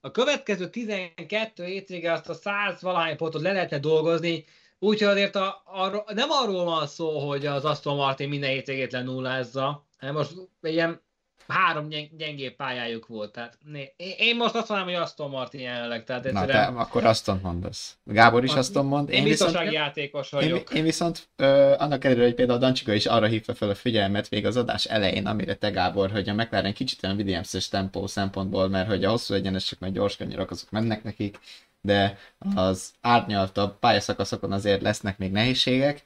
a 0.00 0.10
következő 0.10 0.70
12 0.70 1.64
hétvége 1.64 2.12
azt 2.12 2.28
a 2.28 2.34
100 2.34 2.82
valahány 2.82 3.16
pontot 3.16 3.42
le 3.42 3.52
lehetne 3.52 3.78
dolgozni, 3.78 4.44
úgyhogy 4.78 5.08
azért 5.08 5.36
a, 5.36 5.62
a, 5.64 6.12
nem 6.14 6.30
arról 6.30 6.64
van 6.64 6.86
szó, 6.86 7.28
hogy 7.28 7.46
az 7.46 7.64
Aston 7.64 7.96
Martin 7.96 8.28
minden 8.28 8.50
hétvégét 8.50 8.92
lenullázza, 8.92 9.86
hanem 9.98 10.14
most 10.14 10.32
ilyen 10.62 11.06
három 11.48 11.88
gyengébb 12.16 12.56
pályájuk 12.56 13.06
volt. 13.06 13.32
Tehát 13.32 13.58
né, 13.64 13.94
én 14.16 14.36
most 14.36 14.54
azt 14.54 14.68
mondom, 14.68 14.86
hogy 14.86 14.96
Aston 14.96 15.30
Martin 15.30 15.60
jelenleg. 15.60 16.04
Tehát 16.04 16.26
egyszerűen... 16.26 16.72
Na, 16.72 16.78
te 16.78 16.80
akkor 16.80 17.04
Aston 17.04 17.40
mondasz. 17.42 17.96
Gábor 18.04 18.44
is 18.44 18.54
Aston 18.54 18.86
mond. 18.86 19.10
Én, 19.10 19.18
én 19.18 19.24
viszont, 19.24 19.72
játékos 19.72 20.30
vagyok. 20.30 20.70
Én, 20.70 20.76
én 20.76 20.82
viszont 20.82 21.28
ö, 21.36 21.74
annak 21.78 22.04
ellenére, 22.04 22.26
hogy 22.26 22.34
például 22.34 22.58
Dancsika 22.58 22.92
is 22.92 23.06
arra 23.06 23.26
hívta 23.26 23.54
fel 23.54 23.70
a 23.70 23.74
figyelmet 23.74 24.30
még 24.30 24.46
az 24.46 24.56
adás 24.56 24.84
elején, 24.84 25.26
amire 25.26 25.54
te 25.54 25.70
Gábor, 25.70 26.10
hogy 26.10 26.28
a 26.28 26.34
McLaren 26.34 26.72
kicsit 26.72 27.04
olyan 27.04 27.16
Williams-es 27.16 27.68
tempó 27.68 28.06
szempontból, 28.06 28.68
mert 28.68 28.88
hogy 28.88 29.04
a 29.04 29.10
hosszú 29.10 29.34
egyenesek, 29.34 29.78
meg 29.78 29.92
gyors 29.92 30.16
kanyarak, 30.16 30.50
azok 30.50 30.70
mennek 30.70 31.02
nekik, 31.02 31.38
de 31.80 32.18
az 32.54 32.92
árnyaltabb 33.00 33.78
pályaszakaszokon 33.78 34.52
azért 34.52 34.82
lesznek 34.82 35.18
még 35.18 35.30
nehézségek, 35.30 36.02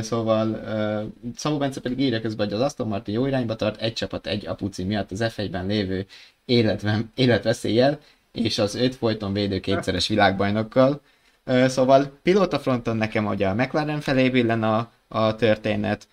Szóval 0.00 0.60
Szabó 1.36 1.58
Bence 1.58 1.80
pedig 1.80 2.00
írja 2.00 2.20
közben, 2.20 2.46
hogy 2.46 2.56
az 2.56 2.62
Aston 2.62 2.88
Martin 2.88 3.14
jó 3.14 3.26
irányba 3.26 3.56
tart, 3.56 3.80
egy 3.80 3.92
csapat 3.92 4.26
egy 4.26 4.46
apuci 4.46 4.84
miatt 4.84 5.10
az 5.10 5.24
F1-ben 5.36 5.66
lévő 5.66 6.06
életven, 6.44 7.12
életveszéllyel, 7.14 7.98
és 8.32 8.58
az 8.58 8.74
öt 8.74 8.94
folyton 8.94 9.32
védő 9.32 9.60
kétszeres 9.60 10.08
világbajnokkal. 10.08 11.00
Szóval 11.66 12.18
pilóta 12.22 12.58
fronton 12.58 12.96
nekem 12.96 13.26
ugye 13.26 13.48
a 13.48 13.54
McLaren 13.54 14.00
felé 14.00 14.30
billen 14.30 14.62
a, 14.62 14.90
a 15.08 15.34
történet, 15.34 16.08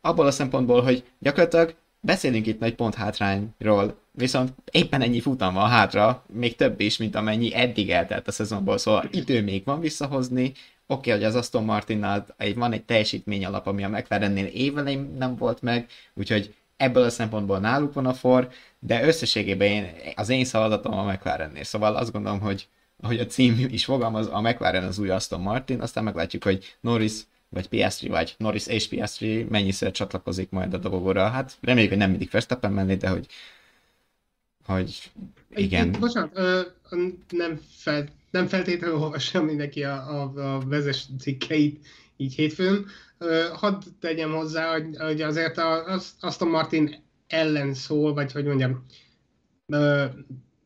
abból 0.00 0.26
a 0.26 0.30
szempontból, 0.30 0.82
hogy 0.82 1.04
gyakorlatilag 1.18 1.74
beszélünk 2.04 2.46
itt 2.46 2.60
nagy 2.60 2.74
pont 2.74 2.94
hátrányról, 2.94 3.98
viszont 4.10 4.52
éppen 4.70 5.02
ennyi 5.02 5.20
futam 5.20 5.54
van 5.54 5.68
hátra, 5.68 6.24
még 6.32 6.56
több 6.56 6.80
is, 6.80 6.96
mint 6.96 7.14
amennyi 7.14 7.54
eddig 7.54 7.90
eltelt 7.90 8.28
a 8.28 8.32
szezonból, 8.32 8.78
szóval 8.78 9.08
idő 9.10 9.42
még 9.42 9.64
van 9.64 9.80
visszahozni, 9.80 10.52
Oké, 10.86 11.10
okay, 11.10 11.12
hogy 11.12 11.30
az 11.30 11.34
Aston 11.34 11.64
Martinnál 11.64 12.26
van 12.54 12.72
egy 12.72 12.84
teljesítmény 12.84 13.44
alap, 13.44 13.66
ami 13.66 13.84
a 13.84 13.88
McLarennél 13.88 14.44
évelején 14.44 15.14
nem 15.18 15.36
volt 15.36 15.62
meg, 15.62 15.86
úgyhogy 16.14 16.54
ebből 16.76 17.02
a 17.02 17.10
szempontból 17.10 17.58
náluk 17.58 17.92
van 17.92 18.06
a 18.06 18.14
for, 18.14 18.48
de 18.78 19.06
összességében 19.06 19.68
én, 19.68 19.86
az 20.14 20.28
én 20.28 20.44
szavazatom 20.44 20.98
a 20.98 21.12
McLarennél. 21.12 21.64
Szóval 21.64 21.96
azt 21.96 22.12
gondolom, 22.12 22.40
hogy 22.40 22.68
ahogy 23.00 23.18
a 23.18 23.26
cím 23.26 23.66
is 23.68 23.84
fogalmaz, 23.84 24.28
a 24.32 24.40
McLaren 24.40 24.84
az 24.84 24.98
új 24.98 25.10
Aston 25.10 25.40
Martin, 25.40 25.80
aztán 25.80 26.04
meglátjuk, 26.04 26.44
hogy 26.44 26.76
Norris 26.80 27.12
vagy 27.54 27.68
Piastri, 27.68 28.08
vagy 28.08 28.34
Norris 28.38 28.66
és 28.66 28.88
Piastri 28.88 29.46
mennyiszer 29.48 29.90
csatlakozik 29.90 30.50
majd 30.50 30.74
a 30.74 30.78
dobogóra. 30.78 31.28
Hát 31.28 31.56
reméljük, 31.60 31.90
hogy 31.90 32.00
nem 32.00 32.10
mindig 32.10 32.30
Verstappen 32.30 32.72
menni, 32.72 32.96
de 32.96 33.08
hogy, 33.08 33.26
hogy 34.66 35.10
igen. 35.54 35.96
Bocsánat, 36.00 36.30
ö, 36.34 36.60
nem 37.30 37.60
fel, 37.76 38.08
nem 38.30 38.46
feltétlenül 38.46 38.96
olvassa 38.96 39.42
mindenki 39.42 39.84
a, 39.84 40.22
a, 40.22 40.54
a 40.54 40.60
vezes 40.60 41.06
cikkeit 41.18 41.86
így 42.16 42.34
hétfőn. 42.34 42.86
Hadd 43.52 43.82
tegyem 44.00 44.32
hozzá, 44.32 44.72
hogy, 44.72 44.96
hogy 44.98 45.22
azért 45.22 45.58
a, 45.58 45.84
azt 46.20 46.42
a 46.42 46.44
Martin 46.44 47.02
ellen 47.26 47.74
szól, 47.74 48.14
vagy 48.14 48.32
hogy 48.32 48.44
mondjam, 48.44 48.86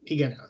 igen, 0.03 0.40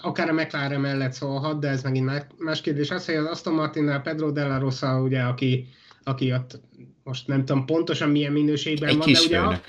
akár 0.00 0.28
a 0.28 0.32
McLaren 0.32 0.80
mellett 0.80 1.12
szólhat, 1.12 1.60
de 1.60 1.68
ez 1.68 1.82
megint 1.82 2.26
más 2.38 2.60
kérdés. 2.60 2.90
Az, 2.90 3.04
hogy 3.04 3.14
az 3.14 3.26
Aston 3.26 3.54
Martinnál 3.54 4.00
Pedro 4.00 4.30
Della 4.30 4.58
Rosa, 4.58 5.00
ugye, 5.00 5.20
aki, 5.20 5.68
aki 6.08 6.32
ott 6.32 6.60
most 7.02 7.26
nem 7.26 7.44
tudom 7.44 7.66
pontosan 7.66 8.10
milyen 8.10 8.32
minőségben 8.32 8.88
Egy 8.88 8.96
van, 8.96 9.12
de 9.12 9.20
ugye 9.26 9.38
a, 9.38 9.60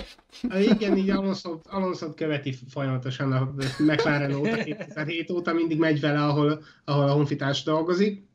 igen, 0.60 0.98
így 0.98 1.10
Alonso, 1.10 1.60
Alonso 1.64 2.14
követi 2.14 2.56
folyamatosan 2.70 3.32
a 3.32 3.54
McLaren 3.80 4.34
óta, 4.34 4.56
2007 4.56 5.32
óta 5.32 5.54
mindig 5.54 5.80
megy 5.80 6.00
vele, 6.00 6.24
ahol, 6.24 6.64
ahol 6.86 7.10
a 7.10 7.12
honfitárs 7.12 7.64
dolgozik. 7.64 8.26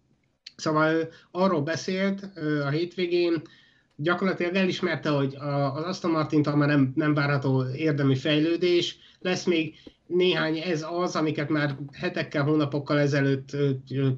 Szóval 0.56 1.08
arról 1.30 1.62
beszélt 1.62 2.30
a 2.64 2.68
hétvégén, 2.68 3.42
gyakorlatilag 4.02 4.54
elismerte, 4.54 5.10
hogy 5.10 5.36
az 5.74 5.82
Aston 5.82 6.10
martin 6.10 6.42
már 6.54 6.68
nem, 6.68 6.92
nem 6.94 7.14
várható 7.14 7.64
érdemi 7.76 8.16
fejlődés, 8.16 8.96
lesz 9.20 9.44
még 9.44 9.74
néhány 10.06 10.58
ez 10.58 10.86
az, 10.90 11.16
amiket 11.16 11.48
már 11.48 11.76
hetekkel, 11.92 12.42
hónapokkal 12.42 12.98
ezelőtt 12.98 13.56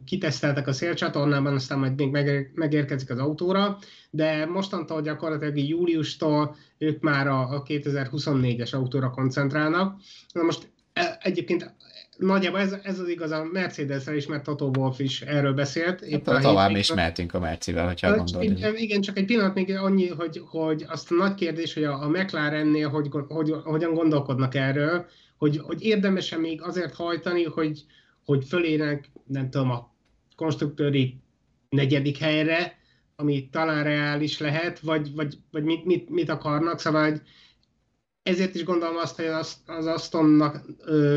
kiteszteltek 0.05 0.66
a 0.66 0.73
szélcsatornában, 0.73 1.55
aztán 1.55 1.79
majd 1.79 1.97
még 1.97 2.11
megérkezik 2.55 3.11
az 3.11 3.18
autóra, 3.18 3.79
de 4.11 4.47
mostantól 4.47 5.03
gyakorlatilag 5.03 5.59
júliustól 5.59 6.57
ők 6.79 7.01
már 7.01 7.27
a 7.27 7.62
2024-es 7.66 8.75
autóra 8.75 9.11
koncentrálnak. 9.11 10.01
Na 10.33 10.42
most 10.42 10.73
e, 10.92 11.18
egyébként 11.23 11.75
nagyjából 12.16 12.61
ez, 12.61 12.77
ez 12.83 12.98
az 12.98 13.09
igaz 13.09 13.31
a 13.31 13.44
Mercedes-re 13.53 14.16
is, 14.16 14.27
mert 14.27 14.42
Toto 14.42 14.70
Wolff 14.79 14.98
is 14.98 15.20
erről 15.20 15.53
beszélt. 15.53 16.00
Épp 16.00 16.29
hát, 16.29 16.42
tovább 16.42 16.77
is 16.77 16.94
mehetünk 16.94 17.35
a 17.35 17.38
Mercivel, 17.38 17.87
hogyha 17.87 18.16
gondolod. 18.16 18.74
Igen, 18.77 19.00
csak 19.00 19.18
egy 19.18 19.24
pillanat 19.24 19.55
még 19.55 19.77
annyi, 19.77 20.09
hogy, 20.09 20.42
hogy 20.46 20.85
azt 20.88 21.11
a 21.11 21.14
nagy 21.14 21.35
kérdés, 21.35 21.74
hogy 21.74 21.85
a, 21.85 22.03
a 22.03 22.09
McLarennél 22.09 22.88
hogy, 22.88 23.09
hogy, 23.29 23.55
hogyan 23.64 23.94
gondolkodnak 23.94 24.55
erről, 24.55 25.07
hogy, 25.37 25.59
hogy 25.59 25.83
érdemes-e 25.83 26.37
még 26.37 26.62
azért 26.62 26.94
hajtani, 26.94 27.44
hogy, 27.44 27.85
hogy 28.25 28.44
fölérnek, 28.44 29.10
nem 29.27 29.50
tudom, 29.50 29.71
a 29.71 29.94
konstruktőri 30.37 31.21
negyedik 31.69 32.19
helyre, 32.19 32.79
ami 33.17 33.48
talán 33.52 33.85
reális 33.85 34.38
lehet, 34.38 34.81
vagy, 34.81 35.15
vagy, 35.15 35.35
vagy 35.50 35.65
mit, 35.65 35.85
mit, 35.85 36.10
mit 36.10 36.29
akarnak, 36.29 36.79
szóval 36.79 37.10
hogy 37.10 37.21
ezért 38.25 38.54
is 38.54 38.64
gondolom 38.64 38.96
azt, 38.96 39.16
hogy 39.16 39.25
az, 39.25 39.58
Astonnak 39.66 40.64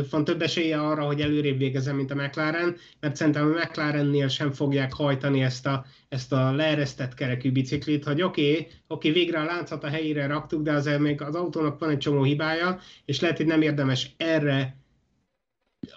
van 0.10 0.24
több 0.24 0.42
esélye 0.42 0.82
arra, 0.82 1.06
hogy 1.06 1.22
előrébb 1.22 1.58
végezzen, 1.58 1.96
mint 1.96 2.12
a 2.12 2.16
McLaren, 2.16 2.76
mert 3.00 3.16
szerintem 3.16 3.46
a 3.46 3.60
McLarennél 3.60 4.28
sem 4.28 4.52
fogják 4.52 4.94
hajtani 4.94 5.42
ezt 5.42 5.66
a, 5.66 5.86
ezt 6.10 6.34
a 6.34 6.52
leeresztett 6.52 7.14
kerekű 7.14 7.52
biciklit, 7.52 8.04
hogy 8.04 8.22
oké, 8.22 8.52
okay, 8.52 8.68
oké, 8.88 9.10
okay, 9.10 9.12
végre 9.12 9.40
a 9.40 9.46
láncot 9.46 9.84
a 9.84 9.88
helyére 9.88 10.28
raktuk, 10.28 10.64
de 10.64 10.72
azért 10.72 11.00
még 11.00 11.22
az 11.22 11.36
autónak 11.36 11.80
van 11.80 11.90
egy 11.90 11.98
csomó 11.98 12.24
hibája, 12.24 12.80
és 13.06 13.20
lehet, 13.20 13.38
hogy 13.38 13.46
nem 13.46 13.62
érdemes 13.62 14.14
erre 14.18 14.78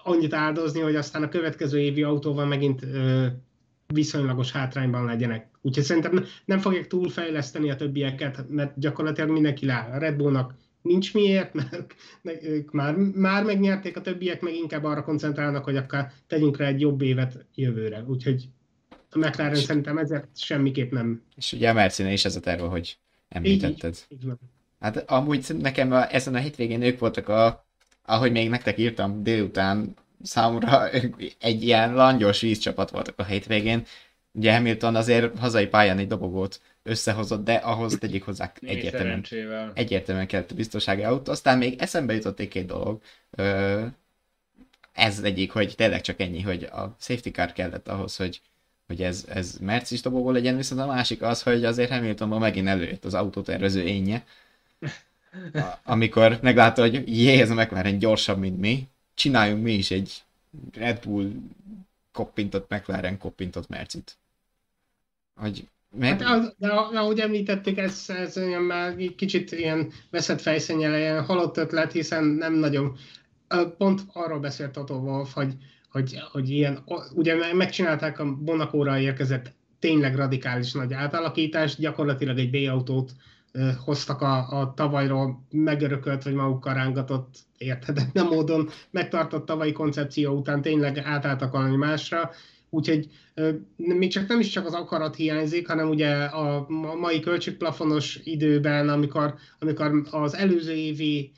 annyit 0.03 0.35
áldozni, 0.35 0.81
hogy 0.81 0.97
aztán 0.97 1.23
a 1.23 1.29
következő 1.29 1.81
évi 1.81 2.03
autóval 2.03 2.47
megint 2.47 2.83
ö, 2.83 3.27
viszonylagos 3.87 4.53
hátrányban 4.53 5.05
legyenek. 5.05 5.49
Úgyhogy 5.63 5.85
szerintem 5.85 6.25
nem 6.45 6.59
fogják 6.59 6.87
túlfejleszteni 6.87 7.71
a 7.71 7.77
többieket, 7.77 8.45
mert 8.49 8.79
gyakorlatilag 8.79 9.31
mindenki 9.31 9.67
lá. 9.67 9.95
A 9.95 9.99
Red 9.99 10.17
Bullnak 10.17 10.55
nincs 10.83 11.15
miért, 11.15 11.55
mert 12.23 12.43
ők 12.43 12.71
már, 12.73 12.95
már 12.97 13.45
megnyerték, 13.45 13.97
a 13.97 14.01
többiek 14.01 14.41
meg 14.41 14.55
inkább 14.55 14.85
arra 14.85 15.05
koncentrálnak, 15.05 15.65
hogy 15.65 15.77
akkor 15.77 16.07
tegyünk 16.27 16.57
rá 16.57 16.67
egy 16.67 16.81
jobb 16.81 17.03
évet 17.03 17.47
jövőre. 17.55 18.05
Úgyhogy 18.07 18.49
a 19.11 19.19
McLaren 19.19 19.55
és 19.55 19.63
szerintem 19.63 19.99
ezért 19.99 20.39
semmiképp 20.39 20.93
nem. 20.93 21.23
És 21.37 21.53
ugye 21.53 21.71
a 21.71 21.73
Mercinél 21.73 22.13
is 22.13 22.25
ez 22.25 22.37
a 22.37 22.41
terve, 22.41 22.67
hogy 22.67 22.99
említetted. 23.29 23.97
Így, 24.09 24.25
így 24.25 24.31
Hát 24.81 25.11
amúgy 25.11 25.47
nekem 25.59 25.93
a, 25.93 26.15
ezen 26.15 26.35
a 26.35 26.39
hétvégén 26.39 26.83
ők 26.83 26.99
voltak 26.99 27.29
a, 27.29 27.67
ahogy 28.05 28.33
még 28.33 28.49
nektek 28.49 28.79
írtam 28.79 29.23
délután, 29.23 29.95
számomra 30.23 30.89
egy 31.39 31.63
ilyen 31.63 31.95
langyos 31.95 32.41
vízcsapat 32.41 32.91
voltak 32.91 33.19
a 33.19 33.25
hétvégén. 33.25 33.83
Ugye 34.33 34.55
Hamilton 34.55 34.97
azért 34.97 35.39
hazai 35.39 35.67
pályán 35.67 35.99
egy 35.99 36.07
dobogót 36.07 36.61
összehozott, 36.83 37.45
de 37.45 37.55
ahhoz 37.55 37.99
tegyük 37.99 38.23
hozzá 38.23 38.53
egyértelműen, 38.61 39.25
egyértelműen 39.75 40.27
kellett 40.27 40.51
a 40.51 40.55
biztonsági 40.55 41.03
autó. 41.03 41.33
Aztán 41.33 41.59
még 41.59 41.81
eszembe 41.81 42.15
jutott 42.15 42.41
egy 42.41 42.49
két 42.49 42.67
dolog. 42.67 43.01
Ez 44.93 45.19
egyik, 45.19 45.53
hogy 45.53 45.75
tényleg 45.77 46.01
csak 46.01 46.21
ennyi, 46.21 46.41
hogy 46.41 46.65
a 46.65 46.97
safety 47.01 47.29
car 47.29 47.53
kellett 47.53 47.89
ahhoz, 47.89 48.17
hogy, 48.17 48.41
hogy 48.87 49.03
ez, 49.03 49.25
ez 49.29 49.57
Mercedes 49.61 50.03
dobogó 50.03 50.31
legyen, 50.31 50.57
viszont 50.57 50.81
a 50.81 50.87
másik 50.87 51.23
az, 51.23 51.43
hogy 51.43 51.65
azért 51.65 51.91
Hamiltonban 51.91 52.41
megint 52.41 52.69
előjött 52.69 53.05
az 53.05 53.15
autótervező 53.15 53.83
énje, 53.83 54.25
amikor 55.85 56.39
meglátta, 56.43 56.83
hogy 56.83 57.19
jé, 57.19 57.41
ez 57.41 57.51
a 57.51 57.55
McLaren 57.55 57.99
gyorsabb, 57.99 58.39
mint 58.39 58.61
mi, 58.61 58.89
csináljunk 59.15 59.63
mi 59.63 59.73
is 59.73 59.91
egy 59.91 60.23
Red 60.73 61.01
Bull 61.05 61.31
koppintott 62.13 62.71
McLaren 62.71 63.19
koppintott 63.19 63.69
Mercit. 63.69 64.17
Hogy 65.35 65.69
meg... 65.91 66.23
Hát, 66.23 66.39
az, 66.39 66.55
de 66.59 66.69
ahogy 66.69 67.19
említették, 67.19 67.79
ez, 67.79 68.05
ez 68.09 68.37
olyan 68.37 68.63
már 68.63 68.95
kicsit 69.17 69.53
ilyen 69.53 69.93
veszett 70.11 70.41
fejszennyel, 70.41 70.99
ilyen 70.99 71.25
halott 71.25 71.57
ötlet, 71.57 71.93
hiszen 71.93 72.25
nem 72.25 72.55
nagyon... 72.55 72.97
Pont 73.79 74.01
arról 74.13 74.39
beszélt 74.39 74.77
Otto 74.77 74.95
Wolf, 74.95 75.33
hogy, 75.35 75.55
hogy, 75.91 76.19
hogy 76.33 76.51
ilyen, 76.51 76.85
ugye 77.15 77.55
megcsinálták 77.55 78.19
a 78.19 78.35
Bonakóra 78.35 78.99
érkezett 78.99 79.53
tényleg 79.79 80.17
radikális 80.17 80.73
nagy 80.73 80.93
átalakítást, 80.93 81.79
gyakorlatilag 81.79 82.39
egy 82.39 82.51
B-autót 82.51 83.13
hoztak 83.85 84.21
a, 84.21 84.61
a 84.61 84.75
tavalyról 84.75 85.47
megörökölt, 85.51 86.23
vagy 86.23 86.33
magukkal 86.33 86.75
rángatott 86.75 87.35
érthetetlen 87.59 88.27
módon 88.35 88.69
megtartott 88.91 89.47
tavalyi 89.47 89.73
koncepció 89.73 90.33
után 90.33 90.63
tényleg 90.63 90.99
átálltak 90.99 91.53
valami 91.53 91.77
másra, 91.77 92.31
úgyhogy 92.71 93.07
még 93.77 94.11
csak 94.11 94.29
nem 94.29 94.41
is 94.41 94.49
csak 94.49 94.67
az 94.67 94.75
akarat 94.75 95.17
hiányzik, 95.17 95.69
hanem 95.69 95.89
ugye 95.89 96.15
a 96.25 96.67
mai 97.01 97.21
költségplafonos 97.21 98.21
időben, 98.25 98.89
amikor, 98.89 99.35
amikor 99.59 100.03
az 100.11 100.35
előző 100.35 100.73
évi 100.73 101.33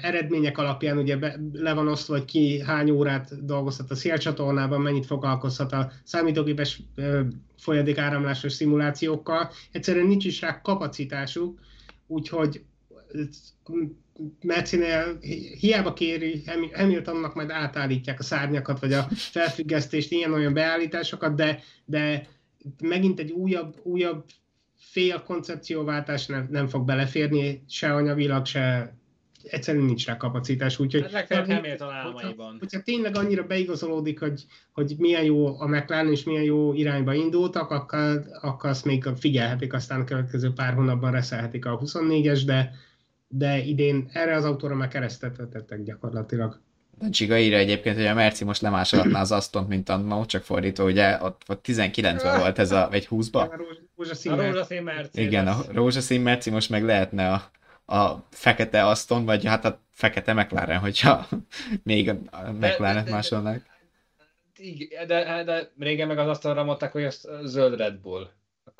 eredmények 0.00 0.58
alapján 0.58 0.98
ugye 0.98 1.16
be, 1.16 1.40
le 1.52 1.72
van 1.72 1.88
osztva, 1.88 2.16
hogy 2.16 2.24
ki 2.24 2.60
hány 2.60 2.90
órát 2.90 3.44
dolgozhat 3.44 3.90
a 3.90 3.94
szélcsatornában, 3.94 4.80
mennyit 4.80 5.06
foglalkozhat 5.06 5.72
a 5.72 5.90
számítógépes 6.04 6.82
folyadék 7.58 7.98
áramlásos 7.98 8.52
szimulációkkal. 8.52 9.50
Egyszerűen 9.72 10.06
nincs 10.06 10.24
is 10.24 10.40
rá 10.40 10.60
kapacitásuk, 10.60 11.60
úgyhogy 12.06 12.64
Mercinél 14.42 15.18
hiába 15.58 15.92
kéri 15.92 16.42
Hamiltonnak 16.72 17.34
majd 17.34 17.50
átállítják 17.50 18.18
a 18.18 18.22
szárnyakat, 18.22 18.80
vagy 18.80 18.92
a 18.92 19.06
felfüggesztést, 19.10 20.12
ilyen-olyan 20.12 20.52
beállításokat, 20.52 21.34
de, 21.34 21.60
de 21.84 22.26
megint 22.82 23.18
egy 23.18 23.30
újabb, 23.30 23.74
újabb 23.82 24.24
fél 24.76 25.22
koncepcióváltás 25.22 26.26
nem, 26.26 26.48
nem 26.50 26.66
fog 26.66 26.84
beleférni, 26.84 27.64
se 27.68 27.94
anyagilag, 27.94 28.46
se 28.46 28.96
egyszerűen 29.42 29.84
nincs 29.84 30.06
rá 30.06 30.16
kapacitás, 30.16 30.78
úgyhogy... 30.78 31.12
Hát. 31.12 31.34
Hogyha, 31.34 32.56
hogyha 32.58 32.82
tényleg 32.82 33.16
annyira 33.16 33.46
beigazolódik, 33.46 34.20
hogy, 34.20 34.44
hogy 34.72 34.94
milyen 34.98 35.24
jó 35.24 35.60
a 35.60 35.66
McLaren 35.66 36.10
és 36.10 36.24
milyen 36.24 36.42
jó 36.42 36.74
irányba 36.74 37.14
indultak, 37.14 37.70
akkor, 37.70 38.22
akkor 38.40 38.70
azt 38.70 38.84
még 38.84 39.04
figyelhetik, 39.16 39.72
aztán 39.72 40.00
a 40.00 40.04
következő 40.04 40.52
pár 40.52 40.74
hónapban 40.74 41.12
reszelhetik 41.12 41.66
a 41.66 41.78
24-es, 41.78 42.42
de, 42.46 42.72
de 43.28 43.58
idén 43.58 44.08
erre 44.12 44.34
az 44.34 44.44
autóra 44.44 44.74
már 44.74 44.88
keresztet 44.88 45.36
vetettek 45.36 45.82
gyakorlatilag. 45.82 46.60
Csiga 47.10 47.38
írja 47.38 47.56
egyébként, 47.56 47.96
hogy 47.96 48.06
a 48.06 48.14
Merci 48.14 48.44
most 48.44 48.60
lemásolhatná 48.60 49.20
az 49.20 49.32
Astont, 49.32 49.68
mint 49.68 49.88
annó, 49.88 50.24
csak 50.24 50.42
fordító, 50.42 50.84
ugye 50.84 51.18
ott, 51.22 51.42
ott 51.46 51.64
19-ben 51.66 52.38
volt 52.38 52.58
ez 52.58 52.72
a, 52.72 52.88
vagy 52.90 53.06
20-ba? 53.10 53.50
A 53.50 53.56
rózsaszín, 53.96 54.32
a 54.32 54.44
rózsaszín 54.44 54.82
Merci. 54.82 55.22
Igen, 55.22 55.46
a 55.46 55.56
rózsaszín 55.72 56.20
Merci 56.20 56.50
most 56.50 56.70
meg 56.70 56.84
lehetne 56.84 57.32
a, 57.32 57.50
a 57.94 58.24
fekete 58.30 58.86
Aston, 58.86 59.24
vagy 59.24 59.44
hát 59.44 59.64
a 59.64 59.80
fekete 59.90 60.32
McLaren, 60.32 60.78
hogyha 60.78 61.28
még 61.82 62.08
a 62.08 62.52
McLaren 62.52 63.06
másolnak. 63.10 63.62
Igen, 64.56 65.06
de, 65.06 65.44
de 65.44 65.72
régen 65.78 66.08
meg 66.08 66.18
az 66.18 66.28
Astonra 66.28 66.64
mondták, 66.64 66.92
hogy 66.92 67.04
az 67.04 67.28
zöld 67.44 67.76
Red 67.76 67.94
Bull. 67.94 68.28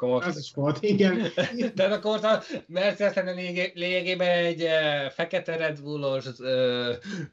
Most... 0.06 0.26
Az 0.26 0.38
is 0.38 0.50
volt, 0.54 0.78
igen. 0.80 1.32
Tehát 1.74 2.04
a 2.04 2.42
Mercedes 2.66 3.24
lényegében 3.74 4.28
egy 4.28 4.62
uh, 4.62 5.10
fekete 5.10 5.56
Red 5.56 5.82
Bullos, 5.82 6.24
uh, 6.26 6.46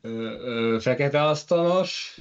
uh, 0.02 0.12
uh, 0.12 0.80
fekete 0.80 1.24
asztalos. 1.24 2.18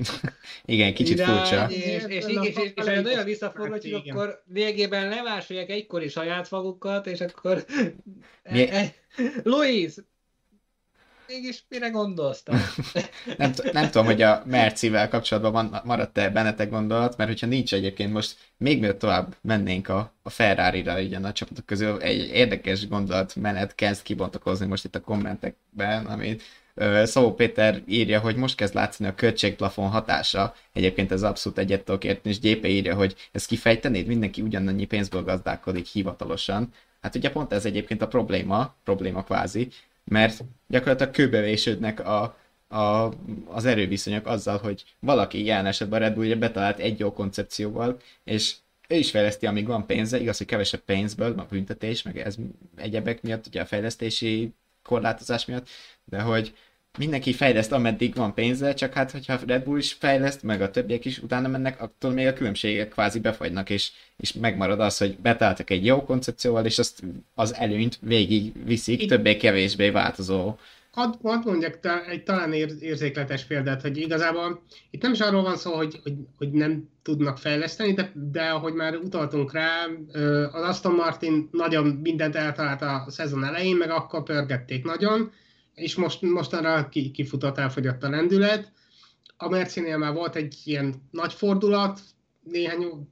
igen, 0.65 0.95
kicsit 0.95 1.19
irány, 1.19 1.37
furcsa. 1.37 1.67
És, 1.71 1.85
és, 1.85 2.05
és, 2.07 2.25
és, 2.25 2.57
és, 2.57 2.73
és 2.75 2.85
nagyon 2.85 3.25
visszafordul, 3.25 3.79
hogy 3.81 4.03
akkor 4.09 4.43
lényegében 4.53 5.09
lemásolják 5.09 5.71
egykori 5.71 6.09
saját 6.09 6.51
magukat, 6.51 7.07
és 7.07 7.21
akkor... 7.21 7.65
Mi... 8.51 8.69
E, 8.69 8.77
e, 8.77 8.95
Louise, 9.43 10.03
mégis 11.27 11.65
mire 11.69 11.89
gondoltam? 11.89 12.57
nem, 13.39 13.53
nem 13.73 13.91
tudom, 13.91 14.07
hogy 14.07 14.23
a 14.23 14.43
Mercivel 14.47 15.09
kapcsolatban 15.09 15.81
maradt-e 15.85 16.31
bennetek 16.31 16.71
gondolat, 16.71 17.17
mert 17.17 17.31
hogyha 17.31 17.47
nincs 17.47 17.75
egyébként 17.75 18.13
most, 18.13 18.37
még 18.57 18.81
mielőtt 18.81 18.99
tovább 18.99 19.37
mennénk 19.41 19.89
a, 19.89 20.13
a 20.23 20.31
Ferrari-ra 20.31 21.01
így 21.01 21.15
a 21.15 21.19
nagy 21.19 21.33
csapatok 21.33 21.67
közül, 21.67 22.01
egy 22.01 22.29
érdekes 22.29 22.89
gondolat 22.89 23.37
menet 23.37 23.75
kezd 23.75 24.03
kibontakozni 24.03 24.67
most 24.67 24.85
itt 24.85 24.95
a 24.95 25.01
kommentekben, 25.01 26.07
amit 26.07 26.43
Szabó 27.03 27.35
Péter 27.35 27.83
írja, 27.87 28.21
hogy 28.21 28.37
most 28.37 28.57
kezd 28.57 28.75
látszani 28.75 29.09
a 29.09 29.15
költségplafon 29.15 29.89
hatása. 29.89 30.55
Egyébként 30.73 31.13
ez 31.13 31.23
abszolút 31.23 31.59
egyet 31.59 31.85
tudok 31.85 32.05
érteni, 32.05 32.35
és 32.35 32.41
Gyépe 32.41 32.69
írja, 32.69 32.95
hogy 32.95 33.15
ezt 33.33 33.47
kifejtenéd, 33.47 34.07
mindenki 34.07 34.43
ugyanannyi 34.43 34.85
pénzből 34.85 35.23
gazdálkodik 35.23 35.87
hivatalosan. 35.87 36.73
Hát 37.01 37.15
ugye 37.15 37.31
pont 37.31 37.53
ez 37.53 37.65
egyébként 37.65 38.03
a 38.03 38.09
probléma, 38.09 38.75
probléma 38.85 39.23
kvázi, 39.23 39.69
mert 40.05 40.45
gyakorlatilag 40.69 41.13
kőbevésődnek 41.13 42.01
a, 42.07 42.37
a, 42.69 43.13
az 43.47 43.65
erőviszonyok 43.65 44.27
azzal, 44.27 44.59
hogy 44.59 44.85
valaki 45.01 45.45
jelen 45.45 45.67
esetben 45.67 46.01
Red 46.01 46.15
Bull 46.15 46.35
betalált 46.35 46.79
egy 46.79 46.99
jó 46.99 47.13
koncepcióval, 47.13 47.99
és 48.25 48.55
ő 48.89 48.97
is 48.97 49.11
fejleszti, 49.11 49.47
amíg 49.47 49.67
van 49.67 49.87
pénze, 49.87 50.21
igaz, 50.21 50.39
hogy 50.39 50.47
kevesebb 50.47 50.81
pénzből, 50.81 51.39
a 51.39 51.47
büntetés, 51.51 52.03
meg 52.03 52.19
ez 52.19 52.37
egyebek 52.77 53.23
miatt, 53.23 53.47
ugye 53.47 53.61
a 53.61 53.67
fejlesztési 53.67 54.53
korlátozás 54.83 55.45
miatt, 55.45 55.69
de 56.05 56.21
hogy 56.21 56.55
mindenki 56.99 57.33
fejleszt, 57.33 57.73
ameddig 57.73 58.15
van 58.15 58.35
pénze, 58.35 58.75
csak 58.75 58.93
hát, 58.93 59.11
hogyha 59.11 59.39
Red 59.47 59.65
Bull 59.65 59.79
is 59.79 59.93
fejleszt, 59.93 60.43
meg 60.43 60.63
a 60.63 60.71
többiek 60.71 61.05
is 61.05 61.19
utána 61.19 61.49
mennek, 61.49 61.83
attól 61.83 62.11
még 62.11 62.27
a 62.27 62.33
különbségek 62.33 62.89
kvázi 62.89 63.21
befagynak, 63.21 63.71
és, 63.71 63.91
és 64.17 64.33
megmarad 64.33 64.81
az, 64.81 64.99
hogy 64.99 65.19
betaláltak 65.19 65.71
egy 65.71 65.85
jó 65.85 66.05
koncepcióval, 66.05 66.65
és 66.65 66.79
azt 66.79 67.03
az 67.35 67.55
előnyt 67.55 67.99
végig 68.01 68.65
viszik, 68.65 69.03
Itt... 69.03 69.09
többé-kevésbé 69.09 69.91
változó. 69.91 70.55
Hadd, 70.91 71.13
hadd 71.23 71.41
mondjak 71.45 71.79
egy 72.09 72.23
talán 72.23 72.53
érzékletes 72.81 73.45
példát, 73.45 73.83
hogy 73.83 73.97
igazából 73.97 74.63
itt 74.91 75.03
nem 75.03 75.13
is 75.13 75.21
arról 75.21 75.43
van 75.43 75.57
szó, 75.57 75.73
hogy, 75.73 76.01
hogy, 76.03 76.15
hogy 76.39 76.51
nem 76.51 76.89
tudnak 77.03 77.39
fejleszteni, 77.39 77.93
de, 77.93 78.13
de 78.31 78.43
ahogy 78.43 78.75
már 78.75 78.97
utaltunk 78.97 79.53
rá, 79.53 79.87
az 80.53 80.63
Aston 80.63 80.95
Martin 80.95 81.49
nagyon 81.53 81.87
mindent 81.87 82.37
eltalált 82.37 82.83
a 82.83 83.05
szezon 83.09 83.45
elején, 83.45 83.77
meg 83.77 83.91
akkor 83.91 84.23
pörgették 84.23 84.85
nagyon, 84.85 85.33
és 85.75 85.95
most, 85.95 86.23
mostanra 86.23 86.89
kifutott, 86.89 87.59
elfogyott 87.59 88.03
a 88.03 88.09
lendület. 88.09 88.73
A 89.37 89.49
Mercinél 89.49 89.97
már 89.97 90.13
volt 90.13 90.37
egy 90.37 90.61
ilyen 90.65 90.95
nagy 91.11 91.33
fordulat, 91.33 92.01
néhány 92.43 93.09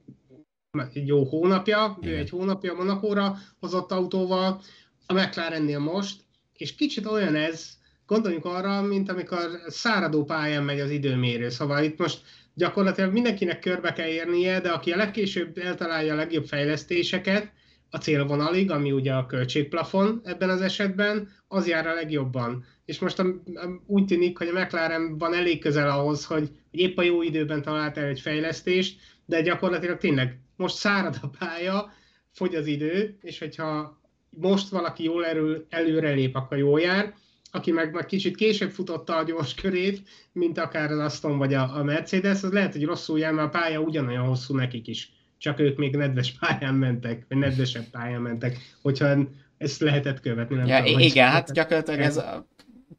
egy 0.93 1.07
jó 1.07 1.23
hónapja, 1.23 1.97
ő 2.01 2.17
egy 2.17 2.29
hónapja 2.29 2.73
Monakóra 2.73 3.37
hozott 3.59 3.91
autóval, 3.91 4.61
a 5.05 5.13
McLarennél 5.13 5.79
most, 5.79 6.21
és 6.53 6.75
kicsit 6.75 7.05
olyan 7.05 7.35
ez, 7.35 7.69
gondoljunk 8.05 8.45
arra, 8.45 8.81
mint 8.81 9.09
amikor 9.09 9.61
száradó 9.67 10.23
pályán 10.23 10.63
megy 10.63 10.79
az 10.79 10.89
időmérő. 10.89 11.49
Szóval 11.49 11.83
itt 11.83 11.97
most 11.97 12.21
gyakorlatilag 12.53 13.11
mindenkinek 13.11 13.59
körbe 13.59 13.93
kell 13.93 14.07
érnie, 14.07 14.59
de 14.59 14.69
aki 14.69 14.91
a 14.91 14.97
legkésőbb 14.97 15.57
eltalálja 15.57 16.13
a 16.13 16.15
legjobb 16.15 16.45
fejlesztéseket, 16.45 17.51
a 17.93 17.97
célvonalig, 17.97 18.71
ami 18.71 18.91
ugye 18.91 19.13
a 19.13 19.25
költségplafon 19.25 20.21
ebben 20.23 20.49
az 20.49 20.61
esetben, 20.61 21.29
az 21.47 21.67
jár 21.67 21.87
a 21.87 21.93
legjobban. 21.93 22.65
És 22.85 22.99
most 22.99 23.19
a, 23.19 23.25
a, 23.53 23.81
úgy 23.85 24.05
tűnik, 24.05 24.37
hogy 24.37 24.47
a 24.47 24.59
McLaren 24.59 25.17
van 25.17 25.33
elég 25.33 25.59
közel 25.59 25.89
ahhoz, 25.89 26.25
hogy, 26.25 26.49
hogy 26.71 26.79
épp 26.79 26.97
a 26.97 27.01
jó 27.01 27.21
időben 27.21 27.61
talált 27.61 27.97
el 27.97 28.05
egy 28.05 28.19
fejlesztést, 28.19 28.99
de 29.25 29.41
gyakorlatilag 29.41 29.97
tényleg 29.97 30.39
most 30.55 30.75
szárad 30.75 31.15
a 31.21 31.27
pálya, 31.27 31.91
fogy 32.31 32.55
az 32.55 32.67
idő, 32.67 33.17
és 33.21 33.39
hogyha 33.39 34.01
most 34.29 34.69
valaki 34.69 35.03
jól 35.03 35.25
erő, 35.25 35.65
előrelép, 35.69 36.35
akkor 36.35 36.57
jól 36.57 36.79
jár, 36.79 37.13
aki 37.51 37.71
meg, 37.71 37.93
meg 37.93 38.05
kicsit 38.05 38.35
később 38.35 38.71
futotta 38.71 39.15
a 39.15 39.23
gyors 39.23 39.53
körét, 39.53 40.09
mint 40.31 40.57
akár 40.57 40.91
az 40.91 40.99
Aston 40.99 41.37
vagy 41.37 41.53
a, 41.53 41.77
a 41.77 41.83
Mercedes, 41.83 42.43
az 42.43 42.51
lehet, 42.51 42.71
hogy 42.73 42.85
rosszul 42.85 43.19
jár, 43.19 43.33
mert 43.33 43.47
a 43.47 43.59
pálya 43.59 43.79
ugyanolyan 43.79 44.25
hosszú 44.25 44.55
nekik 44.55 44.87
is. 44.87 45.11
Csak 45.43 45.59
ők 45.59 45.77
még 45.77 45.95
nedves 45.95 46.31
pályán 46.39 46.73
mentek, 46.73 47.25
vagy 47.29 47.37
nedvesebb 47.37 47.89
pályán 47.91 48.21
mentek, 48.21 48.57
hogyha 48.81 49.15
ezt 49.57 49.79
lehetett 49.79 50.19
követni. 50.19 50.55
Nem 50.55 50.67
ja, 50.67 50.83
tudom, 50.83 50.99
igen, 50.99 51.29
hát 51.29 51.53
gyakorlatilag 51.53 51.99
ez 51.99 52.17
a 52.17 52.47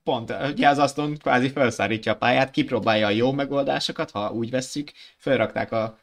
pont, 0.03 0.35
ugye 0.53 0.69
az 0.69 0.79
Aston 0.79 1.17
kvázi 1.17 1.49
felszárítja 1.49 2.13
a 2.13 2.17
pályát, 2.17 2.51
kipróbálja 2.51 3.07
a 3.07 3.11
jó 3.11 3.33
megoldásokat, 3.33 4.11
ha 4.11 4.33
úgy 4.33 4.51
vesszük, 4.51 4.93
felrakták 5.17 5.73
a 5.73 5.99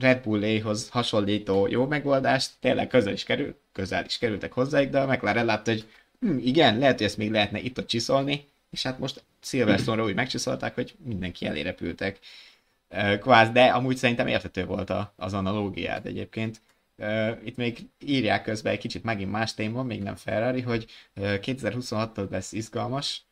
Red 0.00 0.22
Bulléhoz 0.22 0.88
hasonlító 0.88 1.66
jó 1.66 1.86
megoldást, 1.86 2.50
tényleg 2.60 2.86
közel 2.86 3.12
is 3.12 3.24
kerül, 3.24 3.56
közel 3.72 4.04
is 4.04 4.18
kerültek 4.18 4.52
hozzájuk, 4.52 4.90
de 4.90 5.00
a 5.00 5.06
McLaren 5.06 5.44
látta, 5.44 5.70
hogy 5.70 5.84
hm, 6.20 6.38
igen, 6.38 6.78
lehet, 6.78 6.96
hogy 6.96 7.06
ezt 7.06 7.16
még 7.16 7.30
lehetne 7.30 7.60
itt-ott 7.60 7.86
csiszolni, 7.86 8.44
és 8.70 8.82
hát 8.82 8.98
most 8.98 9.24
Silverstone-ra 9.42 10.04
úgy 10.04 10.14
megcsiszolták, 10.14 10.74
hogy 10.74 10.94
mindenki 11.04 11.46
elé 11.46 11.60
repültek. 11.60 12.18
Kvázi, 13.20 13.52
de 13.52 13.64
amúgy 13.64 13.96
szerintem 13.96 14.26
érthető 14.26 14.64
volt 14.64 14.90
a, 14.90 15.12
az 15.16 15.34
analógiád 15.34 16.06
egyébként. 16.06 16.62
Itt 17.44 17.56
még 17.56 17.78
írják 18.04 18.42
közben 18.42 18.72
egy 18.72 18.78
kicsit 18.78 19.02
megint 19.02 19.30
más 19.30 19.54
téma, 19.54 19.82
még 19.82 20.02
nem 20.02 20.14
Ferrari, 20.14 20.60
hogy 20.60 20.86
2026-tól 21.16 22.30
lesz 22.30 22.52
izgalmas, 22.52 23.26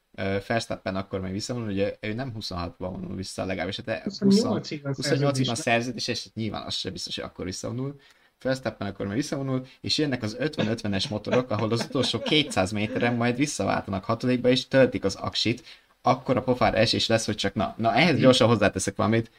Verstappen 0.47 0.97
akkor 0.97 1.21
még 1.21 1.33
visszavonul, 1.33 1.69
ugye 1.69 1.97
ő 2.01 2.13
nem 2.13 2.33
26-ban 2.39 2.73
vonul 2.79 3.17
vissza, 3.17 3.45
legalábbis 3.45 3.77
de 3.77 4.03
28-ban 4.05 4.93
28 4.97 5.47
van 5.47 5.55
szerződés, 5.55 6.09
és 6.09 6.29
nyilván 6.35 6.67
az 6.67 6.75
sem 6.75 6.93
biztos, 6.93 7.15
hogy 7.15 7.25
akkor 7.25 7.45
visszavonul. 7.45 8.01
Verstappen 8.43 8.87
akkor 8.87 9.07
már 9.07 9.15
visszavonul, 9.15 9.67
és 9.81 9.99
jönnek 9.99 10.23
az 10.23 10.37
50-50-es 10.41 11.11
motorok, 11.11 11.51
ahol 11.51 11.73
az 11.73 11.85
utolsó 11.85 12.19
200 12.19 12.73
méteren 12.73 13.15
majd 13.15 13.37
visszaváltanak 13.37 14.05
hatodikba, 14.05 14.49
és 14.49 14.69
töltik 14.69 15.05
az 15.05 15.15
aksit, 15.15 15.63
akkor 16.03 16.37
a 16.37 16.43
pofár 16.43 16.79
esés 16.79 17.07
lesz, 17.07 17.27
hogy 17.27 17.35
csak 17.35 17.55
na, 17.55 17.75
na 17.77 17.95
ehhez 17.95 18.19
gyorsan 18.19 18.49
hozzáteszek 18.49 18.97
valamit. 18.97 19.31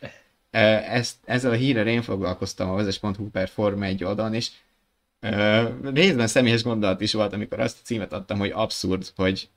Ezt, 0.49 1.16
ezzel 1.26 1.51
a 1.51 1.55
hírrel 1.55 1.88
én 1.88 2.01
foglalkoztam 2.01 2.70
a 2.70 2.76
vezes.hu 2.76 3.30
per 3.30 3.49
Forma 3.49 3.86
1 3.86 4.03
oldalon, 4.03 4.34
és 4.34 4.49
uh, 5.22 5.93
részben 5.93 6.28
személyes 6.28 6.64
gondolat 6.64 7.01
is 7.01 7.14
volt, 7.14 7.34
amikor 7.34 7.59
azt 7.59 7.78
a 7.82 7.86
címet 7.86 8.14
adtam, 8.14 8.39
hogy 8.39 8.51
abszurd, 8.51 9.12
hogy 9.16 9.49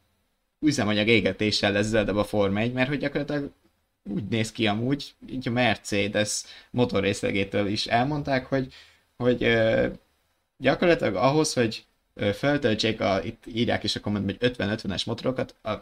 üzemanyag 0.60 1.08
égetéssel 1.08 1.72
lesz 1.72 1.86
zöldebb 1.86 2.16
a 2.16 2.24
Forma 2.24 2.60
1, 2.60 2.72
mert 2.72 2.88
hogy 2.88 2.98
gyakorlatilag 2.98 3.50
úgy 4.10 4.28
néz 4.28 4.52
ki 4.52 4.66
amúgy, 4.66 5.14
így 5.28 5.48
a 5.48 5.50
Mercedes 5.50 6.42
motorrészlegétől 6.70 7.66
is 7.66 7.86
elmondták, 7.86 8.46
hogy, 8.46 8.72
hogy 9.16 9.56
gyakorlatilag 10.58 11.14
ahhoz, 11.14 11.52
hogy 11.52 11.84
feltöltsék, 12.32 13.00
a, 13.00 13.22
itt 13.22 13.44
írják 13.46 13.82
is 13.82 13.96
a 13.96 14.00
kommentben, 14.00 14.36
hogy 14.40 14.54
50-50-es 14.56 15.06
motorokat, 15.06 15.54
a 15.62 15.72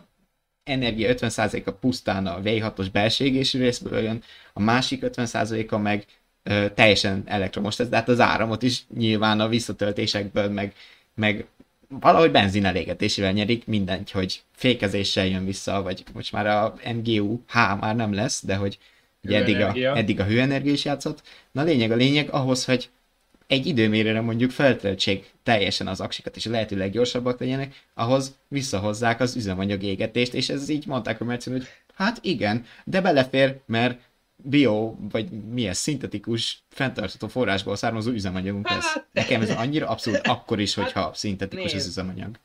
energia 0.64 1.14
50%-a 1.14 1.70
pusztán 1.70 2.26
a 2.26 2.40
V6-os 2.40 2.86
belségésű 2.92 3.58
részből 3.58 4.02
jön, 4.02 4.22
a 4.52 4.60
másik 4.60 5.02
50%-a 5.06 5.76
meg 5.76 6.04
ö, 6.42 6.66
teljesen 6.74 7.22
elektromos, 7.26 7.76
de 7.76 7.96
hát 7.96 8.08
az 8.08 8.20
áramot 8.20 8.62
is 8.62 8.82
nyilván 8.96 9.40
a 9.40 9.48
visszatöltésekből, 9.48 10.48
meg, 10.48 10.74
meg 11.14 11.46
valahogy 12.00 12.30
benzin 12.30 12.64
elégetésével 12.64 13.32
nyerik, 13.32 13.66
mindegy, 13.66 14.10
hogy 14.10 14.42
fékezéssel 14.52 15.26
jön 15.26 15.44
vissza, 15.44 15.82
vagy 15.82 16.04
most 16.12 16.32
már 16.32 16.46
a 16.46 16.74
MGU 16.94 17.38
H 17.48 17.54
már 17.54 17.96
nem 17.96 18.14
lesz, 18.14 18.44
de 18.44 18.56
hogy 18.56 18.78
ugye 19.24 19.38
eddig 19.38 19.60
a, 19.60 19.96
eddig 19.98 20.20
a 20.20 20.24
hőenergia 20.24 20.72
is 20.72 20.84
játszott. 20.84 21.22
Na 21.52 21.62
lényeg 21.62 21.90
a 21.90 21.94
lényeg, 21.96 22.30
ahhoz, 22.30 22.64
hogy 22.64 22.90
egy 23.52 23.66
időmérőre 23.66 24.20
mondjuk 24.20 24.50
feltöltsék 24.50 25.32
teljesen 25.42 25.86
az 25.86 26.00
aksikat, 26.00 26.36
és 26.36 26.46
a 26.46 26.50
lehető 26.50 26.76
leggyorsabbak 26.76 27.40
legyenek, 27.40 27.84
ahhoz 27.94 28.36
visszahozzák 28.48 29.20
az 29.20 29.36
üzemanyag 29.36 29.82
égetést, 29.82 30.34
és 30.34 30.48
ez 30.48 30.68
így 30.68 30.86
mondták 30.86 31.20
a 31.20 31.24
Mercedes, 31.24 31.58
hogy 31.58 31.68
hát 31.94 32.18
igen, 32.22 32.64
de 32.84 33.00
belefér, 33.00 33.60
mert 33.66 34.00
bio, 34.36 34.94
vagy 35.10 35.30
milyen 35.30 35.74
szintetikus, 35.74 36.62
fenntartható 36.68 37.28
forrásból 37.28 37.76
származó 37.76 38.10
üzemanyagunk 38.10 38.70
lesz. 38.70 38.92
Hát, 38.92 39.06
Nekem 39.12 39.40
ez 39.40 39.50
annyira 39.50 39.88
abszolút 39.88 40.26
akkor 40.26 40.60
is, 40.60 40.74
hogyha 40.74 41.10
szintetikus 41.14 41.74
az 41.74 41.86
üzemanyag. 41.86 42.38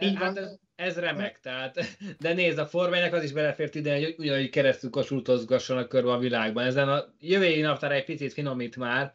Így 0.00 0.18
van. 0.18 0.36
Hát 0.36 0.58
ez 0.76 0.96
remek, 0.96 1.40
tehát, 1.40 1.96
de 2.20 2.32
nézd, 2.32 2.58
a 2.58 2.66
formájának 2.66 3.12
az 3.12 3.24
is 3.24 3.32
belefért 3.32 3.74
ide, 3.74 3.94
hogy 3.94 4.14
ugyanúgy 4.18 4.50
keresztül 4.50 4.90
kosultozgassanak 4.90 5.88
körbe 5.88 6.12
a 6.12 6.18
világban. 6.18 6.64
Ezen 6.64 6.88
a 6.88 7.04
jövő 7.20 7.44
évi 7.44 7.60
naptára 7.60 7.94
egy 7.94 8.04
picit 8.04 8.32
finomít 8.32 8.76
már, 8.76 9.14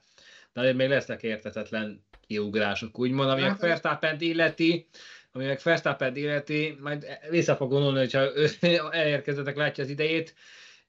de 0.62 0.74
még 0.74 0.90
lesznek 0.90 1.24
értetetlen 1.24 2.06
kiugrások, 2.28 3.00
úgymond, 3.00 3.30
ami 3.30 3.42
a 3.42 3.48
hát, 3.48 3.60
verstappen 3.60 4.16
illeti, 4.20 4.88
ami 5.32 5.46
meg 5.46 5.60
verstappen 5.64 6.16
illeti, 6.16 6.78
majd 6.80 7.06
vissza 7.30 7.56
fog 7.56 7.70
gondolni, 7.70 8.00
hogyha 8.00 8.30
elérkezetek 8.92 9.56
látja 9.56 9.84
az 9.84 9.90
idejét, 9.90 10.34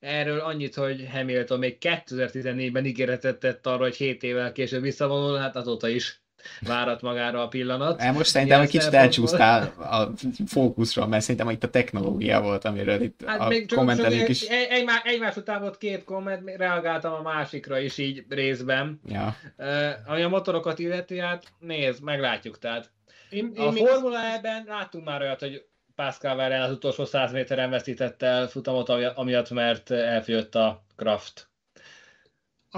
Erről 0.01 0.41
annyit, 0.41 0.75
hogy 0.75 1.09
Hamilton 1.11 1.59
még 1.59 1.77
2014-ben 1.81 2.85
ígéretet 2.85 3.39
tett 3.39 3.67
arra, 3.67 3.83
hogy 3.83 3.97
7 3.97 4.23
évvel 4.23 4.53
később 4.53 4.83
visszavonul, 4.83 5.37
hát 5.37 5.57
azóta 5.57 5.89
is 5.89 6.23
várat 6.61 7.03
magára 7.03 7.43
a 7.43 7.49
pillanat. 7.49 8.01
El 8.01 8.13
most 8.13 8.31
szerintem 8.31 8.61
egy 8.61 8.69
kicsit 8.69 8.95
elcsúsztál 8.95 9.63
a 9.79 10.11
fókuszról, 10.47 11.07
mert 11.07 11.23
szerintem 11.23 11.51
itt 11.51 11.65
a 11.65 11.71
technológia 11.71 12.41
volt, 12.41 12.65
amiről 12.65 13.01
itt 13.01 13.23
hát 13.27 13.41
a 13.41 13.49
még 13.49 13.75
kommentelők 13.75 14.29
is... 14.29 14.43
Egy, 14.43 14.67
egy, 14.71 14.89
egymás 15.05 15.37
után 15.37 15.61
volt 15.61 15.79
két 15.79 16.05
komment, 16.05 16.57
reagáltam 16.57 17.13
a 17.13 17.23
másikra 17.23 17.79
is 17.79 17.99
így 17.99 18.25
részben. 18.29 19.01
Ja. 19.07 19.37
Uh, 19.59 19.67
ami 20.07 20.23
a 20.23 20.29
motorokat 20.29 20.79
illeti, 20.79 21.19
hát 21.19 21.45
nézd, 21.59 22.03
meglátjuk, 22.03 22.59
tehát 22.59 22.91
én, 23.31 23.53
én 23.57 23.67
a 23.67 23.73
Formula 23.73 24.19
E-ben 24.19 24.65
láttunk 24.67 25.05
már 25.05 25.21
olyat, 25.21 25.41
hogy 25.41 25.65
Pascal 25.95 26.37
Verren 26.37 26.63
az 26.63 26.71
utolsó 26.71 27.05
100 27.05 27.33
méteren 27.33 27.71
veszítette 27.71 28.27
el 28.27 28.49
futamot, 28.49 28.89
amiatt, 28.89 29.51
mert 29.51 29.91
elfőtt 29.91 30.55
a 30.55 30.85
Kraft. 30.97 31.49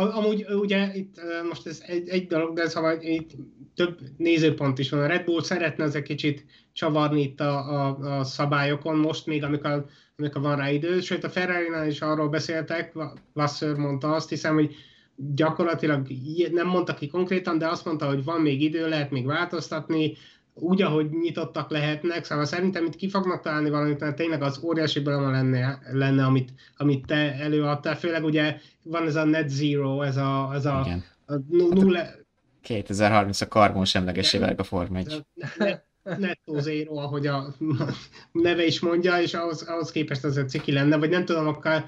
Amúgy 0.09 0.46
ugye 0.53 0.90
itt 0.94 1.20
most 1.48 1.66
ez 1.66 1.82
egy, 1.86 2.09
egy 2.09 2.26
dolog, 2.26 2.55
de 2.55 2.68
szóval 2.68 2.98
itt 3.01 3.30
több 3.74 3.98
nézőpont 4.16 4.78
is 4.78 4.90
van. 4.90 5.01
A 5.01 5.07
Red 5.07 5.24
Bull 5.24 5.42
szeretne 5.42 5.84
ezek 5.84 6.03
kicsit 6.03 6.44
csavarni 6.72 7.22
itt 7.22 7.40
a, 7.40 7.59
a, 7.59 7.98
a 8.18 8.24
szabályokon 8.24 8.96
most 8.96 9.26
még, 9.26 9.44
amikor, 9.44 9.86
amikor 10.16 10.42
van 10.42 10.57
rá 10.57 10.70
idő. 10.70 11.01
Sőt, 11.01 11.24
a 11.24 11.30
ferrari 11.30 11.88
is 11.88 12.01
arról 12.01 12.28
beszéltek, 12.28 12.92
Vasseur 13.32 13.76
mondta 13.76 14.14
azt 14.14 14.28
hiszem, 14.28 14.55
hogy 14.55 14.74
gyakorlatilag 15.16 16.07
nem 16.51 16.66
mondta 16.66 16.94
ki 16.94 17.07
konkrétan, 17.07 17.59
de 17.59 17.68
azt 17.68 17.84
mondta, 17.84 18.07
hogy 18.07 18.24
van 18.24 18.40
még 18.40 18.62
idő, 18.62 18.88
lehet 18.88 19.11
még 19.11 19.26
változtatni, 19.26 20.16
úgy, 20.61 20.82
ahogy 20.82 21.11
nyitottak 21.11 21.70
lehetnek, 21.70 22.24
szóval 22.24 22.44
szerintem 22.44 22.84
itt 22.84 22.96
ki 22.96 23.08
fognak 23.08 23.42
találni 23.42 23.70
valamit, 23.70 24.00
mert 24.00 24.16
tényleg 24.16 24.42
az 24.42 24.61
óriási 24.62 25.00
belema 25.00 25.30
lenne, 25.30 25.78
lenne 25.92 26.24
amit, 26.24 26.50
amit 26.76 27.06
te 27.06 27.34
előadtál, 27.34 27.96
főleg 27.96 28.24
ugye 28.24 28.56
van 28.82 29.06
ez 29.06 29.16
a 29.16 29.24
net 29.24 29.48
zero, 29.48 30.02
ez 30.02 30.16
a, 30.16 30.50
ez 30.54 30.66
a, 30.66 30.82
Igen. 30.84 31.04
a 31.26 31.34
nulla... 31.48 32.02
2030 32.62 33.40
a 33.40 33.48
karbon 33.48 33.84
semlegesével 33.84 34.54
a 34.56 34.62
Form 34.62 34.96
1 34.96 35.24
netto 36.03 36.61
zero, 36.61 36.96
ahogy 36.96 37.26
a 37.26 37.55
neve 38.32 38.64
is 38.64 38.80
mondja, 38.80 39.20
és 39.20 39.34
ahhoz, 39.34 39.62
ahhoz 39.62 39.90
képest 39.90 40.24
az 40.24 40.36
egy 40.36 40.48
ciki 40.48 40.72
lenne, 40.72 40.96
vagy 40.96 41.11
nem 41.11 41.24
tudom, 41.24 41.46
akkor 41.46 41.84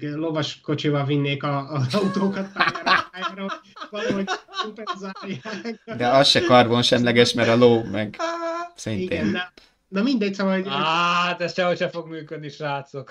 lovas 0.00 0.60
kocsival 0.60 1.04
vinnék 1.04 1.42
a, 1.42 1.72
az 1.72 1.94
autókat 1.94 2.52
pályára, 2.52 3.08
pályára 3.10 3.60
valahogy 3.90 4.28
De 5.96 6.08
az 6.08 6.28
se 6.28 6.40
karbon 6.40 6.82
semleges, 6.82 7.32
mert 7.32 7.48
a 7.48 7.56
ló 7.56 7.82
meg 7.82 8.16
szintén. 8.74 9.04
Igen, 9.04 9.32
de, 9.32 9.52
de 9.88 10.02
mindegy, 10.02 10.34
szóval... 10.34 10.54
Hogy... 10.54 10.68
Hát, 10.68 11.40
ez 11.40 11.54
sehogy 11.54 11.76
sem 11.76 11.88
fog 11.88 12.08
működni, 12.08 12.48
srácok. 12.48 13.10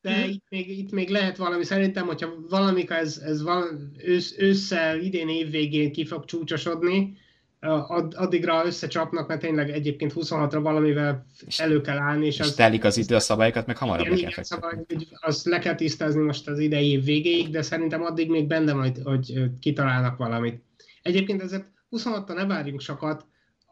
De 0.00 0.26
itt 0.26 0.44
még, 0.48 0.78
itt 0.78 0.90
még 0.90 1.08
lehet 1.08 1.36
valami, 1.36 1.64
szerintem, 1.64 2.06
hogyha 2.06 2.34
valamikor 2.48 2.96
ez, 2.96 3.16
ez 3.16 3.42
val, 3.42 3.64
ősz, 3.96 4.34
ősszel, 4.38 5.00
idén 5.00 5.28
év 5.28 5.50
végén 5.50 5.92
ki 5.92 6.04
fog 6.04 6.24
csúcsosodni, 6.24 7.16
addigra 7.62 8.66
összecsapnak, 8.66 9.28
mert 9.28 9.40
tényleg 9.40 9.70
egyébként 9.70 10.12
26-ra 10.14 10.58
valamivel 10.62 11.26
elő 11.56 11.80
kell 11.80 11.98
állni. 11.98 12.26
És, 12.26 12.38
és 12.38 12.40
az, 12.40 12.54
telik 12.54 12.84
az 12.84 12.96
idő 12.96 13.14
a 13.14 13.20
szabályokat, 13.20 13.66
meg 13.66 13.76
hamarabb 13.76 14.06
igen, 14.06 14.18
igen, 14.18 14.44
szabály, 14.44 14.84
azt 15.20 15.46
le 15.46 15.58
kell 15.58 15.74
tisztázni 15.74 16.22
most 16.22 16.48
az 16.48 16.58
idei 16.58 16.90
év 16.90 17.04
végéig, 17.04 17.50
de 17.50 17.62
szerintem 17.62 18.02
addig 18.02 18.30
még 18.30 18.46
benne 18.46 18.72
majd, 18.72 18.98
hogy 19.04 19.32
kitalálnak 19.60 20.16
valamit. 20.16 20.62
Egyébként 21.02 21.42
ezért 21.42 21.64
26-ra 21.90 22.34
ne 22.34 22.46
várjunk 22.46 22.80
sokat, 22.80 23.26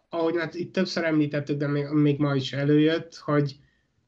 ahogy 0.09 0.35
hát 0.39 0.55
itt 0.55 0.73
többször 0.73 1.05
említettük, 1.05 1.59
de 1.59 1.67
még, 1.67 1.87
még 1.87 2.19
ma 2.19 2.35
is 2.35 2.53
előjött, 2.53 3.17
hogy, 3.17 3.57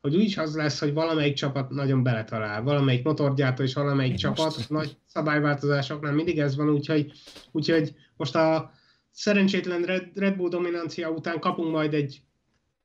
hogy 0.00 0.16
úgyis 0.16 0.36
az 0.36 0.56
lesz, 0.56 0.80
hogy 0.80 0.92
valamelyik 0.92 1.34
csapat 1.34 1.70
nagyon 1.70 2.02
beletalál, 2.02 2.62
valamelyik 2.62 3.04
motorgyártó 3.04 3.62
és 3.62 3.74
valamelyik 3.74 4.12
Én 4.12 4.18
csapat, 4.18 4.56
most... 4.56 4.70
nagy 4.70 4.96
szabályváltozásoknál 5.06 6.12
mindig 6.12 6.38
ez 6.38 6.56
van, 6.56 6.70
úgyhogy, 6.70 7.12
úgyhogy 7.52 7.94
most 8.16 8.34
a 8.34 8.72
szerencsétlen 9.12 9.82
Red, 9.82 10.10
Red 10.14 10.36
Bull 10.36 10.48
dominancia 10.48 11.10
után 11.10 11.40
kapunk 11.40 11.70
majd 11.70 11.94
egy 11.94 12.22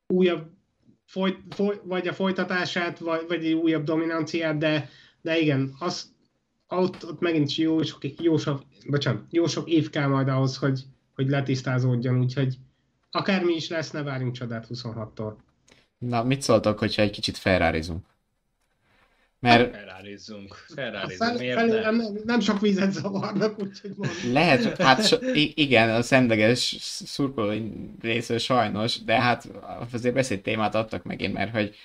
újabb 0.07 0.49
foly, 1.05 1.37
foly, 1.49 1.79
vagy 1.83 2.07
a 2.07 2.13
folytatását, 2.13 2.99
vagy, 2.99 3.25
vagy 3.27 3.45
egy 3.45 3.53
újabb 3.53 3.83
dominanciát, 3.83 4.57
de, 4.57 4.89
de 5.21 5.39
igen, 5.39 5.75
az, 5.79 6.15
ott, 6.67 7.05
ott 7.05 7.19
megint 7.19 7.55
jó 7.55 7.81
sok, 7.81 8.21
jó, 8.21 8.37
sok, 8.37 8.61
bocsánat, 8.87 9.23
jó 9.29 9.47
sok 9.47 9.69
év 9.69 9.89
kell 9.89 10.07
majd 10.07 10.27
ahhoz, 10.27 10.57
hogy, 10.57 10.81
hogy 11.15 11.29
letisztázódjon, 11.29 12.19
úgyhogy 12.19 12.57
akármi 13.11 13.53
is 13.53 13.69
lesz, 13.69 13.91
ne 13.91 14.03
várjunk 14.03 14.33
csodát 14.33 14.67
26-tól. 14.69 15.33
Na, 15.97 16.23
mit 16.23 16.41
szóltok, 16.41 16.79
hogyha 16.79 17.01
egy 17.01 17.11
kicsit 17.11 17.37
ferrarizunk? 17.37 18.05
Mert... 19.39 19.75
Ferrarizunk. 19.75 20.65
Ferrarizunk. 20.75 21.37
Fel, 21.37 21.67
fel, 21.67 21.91
nem, 21.91 22.01
nem 22.25 22.39
sok 22.39 22.59
vizet 22.59 22.91
zavarnak, 22.91 23.59
úgyhogy 23.59 23.93
mondom. 23.95 24.33
Lehet, 24.33 24.77
hát 24.81 25.07
so, 25.07 25.17
igen, 25.53 25.89
a 25.89 26.01
szemleges 26.01 26.75
szurkolói 26.79 27.61
részről 28.01 28.37
sajnos, 28.37 29.03
de 29.03 29.21
hát 29.21 29.47
azért 29.91 30.13
beszéd 30.13 30.41
témát 30.41 30.75
adtak 30.75 31.03
megint, 31.03 31.33
mert 31.33 31.51
hogy 31.51 31.75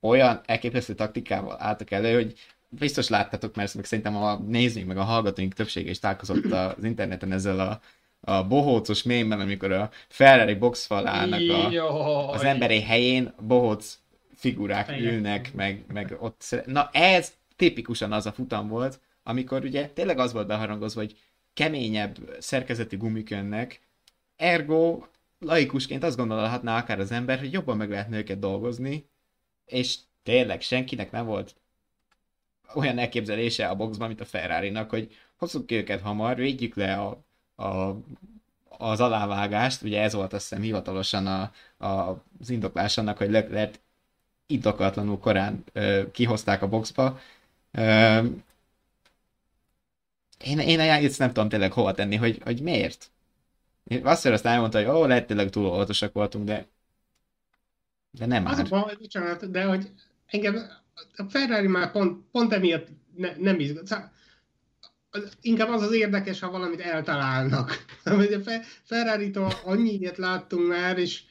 olyan 0.00 0.40
elképesztő 0.46 0.94
taktikával 0.94 1.56
álltak 1.58 1.90
elő, 1.90 2.14
hogy 2.14 2.34
biztos 2.68 3.08
láttátok, 3.08 3.54
mert 3.54 3.74
meg 3.74 3.84
szerintem 3.84 4.16
a 4.16 4.38
nézőink, 4.38 4.88
meg 4.88 4.98
a 4.98 5.02
hallgatóink 5.02 5.54
többsége 5.54 5.90
is 5.90 5.98
találkozott 5.98 6.52
az 6.52 6.84
interneten 6.84 7.32
ezzel 7.32 7.60
a, 7.60 7.80
a 8.20 8.44
bohócos 8.44 9.02
mémben, 9.02 9.40
amikor 9.40 9.72
a 9.72 9.90
Ferrari 10.08 10.54
boxfal 10.54 11.06
állnak 11.06 11.40
a, 11.50 12.30
az 12.30 12.42
emberi 12.42 12.80
helyén, 12.80 13.34
bohóc 13.40 13.98
figurák 14.38 14.86
Fejek. 14.86 15.12
ülnek, 15.12 15.54
meg, 15.54 15.84
meg 15.92 16.16
ott... 16.20 16.62
Na 16.66 16.88
ez 16.92 17.32
tipikusan 17.56 18.12
az 18.12 18.26
a 18.26 18.32
futam 18.32 18.68
volt, 18.68 19.00
amikor 19.22 19.64
ugye 19.64 19.88
tényleg 19.88 20.18
az 20.18 20.32
volt 20.32 20.46
beharangozva, 20.46 21.00
hogy 21.00 21.16
keményebb 21.54 22.36
szerkezeti 22.38 22.96
gumik 22.96 23.30
jönnek, 23.30 23.80
ergo 24.36 25.02
laikusként 25.38 26.04
azt 26.04 26.16
gondolhatná 26.16 26.78
akár 26.78 26.98
az 27.00 27.10
ember, 27.10 27.38
hogy 27.38 27.52
jobban 27.52 27.76
meg 27.76 27.90
lehetne 27.90 28.18
őket 28.18 28.38
dolgozni, 28.38 29.08
és 29.66 29.96
tényleg 30.22 30.60
senkinek 30.60 31.10
nem 31.10 31.26
volt 31.26 31.54
olyan 32.74 32.98
elképzelése 32.98 33.68
a 33.68 33.74
boxban, 33.76 34.08
mint 34.08 34.20
a 34.20 34.24
Ferrari-nak, 34.24 34.90
hogy 34.90 35.16
hozzuk 35.36 35.66
ki 35.66 35.74
őket 35.74 36.00
hamar, 36.00 36.36
védjük 36.36 36.74
le 36.74 36.94
a, 36.94 37.24
a, 37.64 37.96
az 38.68 39.00
alávágást, 39.00 39.82
ugye 39.82 40.02
ez 40.02 40.12
volt 40.12 40.32
azt 40.32 40.48
hiszem 40.48 40.62
hivatalosan 40.62 41.26
a, 41.26 41.52
a, 41.86 42.24
az 42.40 42.50
indoklás 42.50 42.98
annak, 42.98 43.18
hogy 43.18 43.30
lehet 43.30 43.80
indokatlanul 44.48 45.18
korán 45.18 45.64
ö, 45.72 46.10
kihozták 46.12 46.62
a 46.62 46.68
boxba. 46.68 47.20
Ö, 47.72 48.24
én, 50.44 50.58
én 50.58 50.80
ezt 50.80 51.18
nem 51.18 51.32
tudom 51.32 51.48
tényleg 51.48 51.72
hova 51.72 51.92
tenni, 51.92 52.16
hogy, 52.16 52.40
hogy 52.44 52.62
miért. 52.62 53.10
Vasszor 54.02 54.32
azt 54.32 54.46
elmondta, 54.46 54.78
hogy 54.78 54.96
ó, 54.96 55.04
lehet 55.04 55.26
tényleg 55.26 55.50
túl 55.50 55.66
óvatosak 55.66 56.12
voltunk, 56.12 56.44
de 56.44 56.66
de 58.10 58.26
nem 58.26 58.42
már. 58.42 58.52
Az 58.52 58.58
a 58.58 58.62
baj, 58.68 58.96
bocsánat, 59.00 59.50
de 59.50 59.64
hogy 59.64 59.90
engem 60.26 60.56
a 61.16 61.22
Ferrari 61.28 61.66
már 61.66 61.90
pont, 61.90 62.24
pont 62.30 62.52
emiatt 62.52 62.88
ne, 63.16 63.36
nem 63.36 63.60
izgat. 63.60 63.86
Szóval, 63.86 64.10
inkább 65.40 65.68
az 65.68 65.82
az 65.82 65.92
érdekes, 65.92 66.40
ha 66.40 66.50
valamit 66.50 66.80
eltalálnak. 66.80 67.84
a 68.04 68.50
Ferrari-tól 68.84 69.52
annyi 69.64 69.92
ilyet 69.92 70.16
láttunk 70.16 70.68
már, 70.68 70.98
és 70.98 71.22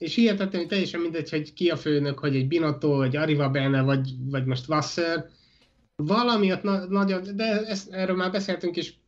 és 0.00 0.14
hihetetlen, 0.14 0.60
hogy 0.60 0.70
teljesen 0.70 1.00
mindegy, 1.00 1.30
hogy 1.30 1.52
ki 1.52 1.70
a 1.70 1.76
főnök, 1.76 2.18
hogy 2.18 2.36
egy 2.36 2.48
Binotto, 2.48 2.88
vagy 2.88 3.16
Arriva 3.16 3.50
Bene, 3.50 3.82
vagy, 3.82 4.10
vagy 4.30 4.44
most 4.44 4.68
Wasser, 4.68 5.28
valami 5.96 6.52
ott 6.52 6.62
na- 6.62 6.86
nagyon, 6.88 7.36
de 7.36 7.66
ezt, 7.66 7.92
erről 7.92 8.16
már 8.16 8.30
beszéltünk 8.30 8.76
is, 8.76 8.98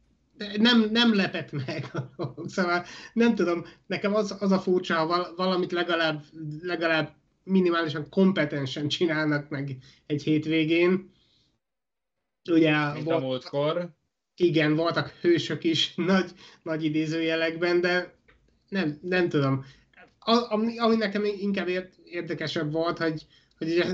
nem, 0.56 0.88
nem 0.90 1.14
lepett 1.14 1.52
meg. 1.52 1.90
szóval 2.54 2.84
nem 3.12 3.34
tudom, 3.34 3.64
nekem 3.86 4.14
az, 4.14 4.36
az 4.40 4.50
a 4.50 4.58
furcsa, 4.58 4.94
ha 4.94 5.34
valamit 5.36 5.72
legalább, 5.72 6.24
legalább 6.62 7.14
minimálisan 7.44 8.08
kompetensen 8.08 8.88
csinálnak 8.88 9.48
meg 9.48 9.76
egy 10.06 10.22
hétvégén. 10.22 11.10
Ugye, 12.50 12.92
Mint 12.92 13.04
volt, 13.04 13.22
a 13.22 13.26
múltkor. 13.26 13.90
Igen, 14.36 14.74
voltak 14.74 15.08
hősök 15.08 15.64
is 15.64 15.94
nagy, 16.12 16.30
nagy 16.62 16.84
idézőjelekben, 16.84 17.80
de 17.80 18.14
nem, 18.68 18.98
nem 19.02 19.28
tudom 19.28 19.64
ami, 20.24 20.78
ami 20.78 20.96
nekem 20.96 21.24
inkább 21.24 21.68
érdekesebb 22.04 22.72
volt, 22.72 22.98
hogy, 22.98 23.26
hogy 23.58 23.70
ugye 23.70 23.84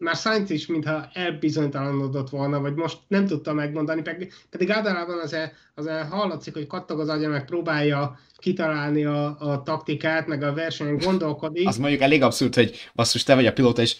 már 0.00 0.16
Sainz 0.16 0.50
is 0.50 0.66
mintha 0.66 1.08
elbizonytalanodott 1.12 2.30
volna, 2.30 2.60
vagy 2.60 2.74
most 2.74 2.98
nem 3.08 3.26
tudta 3.26 3.52
megmondani, 3.52 4.02
pedig, 4.02 4.32
pedig 4.50 4.70
általában 4.70 5.18
az 5.18 5.32
el, 5.32 5.52
az 5.74 5.86
el 5.86 6.04
hallatszik, 6.06 6.54
hogy 6.54 6.66
kattog 6.66 7.00
az 7.00 7.08
agya, 7.08 7.28
meg 7.28 7.44
próbálja 7.44 8.18
kitalálni 8.36 9.04
a, 9.04 9.36
a 9.38 9.62
taktikát, 9.62 10.26
meg 10.26 10.42
a 10.42 10.54
versenyen 10.54 10.96
gondolkodik. 10.96 11.68
Az 11.68 11.78
mondjuk 11.78 12.00
elég 12.00 12.22
abszurd, 12.22 12.54
hogy 12.54 12.90
basszus, 12.94 13.22
te 13.22 13.34
vagy 13.34 13.46
a 13.46 13.52
pilóta, 13.52 13.82
és 13.82 13.96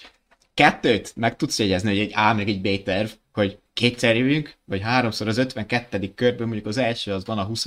kettőt 0.54 1.12
meg 1.16 1.36
tudsz 1.36 1.58
jegyezni, 1.58 1.88
hogy 1.88 1.98
egy 1.98 2.12
A 2.14 2.34
meg 2.34 2.48
egy 2.48 2.60
B 2.60 2.82
terv, 2.82 3.08
hogy 3.32 3.58
kétszer 3.72 4.16
jövünk, 4.16 4.54
vagy 4.64 4.80
háromszor 4.80 5.28
az 5.28 5.38
52. 5.38 6.14
körben, 6.14 6.46
mondjuk 6.46 6.66
az 6.66 6.76
első 6.76 7.12
az 7.12 7.24
van 7.24 7.38
a 7.38 7.44
20 7.44 7.66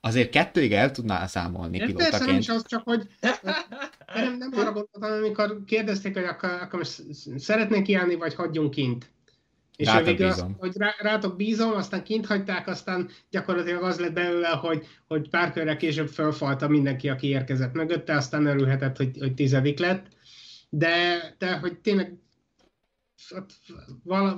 Azért 0.00 0.30
kettőig 0.30 0.72
el 0.72 0.90
tudnál 0.90 1.28
számolni 1.28 1.78
pilótaként. 1.78 2.10
Persze 2.10 2.26
nem 2.26 2.38
is 2.38 2.48
az, 2.48 2.66
csak 2.66 2.82
hogy 2.84 3.06
nem, 4.14 4.36
nem 4.36 4.50
arra 4.52 4.72
gondoltam, 4.72 5.12
amikor 5.12 5.62
kérdezték, 5.66 6.14
hogy 6.14 6.24
akkor, 6.24 6.50
akkor 6.50 6.78
most 6.78 7.02
szeretnék 7.36 7.82
kiállni, 7.82 8.14
vagy 8.14 8.34
hagyjunk 8.34 8.70
kint. 8.70 9.10
És 9.76 9.86
rátok 9.86 10.16
bízom. 10.16 10.56
hogy 10.58 10.76
rá, 10.76 10.94
rátok 10.98 11.36
bízom, 11.36 11.72
aztán 11.72 12.02
kint 12.02 12.26
hagyták, 12.26 12.68
aztán 12.68 13.08
gyakorlatilag 13.30 13.82
az 13.82 13.98
lett 13.98 14.12
belőle, 14.12 14.48
hogy, 14.48 14.86
hogy 15.06 15.28
pár 15.28 15.52
körre 15.52 15.76
később 15.76 16.08
fölfalta 16.08 16.68
mindenki, 16.68 17.08
aki 17.08 17.26
érkezett 17.26 17.72
mögötte, 17.72 18.16
aztán 18.16 18.46
örülhetett, 18.46 18.96
hogy, 18.96 19.16
hogy 19.18 19.34
tizedik 19.34 19.78
lett. 19.78 20.06
De, 20.68 21.18
de 21.38 21.56
hogy 21.56 21.78
tényleg 21.78 22.18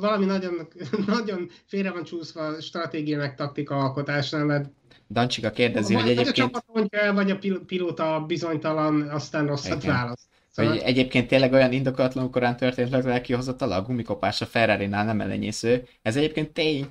valami 0.00 0.24
nagyon, 0.24 0.68
nagyon 1.06 1.50
félre 1.66 1.90
van 1.90 2.04
csúszva 2.04 2.60
stratégia 2.60 3.18
meg 3.18 3.34
taktika 3.34 3.76
alkotásnál, 3.76 4.44
mert 4.44 4.70
Dancsika 5.10 5.50
kérdezi, 5.50 5.94
hogy 5.94 6.08
egyébként... 6.08 6.36
Vagy 6.36 6.62
a 6.62 6.62
csapat 6.62 6.94
el, 6.94 7.12
vagy 7.14 7.30
a 7.30 7.38
pilóta 7.66 8.24
bizonytalan, 8.26 9.08
aztán 9.08 9.46
rosszat 9.46 9.82
Igen. 9.82 9.94
választ. 9.94 10.28
Szóval... 10.50 10.72
Hogy 10.72 10.80
egyébként 10.82 11.28
tényleg 11.28 11.52
olyan 11.52 11.72
indokolatlanul 11.72 12.30
korán 12.30 12.56
történt 12.56 12.90
Leclerc 12.90 13.22
kihozatala, 13.22 13.76
a 13.76 13.82
gumikopás 13.82 14.40
a 14.40 14.46
Ferrari-nál 14.46 15.04
nem 15.04 15.20
ellenyésző. 15.20 15.86
Ez 16.02 16.16
egyébként 16.16 16.50
tény, 16.50 16.86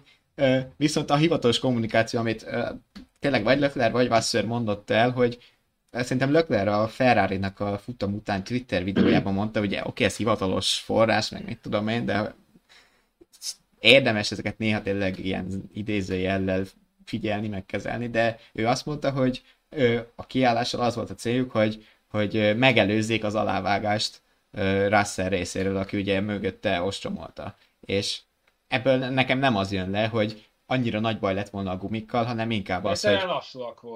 viszont 0.77 1.09
a 1.09 1.15
hivatalos 1.15 1.59
kommunikáció, 1.59 2.19
amit 2.19 2.45
tényleg 3.19 3.43
vagy 3.43 3.59
Leclerc, 3.59 3.91
vagy 3.91 4.09
Wasser 4.09 4.45
mondott 4.45 4.89
el, 4.89 5.11
hogy 5.11 5.37
szerintem 5.91 6.31
Leclerc 6.31 6.67
a 6.71 6.87
Ferrari-nak 6.87 7.59
a 7.59 7.77
futam 7.77 8.13
után 8.13 8.43
Twitter 8.43 8.83
videójában 8.83 9.33
mondta, 9.33 9.59
hogy 9.59 9.73
oké, 9.73 9.87
okay, 9.87 10.05
ez 10.05 10.15
hivatalos 10.15 10.79
forrás, 10.79 11.29
meg 11.29 11.45
mit 11.45 11.59
tudom 11.61 11.87
én, 11.87 12.05
de 12.05 12.35
érdemes 13.79 14.31
ezeket 14.31 14.57
néha 14.57 14.81
tényleg 14.81 15.19
ilyen 15.25 15.69
idézőjellel 15.73 16.63
figyelni, 17.05 17.47
megkezelni, 17.47 18.09
de 18.09 18.39
ő 18.53 18.67
azt 18.67 18.85
mondta, 18.85 19.11
hogy 19.11 19.41
ő, 19.69 20.07
a 20.15 20.25
kiállással 20.25 20.81
az 20.81 20.95
volt 20.95 21.09
a 21.09 21.15
céljuk, 21.15 21.51
hogy, 21.51 21.87
hogy 22.09 22.57
megelőzzék 22.57 23.23
az 23.23 23.35
alávágást 23.35 24.21
Russell 24.87 25.29
részéről, 25.29 25.77
aki 25.77 25.97
ugye 25.97 26.19
mögötte 26.19 26.81
ostromolta. 26.81 27.55
És 27.81 28.19
ebből 28.67 28.97
nekem 28.97 29.39
nem 29.39 29.55
az 29.55 29.71
jön 29.71 29.89
le, 29.89 30.07
hogy 30.07 30.49
annyira 30.65 30.99
nagy 30.99 31.19
baj 31.19 31.33
lett 31.33 31.49
volna 31.49 31.71
a 31.71 31.77
gumikkal, 31.77 32.23
hanem 32.23 32.51
inkább 32.51 32.85
az, 32.85 33.01
hogy 33.01 33.19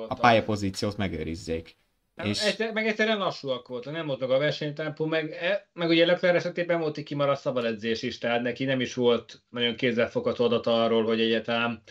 a 0.07 0.13
pályapozíciót 0.13 0.97
megőrizzék. 0.97 1.75
Nem, 2.15 2.27
és... 2.27 2.43
egyszer, 2.43 2.73
meg 2.73 2.87
egyszerűen 2.87 3.17
lassúak 3.17 3.67
voltak, 3.67 3.93
nem 3.93 4.05
volt 4.05 4.19
meg 4.19 4.29
a 4.29 4.37
versenytempó, 4.37 5.05
meg, 5.05 5.31
e, 5.31 5.69
meg 5.73 5.89
ugye 5.89 6.05
Leclerc 6.05 6.35
esetében 6.35 6.79
volt 6.79 6.97
egy 6.97 7.03
kimaradt 7.03 7.39
szabad 7.39 7.65
edzés 7.65 8.01
is, 8.01 8.17
tehát 8.17 8.41
neki 8.41 8.63
nem 8.65 8.81
is 8.81 8.93
volt 8.93 9.41
nagyon 9.49 9.75
kézzelfogható 9.75 10.45
adata 10.45 10.83
arról, 10.83 11.03
hogy 11.03 11.21
egyáltalán 11.21 11.83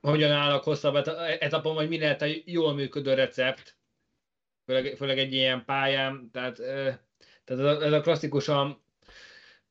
hogyan 0.00 0.30
állnak 0.30 0.64
hosszabb 0.64 0.96
etapon, 1.40 1.74
vagy 1.74 1.88
mi 1.88 1.98
lehet 1.98 2.22
egy 2.22 2.42
jól 2.44 2.74
működő 2.74 3.14
recept, 3.14 3.76
főleg, 4.66 4.94
főleg 4.96 5.18
egy 5.18 5.32
ilyen 5.32 5.64
pályán, 5.64 6.30
tehát, 6.32 6.56
tehát 6.56 7.00
ez, 7.44 7.58
a, 7.58 7.82
ez 7.84 7.92
a 7.92 8.00
klasszikusan 8.00 8.84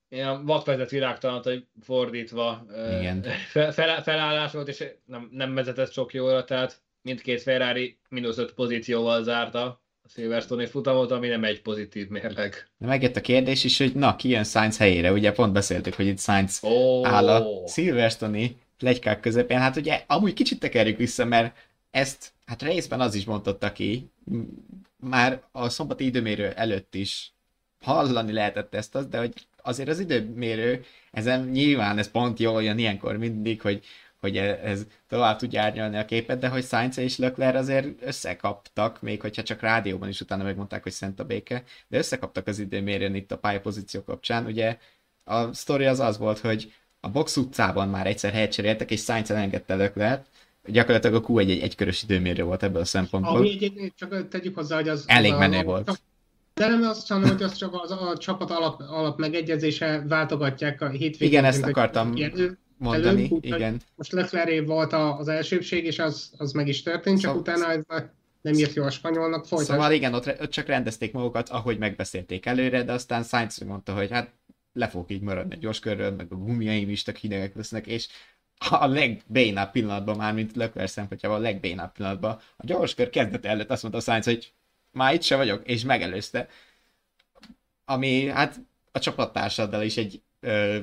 ilyen 0.09 0.45
vakvezet 0.45 0.89
világtalanat, 0.89 1.43
hogy 1.43 1.68
fordítva 1.82 2.66
Igen. 2.99 3.22
Fel, 3.72 4.03
felállás 4.03 4.51
volt, 4.51 4.68
és 4.68 4.86
nem, 5.05 5.30
nem 5.32 5.53
vezetett 5.53 5.91
sok 5.91 6.13
jóra, 6.13 6.43
tehát 6.43 6.84
mindkét 7.06 7.41
Ferrari 7.41 7.97
mínusz 8.10 8.38
öt 8.38 8.53
pozícióval 8.53 9.24
zárta 9.24 9.64
a 10.01 10.10
Silverstone-i 10.10 10.66
futamot, 10.66 11.12
ami 11.12 11.28
nem 11.28 11.43
egy 11.43 11.62
pozitív 11.62 12.08
mérleg. 12.08 12.68
De 12.78 12.88
megjött 12.88 13.16
a 13.16 13.22
kérdés 13.22 13.64
is, 13.64 13.78
hogy 13.78 13.93
na, 13.95 14.16
ki 14.16 14.30
jön 14.30 14.43
Sainz 14.43 14.78
helyére, 14.78 15.12
ugye 15.12 15.32
pont 15.32 15.53
beszéltük, 15.53 15.93
hogy 15.93 16.08
itt 16.08 16.20
Sainz 16.20 16.60
oh. 16.62 17.08
áll 17.08 17.28
a 17.28 17.68
Silverstone-i 17.68 18.56
plegykák 18.78 19.20
közepén. 19.20 19.60
Hát 19.60 19.76
ugye 19.76 20.03
amúgy 20.08 20.34
kicsit 20.34 20.60
tekerjük 20.60 20.97
vissza, 20.97 21.26
mert 21.26 21.56
ezt 21.91 22.32
hát 22.45 22.62
részben 22.62 23.01
az 23.01 23.16
is 23.16 23.26
mondta 23.26 23.72
ki, 23.72 24.10
már 24.99 25.41
a 25.51 25.70
szombati 25.70 26.06
időmérő 26.06 26.51
előtt 26.56 26.95
is 26.95 27.34
hallani 27.82 28.32
lehetett 28.32 28.76
ezt, 28.76 28.95
az, 28.95 29.08
de 29.08 29.18
hogy 29.18 29.34
azért 29.62 29.89
az 29.89 29.99
időmérő, 29.99 30.86
ezen 31.12 31.47
nyilván 31.47 31.97
ez 31.97 32.12
pont 32.12 32.39
jól 32.39 32.64
jön 32.64 32.78
ilyenkor 32.78 33.18
mindig, 33.18 33.62
hogy, 33.62 33.86
hogy 34.20 34.38
e- 34.38 34.59
ez 34.63 34.86
tovább 35.07 35.38
tudja 35.38 35.61
árnyalni 35.61 35.97
a 35.97 36.05
képet, 36.05 36.39
de 36.39 36.47
hogy 36.47 36.66
Sainz 36.66 36.97
és 36.97 37.18
Leclerc 37.18 37.57
azért 37.57 37.88
összekaptak, 38.01 39.01
még 39.01 39.22
hogyha 39.22 39.43
csak 39.43 39.61
rádióban 39.61 40.09
is 40.09 40.22
utána 40.22 40.43
megmondták, 40.43 40.84
hogy 40.84 40.91
szent 40.91 41.20
a 41.20 41.26
béke, 41.26 41.63
de 41.88 41.97
összekaptak 41.97 42.47
az 42.47 42.59
időmérőn 42.59 43.16
itt 43.16 43.32
a 43.32 43.38
pályapozíció 43.38 44.03
kapcsán. 44.03 44.45
Ugye 44.45 44.78
a 45.24 45.53
sztori 45.53 45.86
az 45.86 45.99
az 45.99 46.18
volt, 46.18 46.39
hogy 46.39 46.74
a 46.99 47.09
box 47.09 47.38
utcában 47.38 47.89
már 47.89 48.07
egyszer 48.07 48.32
helyet 48.32 48.51
cseréltek, 48.51 48.91
és 48.91 49.01
Sainz 49.01 49.32
elengedte 49.32 49.76
Leclerc, 49.76 50.28
gyakorlatilag 50.66 51.24
a 51.24 51.28
Q1 51.28 51.49
egy 51.49 51.59
egykörös 51.59 52.03
időmérő 52.03 52.43
volt 52.43 52.63
ebből 52.63 52.82
a 52.82 52.86
szempontból. 52.86 53.38
Ami 53.38 53.49
egyébként 53.49 53.93
csak 53.95 54.28
tegyük 54.28 54.55
hozzá, 54.55 54.76
hogy 54.76 54.88
az... 54.89 55.03
Elég 55.07 55.32
az 55.32 55.39
menő 55.39 55.57
a, 55.57 55.63
volt. 55.63 56.01
De 56.53 56.68
nem 56.68 56.82
azt 56.82 57.09
mondom, 57.09 57.30
hogy 57.30 57.43
az 57.43 57.53
csak 57.53 57.74
az, 57.74 57.91
a 57.91 58.18
csapat 58.18 58.51
alap, 58.51 58.82
alap 58.82 59.20
megegyezése 59.20 60.03
váltogatják 60.07 60.82
a 60.82 60.89
hétvégén. 60.89 61.28
Igen, 61.28 61.45
ezt 61.45 61.63
akartam 61.63 62.16
ilyen, 62.16 62.59
mondani, 62.78 63.07
előbb, 63.07 63.32
úgy, 63.32 63.45
igen. 63.45 63.82
Most 63.95 64.11
Leclerc 64.11 64.65
volt 64.65 64.93
az 64.93 65.28
elsőbség, 65.28 65.86
és 65.86 65.99
az, 65.99 66.32
az 66.38 66.51
meg 66.51 66.67
is 66.67 66.82
történt, 66.82 67.19
csak 67.19 67.32
Szó- 67.32 67.39
utána 67.39 67.71
ez 67.71 67.82
nem 68.41 68.53
írt 68.53 68.73
jó 68.73 68.84
a 68.84 68.89
spanyolnak, 68.89 69.45
folytasd. 69.45 69.71
Szóval 69.71 69.91
igen, 69.91 70.13
ott, 70.13 70.41
ott 70.41 70.49
csak 70.49 70.67
rendezték 70.67 71.13
magukat, 71.13 71.49
ahogy 71.49 71.78
megbeszélték 71.78 72.45
előre, 72.45 72.84
de 72.84 72.91
aztán 72.91 73.23
Sainz 73.23 73.57
mondta, 73.57 73.93
hogy 73.93 74.11
hát 74.11 74.32
le 74.73 74.88
fogok 74.88 75.11
így 75.11 75.21
maradni 75.21 75.55
a 75.55 75.57
gyorskörről, 75.57 76.11
meg 76.11 76.28
a 76.30 76.36
gumiaim 76.36 76.89
is 76.89 77.03
tök 77.03 77.17
hidegek 77.17 77.55
lesznek, 77.55 77.88
és 77.88 78.07
a 78.69 78.88
legbénább 78.88 79.71
pillanatban 79.71 80.17
már, 80.17 80.34
mint 80.34 80.55
Leclerc 80.55 80.91
szempontjában 80.91 81.38
a 81.38 81.41
legbénább 81.41 81.91
pillanatban, 81.91 82.39
a 82.57 82.65
gyorskör 82.65 83.09
kezdete 83.09 83.49
előtt 83.49 83.69
azt 83.69 83.82
mondta 83.82 84.01
Sainz, 84.01 84.26
hogy 84.26 84.53
már 84.91 85.13
itt 85.13 85.21
se 85.21 85.36
vagyok, 85.36 85.67
és 85.67 85.84
megelőzte. 85.84 86.47
Ami 87.86 88.26
hát 88.26 88.59
a 88.91 88.99
csapattársaddal 88.99 89.84
is 89.84 89.97
egy 89.97 90.21
ö, 90.39 90.80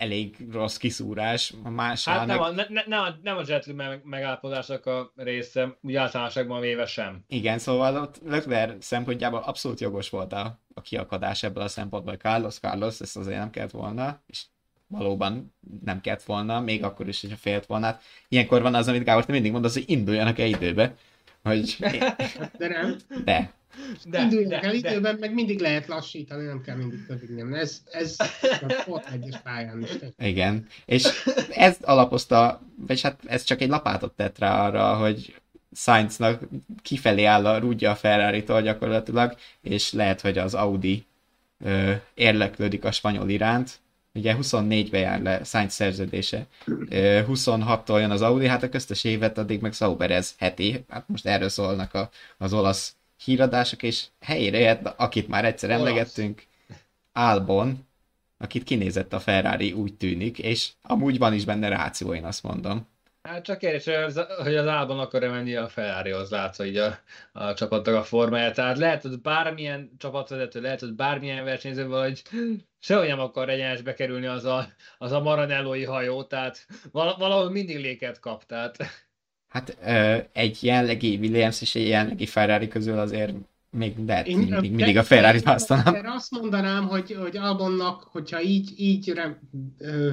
elég 0.00 0.36
rossz 0.52 0.76
kiszúrás. 0.76 1.54
A 1.62 1.70
másának... 1.70 2.18
Hát 2.18 2.28
nem 2.28 2.40
a, 2.40 2.50
ne, 2.68 2.82
ne, 2.86 3.00
a, 3.00 3.18
nem 3.22 3.36
a 3.36 3.42
gentleman 3.42 4.00
megállapodásnak 4.04 4.86
a 4.86 5.12
része, 5.16 5.76
úgy 5.80 5.94
általánosságban 5.94 6.60
véve 6.60 6.86
sem. 6.86 7.24
Igen, 7.28 7.58
szóval 7.58 7.96
ott 7.96 8.20
Leclerc 8.26 8.84
szempontjából 8.84 9.40
abszolút 9.40 9.80
jogos 9.80 10.10
volt 10.10 10.32
a, 10.32 10.60
a 10.74 10.80
kiakadás 10.80 11.42
ebből 11.42 11.62
a 11.62 11.68
szempontból. 11.68 12.16
Carlos, 12.16 12.58
Carlos, 12.58 13.00
ezt 13.00 13.16
azért 13.16 13.38
nem 13.38 13.50
kellett 13.50 13.70
volna, 13.70 14.22
és 14.26 14.42
valóban 14.86 15.54
nem 15.84 16.00
kellett 16.00 16.22
volna, 16.22 16.60
még 16.60 16.84
akkor 16.84 17.08
is, 17.08 17.20
hogyha 17.20 17.36
félt 17.36 17.66
volna. 17.66 17.86
Hát 17.86 18.02
ilyenkor 18.28 18.62
van 18.62 18.74
az, 18.74 18.88
amit 18.88 19.04
Gábor, 19.04 19.24
te 19.24 19.32
mindig 19.32 19.52
mondasz, 19.52 19.74
hogy 19.74 19.84
induljanak-e 19.86 20.44
időbe. 20.44 20.94
Hogy... 21.42 21.76
De 22.58 22.68
nem. 22.68 22.96
De. 23.24 23.52
De, 24.04 24.20
Induljanak 24.20 24.64
el 24.64 24.74
időben, 24.74 25.16
meg 25.20 25.34
mindig 25.34 25.60
lehet 25.60 25.86
lassítani, 25.86 26.44
nem 26.44 26.60
kell 26.60 26.76
mindig 26.76 27.06
többig 27.06 27.54
Ez, 27.54 27.82
ez 27.90 28.16
a 28.40 28.72
sport 28.80 29.08
egyes 29.12 29.40
pályán 29.42 29.82
is. 29.82 29.90
Igen. 30.18 30.66
És 30.84 31.08
ez 31.50 31.76
alapozta, 31.80 32.60
vagy 32.76 33.00
hát 33.00 33.20
ez 33.26 33.42
csak 33.42 33.60
egy 33.60 33.68
lapátot 33.68 34.12
tett 34.12 34.38
rá 34.38 34.66
arra, 34.66 34.96
hogy 34.96 35.40
Sainznak 35.72 36.42
kifelé 36.82 37.24
áll 37.24 37.46
a 37.46 37.58
rúdja 37.58 37.90
a 37.90 37.94
Ferrari-tól 37.94 38.62
gyakorlatilag, 38.62 39.36
és 39.60 39.92
lehet, 39.92 40.20
hogy 40.20 40.38
az 40.38 40.54
Audi 40.54 41.04
ö, 41.64 41.92
érleklődik 42.14 42.84
a 42.84 42.92
spanyol 42.92 43.28
iránt. 43.28 43.80
Ugye 44.14 44.36
24-be 44.40 44.98
jár 44.98 45.22
le 45.22 45.44
Sainz 45.44 45.72
szerződése. 45.72 46.46
Ö, 46.88 47.20
26-tól 47.28 47.98
jön 47.98 48.10
az 48.10 48.22
Audi, 48.22 48.46
hát 48.46 48.62
a 48.62 48.68
köztes 48.68 49.04
évet 49.04 49.38
addig 49.38 49.60
meg 49.60 49.72
Sauber 49.72 50.10
ez 50.10 50.34
heti. 50.38 50.84
Hát 50.88 51.08
most 51.08 51.26
erről 51.26 51.48
szólnak 51.48 51.94
a, 51.94 52.10
az 52.38 52.52
olasz 52.52 52.94
híradások, 53.24 53.82
és 53.82 54.04
helyére 54.20 54.58
jött, 54.58 54.86
akit 54.96 55.28
már 55.28 55.44
egyszer 55.44 55.70
Olasz. 55.70 55.80
emlegettünk, 55.80 56.42
Albon, 57.12 57.86
akit 58.38 58.64
kinézett 58.64 59.12
a 59.12 59.20
Ferrari, 59.20 59.72
úgy 59.72 59.94
tűnik, 59.94 60.38
és 60.38 60.70
amúgy 60.82 61.18
van 61.18 61.34
is 61.34 61.44
benne 61.44 61.68
ráció, 61.68 62.14
én 62.14 62.24
azt 62.24 62.42
mondom. 62.42 62.86
Hát 63.22 63.44
csak 63.44 63.58
kérdés, 63.58 63.84
hogy 63.84 63.94
az, 64.56 64.66
álban 64.66 64.98
akar-e 64.98 65.28
menni 65.28 65.54
a 65.54 65.68
Ferrarihoz, 65.68 66.30
látszva 66.30 66.64
így 66.64 66.76
a, 66.76 66.98
a 67.32 67.54
csapatnak 67.54 67.94
a 67.94 68.02
formáját. 68.02 68.54
Tehát 68.54 68.78
lehet, 68.78 69.02
hogy 69.02 69.20
bármilyen 69.20 69.90
csapatvezető, 69.98 70.60
lehet, 70.60 70.80
hogy 70.80 70.92
bármilyen 70.92 71.44
versenyző, 71.44 71.86
vagy 71.86 72.22
sehogy 72.78 73.08
nem 73.08 73.20
akar 73.20 73.48
egyenesbe 73.48 73.94
kerülni 73.94 74.26
az 74.26 74.44
a, 74.44 74.66
az 74.98 75.12
a 75.12 75.20
Maranellói 75.20 75.84
hajó, 75.84 76.22
tehát 76.24 76.66
val- 76.92 77.18
valahol 77.18 77.50
mindig 77.50 77.78
léket 77.80 78.20
kap, 78.20 78.46
tehát 78.46 78.76
Hát 79.50 79.76
egy 80.32 80.64
jelenlegi 80.64 81.16
Williams 81.16 81.60
és 81.60 81.74
egy 81.74 81.88
jelenlegi 81.88 82.26
Ferrari 82.26 82.68
közül 82.68 82.98
azért 82.98 83.32
még 83.70 83.96
lehet, 84.06 84.26
Én- 84.26 84.38
mindig, 84.38 84.72
mindig 84.72 84.96
a 84.96 85.02
Ferrari-t 85.02 85.42
választanám. 85.42 85.94
Erre 85.94 86.12
azt 86.12 86.30
mondanám, 86.30 86.88
hogy, 86.88 87.16
hogy 87.20 87.36
Albonnak, 87.36 88.02
hogyha 88.02 88.42
így, 88.42 88.72
így 88.76 89.08
rem, 89.08 89.38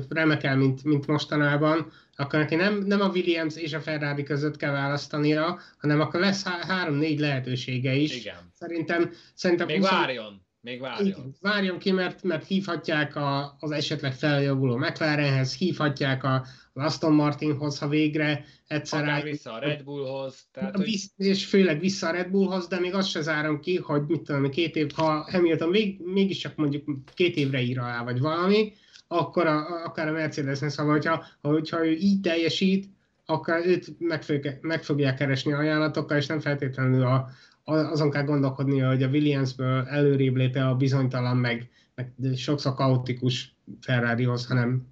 remekel, 0.09 0.55
mint, 0.57 0.83
mint 0.83 1.07
mostanában, 1.07 1.91
akkor 2.15 2.39
neki 2.39 2.55
nem, 2.55 2.77
nem 2.85 3.01
a 3.01 3.07
Williams 3.09 3.55
és 3.55 3.73
a 3.73 3.79
Ferrari 3.79 4.23
között 4.23 4.57
kell 4.57 4.71
választania, 4.71 5.59
hanem 5.77 5.99
akkor 5.99 6.19
lesz 6.19 6.43
há- 6.43 6.63
három-négy 6.63 7.19
lehetősége 7.19 7.93
is. 7.93 8.15
igen. 8.15 8.51
Szerintem, 8.53 9.11
szerintem 9.33 9.67
Még 9.67 9.77
20 9.77 9.89
várjon, 9.89 10.41
még 10.67 10.79
várjon. 10.79 11.07
Igen, 11.07 11.35
várjon 11.41 11.77
ki, 11.77 11.91
mert, 11.91 12.23
mert 12.23 12.47
hívhatják 12.47 13.15
a, 13.15 13.55
az 13.59 13.71
esetleg 13.71 14.13
feljavuló 14.13 14.77
McLarenhez, 14.77 15.55
hívhatják 15.55 16.23
a, 16.23 16.45
az 16.73 16.83
Aston 16.83 17.13
Martinhoz, 17.13 17.79
ha 17.79 17.87
végre 17.87 18.45
egyszer 18.67 19.03
Akár 19.03 19.23
vissza 19.23 19.53
a 19.53 19.59
Red 19.59 19.83
Bullhoz, 19.83 20.47
tehát 20.51 20.75
hogy 20.75 20.85
Visz, 20.85 21.11
és 21.17 21.45
főleg 21.45 21.79
vissza 21.79 22.07
a 22.07 22.11
Red 22.11 22.29
Bullhoz, 22.29 22.67
de 22.67 22.79
még 22.79 22.93
azt 22.93 23.09
se 23.09 23.21
zárom 23.21 23.59
ki, 23.59 23.75
hogy 23.75 24.01
mit 24.07 24.21
tudom, 24.21 24.49
két 24.49 24.75
év, 24.75 24.91
ha 24.95 25.27
Hamilton 25.31 25.69
még, 25.69 26.01
mégiscsak 26.05 26.55
mondjuk 26.55 26.83
két 27.13 27.35
évre 27.35 27.61
ír 27.61 27.79
alá, 27.79 28.03
vagy 28.03 28.19
valami, 28.19 28.73
akkor 29.07 29.47
a, 29.47 29.83
akár 29.85 30.07
a 30.07 30.11
Mercedesnek 30.11 30.69
szóval, 30.69 30.91
hogyha, 30.91 31.25
hogyha 31.41 31.85
ő 31.85 31.91
így 31.91 32.21
teljesít, 32.21 32.89
akkor 33.25 33.65
őt 33.65 33.99
meg, 33.99 34.23
fogják- 34.23 34.61
meg 34.61 34.83
fogják 34.83 35.17
keresni 35.17 35.53
ajánlatokkal, 35.53 36.17
és 36.17 36.25
nem 36.25 36.39
feltétlenül 36.39 37.03
a, 37.05 37.29
azon 37.67 38.11
kell 38.11 38.23
gondolkodnia, 38.23 38.87
hogy 38.87 39.03
a 39.03 39.07
Williamsből 39.07 39.87
előrébb 39.87 40.35
léte 40.35 40.67
a 40.67 40.75
bizonytalan, 40.75 41.37
meg, 41.37 41.69
meg 41.95 42.13
sokszor 42.35 42.73
kaotikus 42.73 43.55
Ferrarihoz, 43.81 44.47
hanem 44.47 44.87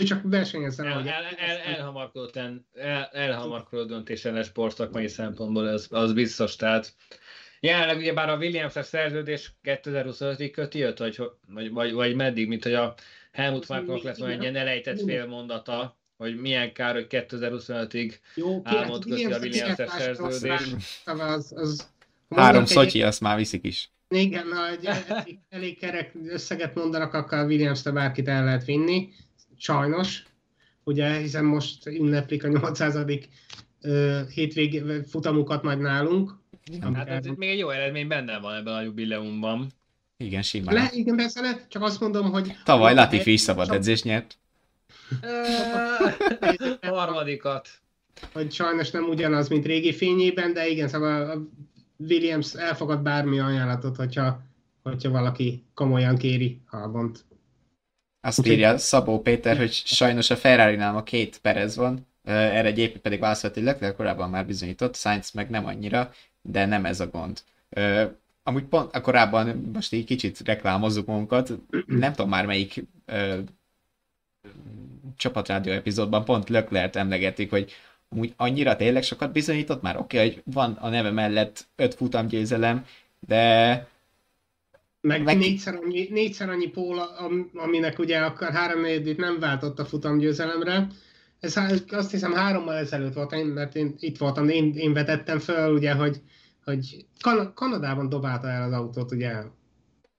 ő 0.00 0.04
csak 0.04 0.20
versenyezzen, 0.24 0.86
el, 0.86 0.92
ahogy 0.92 1.06
el, 1.06 1.24
el, 1.24 1.56
elhamarkodott, 1.56 2.36
el, 2.36 2.64
el, 2.74 3.04
elhamarkodott 3.12 3.88
döntés 3.88 4.22
lenne 4.22 4.42
sportszakmai 4.42 5.08
szempontból, 5.08 5.66
az, 5.66 5.88
az 5.90 6.12
biztos, 6.12 6.56
tehát 6.56 6.94
jelenleg 7.60 7.96
ugye 7.96 8.12
bár 8.12 8.28
a 8.28 8.36
Williams-es 8.36 8.86
szerződés 8.86 9.52
2025-ig 9.62 10.50
köti 10.52 10.84
őt, 10.84 10.98
vagy, 10.98 11.18
vagy, 11.48 11.70
vagy, 11.70 11.92
vagy 11.92 12.14
meddig, 12.14 12.48
mint 12.48 12.62
hogy 12.62 12.74
a 12.74 12.94
Helmut 13.32 13.68
Marknak 13.68 14.02
lett 14.02 14.16
volna 14.16 14.34
egy 14.34 14.42
ilyen 14.42 14.56
elejtett 14.56 15.02
félmondata, 15.02 15.97
hogy 16.18 16.36
milyen 16.40 16.72
kár, 16.72 16.94
hogy 16.94 17.06
2025-ig 17.10 18.14
Jó, 18.34 18.60
álmot 18.64 19.04
köti 19.04 19.24
a 19.24 19.38
Williams-es 19.38 19.90
szerződés. 19.90 20.62
Az, 21.04 21.52
az, 21.56 21.88
ha 22.28 22.40
Három 22.40 22.64
Szocsi, 22.64 23.02
azt 23.02 23.20
már 23.20 23.36
viszik 23.36 23.64
is. 23.64 23.90
Igen, 24.08 24.46
na, 24.46 24.68
egy 24.68 24.84
elég, 24.84 25.38
elég 25.48 25.78
kerek 25.78 26.12
összeget 26.26 26.74
mondanak, 26.74 27.14
akkor 27.14 27.38
a 27.38 27.44
williams 27.44 27.82
bárkit 27.82 28.28
el 28.28 28.44
lehet 28.44 28.64
vinni. 28.64 29.08
Sajnos. 29.56 30.22
Ugye, 30.84 31.16
hiszen 31.18 31.44
most 31.44 31.86
ünneplik 31.86 32.44
a 32.44 32.48
800. 32.48 32.98
ö, 33.80 34.20
hétvég 34.34 34.82
futamukat 35.08 35.62
majd 35.62 35.78
nálunk. 35.78 36.34
Hát 36.94 37.08
ez 37.08 37.24
még 37.36 37.48
egy 37.48 37.58
jó 37.58 37.70
eredmény 37.70 38.08
benne 38.08 38.38
van 38.38 38.54
ebben 38.54 38.74
a 38.74 38.82
jubileumban. 38.82 39.72
Igen, 40.16 40.42
simán. 40.42 40.74
Le, 40.74 40.90
igen, 40.92 41.16
persze, 41.16 41.40
le, 41.40 41.66
csak 41.68 41.82
azt 41.82 42.00
mondom, 42.00 42.30
hogy... 42.30 42.56
Tavaly 42.64 42.94
Latifi 42.94 43.32
is 43.32 43.40
szabad 43.40 43.72
edzést 43.72 44.04
nyert. 44.04 44.38
Harmadikat. 46.80 47.68
hogy 48.32 48.52
sajnos 48.52 48.90
nem 48.90 49.04
ugyanaz, 49.04 49.48
mint 49.48 49.66
régi 49.66 49.92
fényében, 49.92 50.52
de 50.52 50.68
igen, 50.68 50.88
szóval 50.88 51.30
a 51.30 51.38
Williams 51.96 52.54
elfogad 52.54 53.00
bármi 53.02 53.38
ajánlatot, 53.38 53.96
hogyha, 53.96 54.42
hogyha 54.82 55.10
valaki 55.10 55.64
komolyan 55.74 56.16
kéri 56.16 56.60
Albont. 56.70 57.24
Azt 58.20 58.46
írja 58.46 58.78
Szabó 58.78 59.20
Péter, 59.20 59.56
hogy 59.56 59.72
sajnos 59.72 60.30
a 60.30 60.36
Ferrari-nál 60.36 60.96
a 60.96 61.02
két 61.02 61.38
Perez 61.38 61.76
van, 61.76 62.06
erre 62.24 62.68
egy 62.68 62.98
pedig 63.02 63.20
válaszolt, 63.20 63.54
hogy 63.54 63.62
Leclerc 63.62 63.96
korábban 63.96 64.30
már 64.30 64.46
bizonyított, 64.46 64.96
Sainz 64.96 65.30
meg 65.30 65.50
nem 65.50 65.66
annyira, 65.66 66.10
de 66.42 66.66
nem 66.66 66.84
ez 66.84 67.00
a 67.00 67.06
gond. 67.06 67.40
Amúgy 68.42 68.64
pont 68.64 68.94
a 68.94 69.00
korábban, 69.00 69.70
most 69.72 69.92
így 69.92 70.04
kicsit 70.04 70.40
reklámozzuk 70.44 71.06
magunkat, 71.06 71.52
nem 71.86 72.12
tudom 72.12 72.28
már 72.28 72.46
melyik 72.46 72.84
csapatrádió 75.16 75.72
epizódban 75.72 76.24
pont 76.24 76.48
Leclerc 76.48 76.96
emlegetik, 76.96 77.50
hogy 77.50 77.72
amúgy 78.08 78.32
annyira 78.36 78.76
tényleg 78.76 79.02
sokat 79.02 79.32
bizonyított 79.32 79.82
már, 79.82 79.96
oké, 79.96 80.16
okay, 80.16 80.28
hogy 80.28 80.42
van 80.54 80.72
a 80.72 80.88
neve 80.88 81.10
mellett 81.10 81.66
öt 81.76 81.94
futamgyőzelem, 81.94 82.84
de 83.20 83.86
Meg, 85.00 85.22
Meg-. 85.22 85.38
Négyszer, 85.38 85.74
annyi, 85.74 86.08
négyszer 86.10 86.48
annyi 86.48 86.68
póla, 86.68 87.16
am- 87.16 87.50
aminek 87.54 87.98
ugye 87.98 88.18
akkor 88.18 88.50
három 88.50 88.80
nem 89.16 89.38
váltott 89.38 89.78
a 89.78 89.84
futamgyőzelemre. 89.84 90.86
Ez 91.40 91.56
azt 91.90 92.10
hiszem 92.10 92.32
hárommal 92.32 92.76
ezelőtt 92.76 93.14
volt, 93.14 93.32
én, 93.32 93.46
mert 93.46 93.74
én 93.74 93.94
itt 93.98 94.18
voltam, 94.18 94.48
én, 94.48 94.74
én 94.74 94.92
vetettem 94.92 95.38
föl, 95.38 95.72
ugye, 95.72 95.92
hogy, 95.92 96.20
hogy 96.64 97.06
kan- 97.20 97.54
Kanadában 97.54 98.08
dobálta 98.08 98.48
el 98.48 98.62
az 98.62 98.72
autót, 98.72 99.12
ugye? 99.12 99.32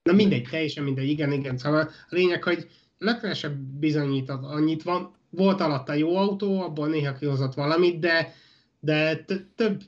Na 0.02 0.12
mindegy, 0.12 0.48
teljesen 0.50 0.84
mindegy, 0.84 1.08
igen, 1.08 1.32
igen. 1.32 1.58
Szóval 1.58 1.80
a 1.82 2.14
lényeg, 2.14 2.42
hogy 2.42 2.68
Leclerc 3.00 3.36
sem 3.36 3.78
bizonyított 3.78 4.42
annyit 4.42 4.82
van, 4.82 5.14
volt 5.30 5.60
alatta 5.60 5.92
jó 5.92 6.16
autó, 6.16 6.60
abból 6.60 6.88
néha 6.88 7.12
kihozott 7.12 7.54
valamit, 7.54 7.98
de, 7.98 8.34
de 8.80 9.24
több, 9.56 9.82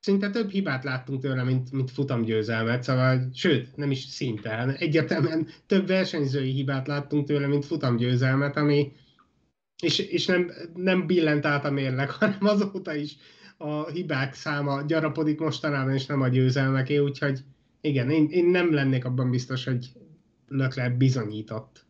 szinte 0.00 0.30
több 0.30 0.50
hibát 0.50 0.84
láttunk 0.84 1.20
tőle, 1.20 1.42
mint, 1.42 1.72
mint 1.72 1.90
futamgyőzelmet, 1.90 2.82
szóval, 2.82 3.30
sőt, 3.34 3.76
nem 3.76 3.90
is 3.90 3.98
szinte, 3.98 4.76
egyértelműen 4.78 5.48
több 5.66 5.86
versenyzői 5.86 6.50
hibát 6.50 6.86
láttunk 6.86 7.26
tőle, 7.26 7.46
mint 7.46 7.64
futamgyőzelmet, 7.64 8.56
ami, 8.56 8.92
és, 9.82 9.98
és 9.98 10.26
nem, 10.26 10.50
nem 10.74 11.06
billent 11.06 11.46
át 11.46 11.64
a 11.64 11.70
mérleg, 11.70 12.10
hanem 12.20 12.38
azóta 12.46 12.94
is 12.94 13.16
a 13.56 13.90
hibák 13.90 14.34
száma 14.34 14.82
gyarapodik 14.82 15.38
mostanában, 15.38 15.94
és 15.94 16.06
nem 16.06 16.20
a 16.20 16.28
győzelmeké, 16.28 16.98
úgyhogy 16.98 17.40
igen, 17.80 18.10
én, 18.10 18.28
én 18.30 18.44
nem 18.44 18.72
lennék 18.74 19.04
abban 19.04 19.30
biztos, 19.30 19.64
hogy 19.64 19.92
Leclerc 20.48 20.96
bizonyított. 20.96 21.88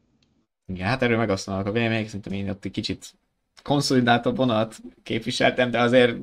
Igen, 0.74 0.86
hát 0.86 1.02
erről 1.02 1.16
megosztanak 1.16 1.66
a 1.66 1.72
vélemények, 1.72 2.06
szerintem 2.06 2.32
én 2.32 2.50
ott 2.50 2.64
egy 2.64 2.70
kicsit 2.70 3.12
konszolidáltabb 3.62 4.36
vonat 4.36 4.76
képviseltem, 5.02 5.70
de 5.70 5.80
azért 5.80 6.16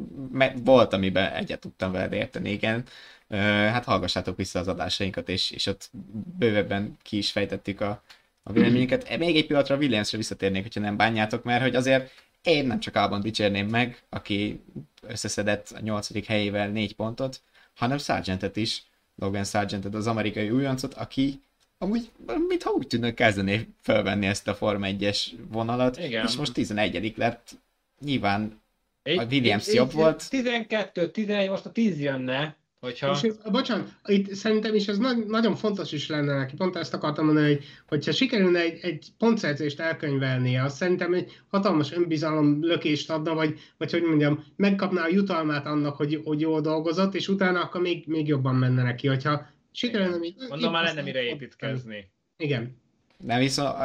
volt, 0.63 0.93
amiben 0.93 1.33
egyet 1.33 1.59
tudtam 1.59 1.91
veled 1.91 2.13
érteni, 2.13 2.51
igen. 2.51 2.83
Hát 3.29 3.85
hallgassátok 3.85 4.37
vissza 4.37 4.59
az 4.59 4.67
adásainkat, 4.67 5.29
és, 5.29 5.51
és 5.51 5.65
ott 5.65 5.89
bővebben 6.37 6.97
ki 7.01 7.17
is 7.17 7.31
fejtettük 7.31 7.81
a, 7.81 8.03
a 8.43 8.51
véleményeket. 8.51 9.17
Még 9.17 9.35
egy 9.35 9.45
pillanatra 9.45 9.75
Williamsre 9.75 10.17
visszatérnék, 10.17 10.61
hogyha 10.61 10.79
nem 10.79 10.97
bánjátok, 10.97 11.43
mert 11.43 11.61
hogy 11.61 11.75
azért 11.75 12.11
én 12.43 12.67
nem 12.67 12.79
csak 12.79 12.95
Albon 12.95 13.21
dicsérném 13.21 13.67
meg, 13.67 14.01
aki 14.09 14.63
összeszedett 15.01 15.69
a 15.75 15.79
nyolcadik 15.79 16.25
helyével 16.25 16.67
négy 16.69 16.95
pontot, 16.95 17.41
hanem 17.75 17.97
Sargentet 17.97 18.55
is, 18.55 18.83
Logan 19.15 19.43
Sargentet, 19.43 19.93
az 19.93 20.07
amerikai 20.07 20.49
újoncot, 20.49 20.93
aki 20.93 21.41
amúgy, 21.77 22.11
mintha 22.47 22.71
úgy 22.71 22.87
tűnök 22.87 23.13
kezdené 23.13 23.67
felvenni 23.81 24.25
ezt 24.25 24.47
a 24.47 24.55
Form 24.55 24.81
1-es 24.85 25.27
vonalat, 25.51 25.97
Igen. 25.97 26.25
és 26.25 26.35
most 26.35 26.53
11 26.53 27.13
lett. 27.17 27.59
Nyilván 27.99 28.61
a 29.03 29.25
Williams 29.29 29.73
jobb 29.73 29.91
volt. 29.91 30.29
12, 30.29 31.11
11, 31.11 31.49
most 31.49 31.65
a 31.65 31.71
10 31.71 31.99
jönne, 31.99 32.57
Hogyha... 32.79 33.11
És 33.11 33.21
ez, 33.21 33.37
bocsánat, 33.51 33.87
itt 34.05 34.33
szerintem 34.33 34.75
is 34.75 34.87
ez 34.87 34.97
nagy, 34.97 35.25
nagyon 35.25 35.55
fontos 35.55 35.91
is 35.91 36.07
lenne 36.07 36.35
neki, 36.35 36.55
pont 36.55 36.75
ezt 36.75 36.93
akartam 36.93 37.25
mondani, 37.25 37.47
hogy 37.47 37.63
hogyha 37.87 38.11
sikerülne 38.11 38.59
egy, 38.59 38.79
egy 38.81 39.07
pontszerzést 39.17 39.79
elkönyvelnie, 39.79 40.63
azt 40.63 40.75
szerintem 40.75 41.13
egy 41.13 41.41
hatalmas 41.47 41.91
önbizalom 41.91 42.57
lökést 42.61 43.09
adna, 43.09 43.33
vagy, 43.33 43.59
vagy 43.77 43.91
hogy 43.91 44.01
mondjam, 44.01 44.43
megkapná 44.55 45.03
a 45.03 45.09
jutalmát 45.11 45.65
annak, 45.65 45.95
hogy, 45.95 46.21
hogy 46.23 46.41
jól 46.41 46.61
dolgozott, 46.61 47.15
és 47.15 47.27
utána 47.27 47.61
akkor 47.61 47.81
még, 47.81 48.03
még 48.07 48.27
jobban 48.27 48.55
menne 48.55 48.83
neki, 48.83 49.07
hogyha 49.07 49.45
sikerülne 49.77 50.17
még... 50.17 50.35
Mondom, 50.49 50.71
már 50.71 50.83
lenne 50.83 51.01
mire 51.01 51.21
építkezni. 51.21 52.09
Igen. 52.37 52.77
Nem 53.17 53.39
viszont, 53.39 53.75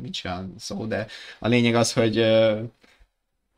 nincs 0.00 0.24
olyan 0.24 0.54
szó, 0.58 0.86
de 0.86 1.06
a 1.38 1.48
lényeg 1.48 1.74
az, 1.74 1.92
hogy 1.92 2.18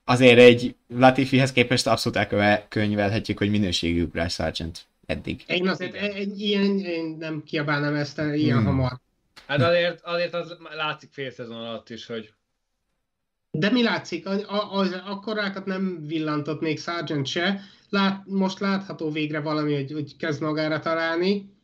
azért 0.04 0.38
egy 0.38 0.74
Latifihez 0.88 1.52
képest 1.52 1.86
abszolút 1.86 2.18
elkönyvelhetjük, 2.18 3.38
hogy 3.38 3.50
minőségi 3.50 4.00
ugrás 4.00 4.32
Sargent 4.32 4.86
eddig. 5.06 5.44
Én 5.46 5.68
azért 5.68 5.94
egy 5.94 6.40
ilyen, 6.40 6.78
én 6.78 7.16
nem 7.18 7.42
kiabálnám 7.44 7.94
ezt 7.94 8.18
ilyen 8.18 8.56
hmm. 8.56 8.66
hamar. 8.66 8.98
Hát 9.46 9.62
azért, 9.62 10.00
azért 10.02 10.34
az 10.34 10.56
látszik 10.74 11.10
fél 11.12 11.30
szezon 11.30 11.56
alatt 11.56 11.90
is, 11.90 12.06
hogy 12.06 12.32
de 13.50 13.70
mi 13.70 13.82
látszik? 13.82 14.26
Az, 14.26 14.44
az, 14.70 15.00
akkorákat 15.04 15.66
nem 15.66 16.06
villantott 16.06 16.60
még 16.60 16.80
Sargent 16.80 17.26
se. 17.26 17.60
Lát, 17.88 18.22
most 18.26 18.58
látható 18.58 19.10
végre 19.10 19.40
valami, 19.40 19.74
hogy, 19.74 19.92
hogy 19.92 20.16
kezd 20.16 20.42
magára 20.42 20.80
találni. 20.80 21.57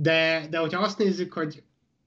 De, 0.00 0.46
de 0.50 0.58
hogyha 0.58 0.82
azt 0.82 0.98
nézzük, 0.98 1.32
hogy, 1.32 1.62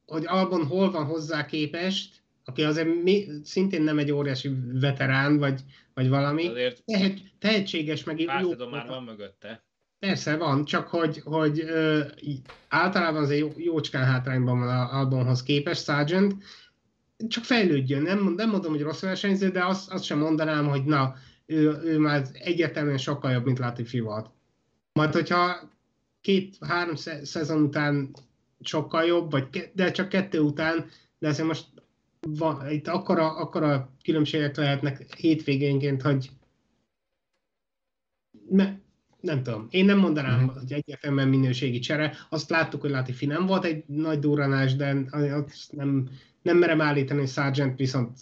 hogy 0.05 0.25
Albon 0.25 0.65
hol 0.65 0.91
van 0.91 1.05
hozzá 1.05 1.45
képest, 1.45 2.21
aki 2.45 2.63
azért 2.63 3.03
mi, 3.03 3.27
szintén 3.43 3.81
nem 3.81 3.99
egy 3.99 4.11
óriási 4.11 4.51
veterán, 4.73 5.37
vagy, 5.37 5.61
vagy 5.93 6.09
valami. 6.09 6.47
Azért 6.47 6.83
tehet, 6.85 7.19
tehetséges, 7.39 8.03
meg 8.03 8.19
jó. 8.19 8.29
már 8.71 8.87
van 8.87 9.03
mögötte. 9.03 9.63
Persze 9.99 10.37
van, 10.37 10.65
csak 10.65 10.87
hogy, 10.87 11.21
hogy 11.23 11.59
ö, 11.59 12.03
általában 12.69 13.23
azért 13.23 13.39
jó, 13.39 13.51
jócskán 13.57 14.05
hátrányban 14.05 14.59
van 14.59 14.69
a 14.69 14.97
Albonhoz 14.97 15.43
képest, 15.43 15.83
Sargent, 15.83 16.43
csak 17.27 17.43
fejlődjön. 17.43 18.01
Nem, 18.01 18.33
nem 18.37 18.49
mondom, 18.49 18.71
hogy 18.71 18.81
rossz 18.81 19.01
versenyző, 19.01 19.49
de 19.49 19.65
azt, 19.65 19.91
azt 19.91 20.03
sem 20.03 20.17
mondanám, 20.17 20.67
hogy 20.67 20.83
na, 20.83 21.15
ő, 21.45 21.79
ő 21.83 21.97
már 21.97 22.27
egyértelműen 22.33 22.97
sokkal 22.97 23.31
jobb, 23.31 23.45
mint 23.45 23.59
Latifi 23.59 23.99
volt. 23.99 24.29
Majd, 24.93 25.13
hogyha 25.13 25.69
két-három 26.21 26.95
szezon 27.23 27.61
után 27.61 28.15
sokkal 28.59 29.03
jobb, 29.03 29.31
vagy 29.31 29.71
de 29.73 29.91
csak 29.91 30.09
kettő 30.09 30.39
után, 30.39 30.85
de 31.19 31.27
azért 31.27 31.47
most 31.47 31.67
van, 32.19 32.69
itt 32.69 32.87
akkora, 32.87 33.35
akkora 33.35 33.91
különbségek 34.03 34.55
lehetnek 34.55 35.13
hétvégénként, 35.13 36.01
hogy 36.01 36.29
ne, 38.49 38.73
nem 39.19 39.43
tudom. 39.43 39.67
Én 39.69 39.85
nem 39.85 39.97
mondanám, 39.97 40.43
mm. 40.43 40.47
hogy 40.47 40.73
egyértelműen 40.73 41.27
minőségi 41.27 41.79
csere. 41.79 42.13
Azt 42.29 42.49
láttuk, 42.49 42.81
hogy 42.81 42.89
Latifi 42.89 43.25
nem 43.25 43.45
volt 43.45 43.63
egy 43.63 43.83
nagy 43.87 44.19
durranás, 44.19 44.75
de 44.75 44.95
azt 45.11 45.71
nem, 45.71 46.09
nem 46.41 46.57
merem 46.57 46.81
állítani, 46.81 47.19
hogy 47.19 47.29
Sargent 47.29 47.77
viszont 47.77 48.19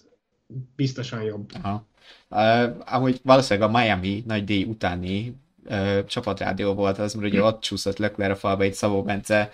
biztosan 0.76 1.22
jobb. 1.22 1.52
Aha. 1.62 1.88
Uh, 2.30 2.94
ahogy 2.94 3.20
valószínűleg 3.24 3.70
a 3.70 3.78
Miami 3.78 4.24
nagy 4.26 4.44
díj 4.44 4.64
utáni 4.64 5.36
csapatrádió 6.08 6.74
volt 6.74 6.98
az, 6.98 7.14
mert 7.14 7.32
ugye 7.32 7.44
ott 7.44 7.62
csúszott 7.62 7.98
Leclerc 7.98 8.32
a 8.32 8.36
falba 8.36 8.64
egy 8.64 8.74
Szabó 8.74 9.04
Bence 9.04 9.52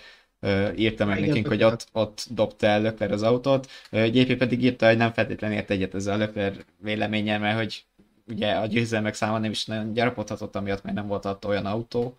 írta 0.76 1.04
meg 1.04 1.16
Igen, 1.16 1.28
nekünk, 1.28 1.46
hogy 1.46 1.64
ott, 1.64 1.86
ott 1.92 2.26
dobta 2.30 2.66
el 2.66 2.80
Lökler 2.82 3.12
az 3.12 3.22
autót. 3.22 3.70
GP 3.90 4.36
pedig 4.36 4.64
írta, 4.64 4.86
hogy 4.86 4.96
nem 4.96 5.12
feltétlenül 5.12 5.56
ért 5.56 5.70
egyet 5.70 5.94
ezzel 5.94 6.14
a 6.14 6.16
Lökler 6.16 6.54
véleménye, 6.78 7.38
mert 7.38 7.56
hogy 7.56 7.84
ugye 8.28 8.52
a 8.52 8.66
győzelmek 8.66 9.14
száma 9.14 9.38
nem 9.38 9.50
is 9.50 9.64
nagyon 9.64 9.92
gyarapodhatott, 9.92 10.56
amiatt 10.56 10.82
mert 10.82 10.96
nem 10.96 11.06
volt 11.06 11.24
ott 11.24 11.46
olyan 11.46 11.66
autó. 11.66 12.16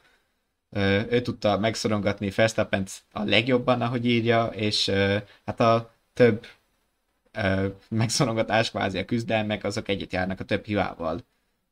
Ő 1.10 1.22
tudta 1.22 1.60
megszorongatni 1.60 2.30
verstappen 2.30 2.86
a 3.12 3.24
legjobban, 3.24 3.82
ahogy 3.82 4.06
írja, 4.06 4.46
és 4.46 4.92
hát 5.46 5.60
a 5.60 5.94
több 6.14 6.46
megszorongatás, 7.90 8.70
kvázi 8.70 8.98
a 8.98 9.06
küzdelmek, 9.06 9.64
azok 9.64 9.88
egyet 9.88 10.14
járnak 10.14 10.40
a 10.40 10.44
több 10.44 10.66
hibával. 10.66 11.24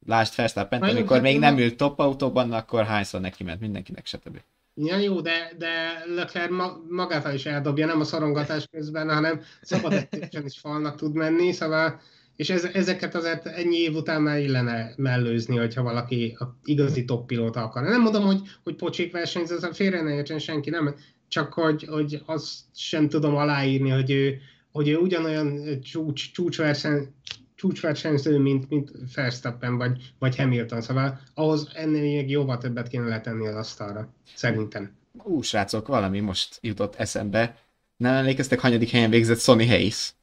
Lásd 0.06 0.36
Verstappen, 0.36 0.82
amikor 0.82 1.22
még 1.22 1.39
nem 1.39 1.58
ült 1.58 1.78
top 1.78 1.99
autóban, 1.99 2.51
akkor 2.51 2.84
hányszor 2.84 3.22
neki 3.22 3.43
ment 3.43 3.60
mindenkinek, 3.60 4.06
stb. 4.06 4.41
Ja, 4.76 4.97
jó, 4.97 5.22
de, 5.22 5.51
de 5.58 6.03
Leclerc 6.16 6.51
ma, 6.51 6.78
magát 6.89 7.34
is 7.34 7.45
eldobja, 7.45 7.86
nem 7.86 7.99
a 7.99 8.03
szorongatás 8.03 8.68
közben, 8.72 9.10
hanem 9.10 9.41
szabad 9.62 10.08
is 10.43 10.60
falnak 10.60 10.95
tud 10.95 11.14
menni, 11.14 11.51
szóval 11.51 11.99
és 12.36 12.49
ez, 12.49 12.64
ezeket 12.64 13.16
azért 13.16 13.45
ennyi 13.45 13.78
év 13.78 13.95
után 13.95 14.22
már 14.22 14.39
illene 14.39 14.93
mellőzni, 14.97 15.58
hogyha 15.58 15.84
valaki 15.84 16.36
a 16.39 16.58
igazi 16.64 17.06
top 17.06 17.26
pilóta 17.26 17.64
akar. 17.64 17.84
Nem 17.84 18.01
mondom, 18.01 18.26
hogy, 18.26 18.41
hogy 18.64 18.76
pocsék 18.76 19.12
versenyző, 19.12 19.58
félre 19.72 20.01
ne 20.01 20.14
értsen 20.14 20.39
senki, 20.39 20.70
nem, 20.70 20.95
csak 21.28 21.53
hogy, 21.53 21.84
hogy 21.84 22.22
azt 22.26 22.60
sem 22.76 23.10
tudom 23.10 23.36
aláírni, 23.36 23.89
hogy 23.89 24.12
ő, 24.12 24.38
hogy 24.72 24.88
ő 24.88 24.97
ugyanolyan 24.97 25.80
csúcs, 25.82 26.32
csúcsverseny, 26.32 27.14
csúcsversenyző, 27.56 28.38
mint, 28.38 28.70
mint 28.70 28.91
Verstappen 29.16 29.78
vagy, 29.78 30.14
vagy 30.20 30.36
Hamilton, 30.36 30.82
szóval 30.82 31.20
ahhoz 31.34 31.70
ennél 31.74 32.01
még 32.01 32.30
jóval 32.30 32.58
többet 32.58 32.88
kéne 32.88 33.08
letenni 33.08 33.47
az 33.47 33.56
asztalra, 33.56 34.14
szerintem. 34.36 34.91
Ú, 35.24 35.41
srácok, 35.41 35.88
valami 35.88 36.20
most 36.20 36.58
jutott 36.62 36.95
eszembe. 36.95 37.58
Nem 37.97 38.14
emlékeztek, 38.14 38.60
hanyadik 38.60 38.89
helyen 38.89 39.10
végzett 39.10 39.39
Sony 39.39 39.68
Hayes? 39.68 40.14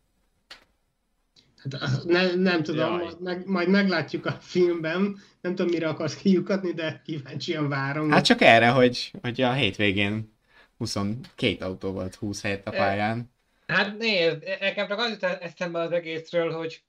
Hát, 1.71 2.05
ne, 2.05 2.35
nem 2.35 2.63
tudom, 2.63 3.01
meg, 3.21 3.47
majd 3.47 3.69
meglátjuk 3.69 4.27
a 4.27 4.33
filmben. 4.41 5.17
Nem 5.41 5.55
tudom, 5.55 5.73
mire 5.73 5.89
akarsz 5.89 6.17
kiukatni, 6.17 6.73
de 6.73 7.03
kíváncsian 7.05 7.69
várom. 7.69 8.11
Hát 8.11 8.25
csak 8.25 8.41
erre, 8.41 8.69
hogy, 8.69 9.13
hogy 9.23 9.41
a 9.41 9.53
hétvégén 9.53 10.33
22 10.77 11.65
autó 11.65 11.93
volt 11.93 12.15
20 12.15 12.43
helyet 12.43 12.67
a 12.67 12.71
pályán. 12.71 13.31
Hát 13.67 13.99
nézd, 13.99 14.43
nekem 14.61 14.89
csak 14.89 14.99
az 14.99 15.11
jut 15.11 15.23
eszembe 15.23 15.81
az 15.81 15.93
egészről, 15.93 16.53
hogy 16.53 16.83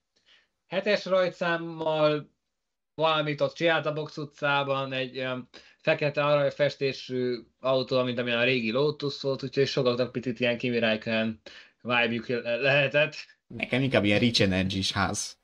hetes 0.74 1.06
rajtszámmal 1.06 2.32
valamit 2.96 3.42
ott 3.42 3.54
csinált 3.54 3.86
a 3.86 3.94
Box 3.94 4.18
utcában, 4.18 4.94
egy 4.94 5.20
um, 5.20 5.48
fekete 5.78 6.26
aranyfestésű 6.26 7.38
autó, 7.60 8.04
mint 8.04 8.20
amilyen 8.20 8.40
a 8.40 8.44
régi 8.44 8.72
Lotus 8.72 9.22
volt, 9.22 9.44
úgyhogy 9.44 9.68
sokaknak 9.68 10.12
picit 10.12 10.40
ilyen 10.40 10.58
Kimi 10.58 10.80
Räikkönen 10.80 11.42
vibe 11.82 12.42
lehetett. 12.60 13.16
Nekem 13.48 13.82
inkább 13.82 14.04
ilyen 14.04 14.20
Rich 14.20 14.42
energy 14.42 14.92
ház. 14.94 15.38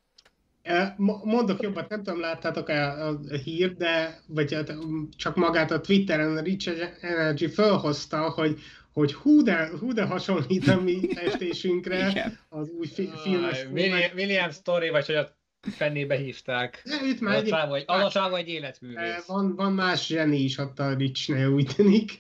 Mondok 1.24 1.62
jobbat, 1.62 1.90
nem 1.90 2.04
tudom, 2.04 2.20
láttátok-e 2.20 2.92
a 2.92 3.20
hírt, 3.44 3.78
de 3.78 4.20
vagy 4.28 4.54
hát, 4.54 4.74
csak 5.18 5.36
magát 5.36 5.72
a 5.72 5.82
Twitteren 5.82 6.38
a 6.38 6.42
Rich 6.42 6.92
Energy 7.02 7.48
felhozta, 7.48 8.30
hogy 8.30 8.60
hogy 8.94 9.14
hú 9.14 9.42
de, 9.42 9.70
hú 9.80 9.94
de 9.94 10.04
hasonlít 10.04 10.68
a 10.68 10.82
mi 10.82 11.00
festésünkre 11.14 12.14
az 12.50 12.70
új 12.70 12.88
fi- 12.88 13.20
filmes 13.24 13.66
William, 13.72 14.12
William 14.16 14.52
Story, 14.52 14.90
vagy 14.90 15.06
hogy 15.06 15.16
a 15.16 15.38
Fennébe 15.62 16.16
hívták. 16.16 16.82
De 16.86 17.00
őt 17.06 17.22
már 17.22 17.36
egy, 17.36 17.52
Alacsával, 17.52 17.84
alacsával 17.86 18.38
egy 18.40 18.48
életművész. 18.48 19.26
van, 19.28 19.56
van 19.56 19.74
más 19.74 20.06
zseni 20.06 20.38
is 20.38 20.58
ott 20.58 20.80
a 20.80 20.94
Richnél, 20.94 21.48
úgy 21.48 21.72
tűnik. 21.76 22.12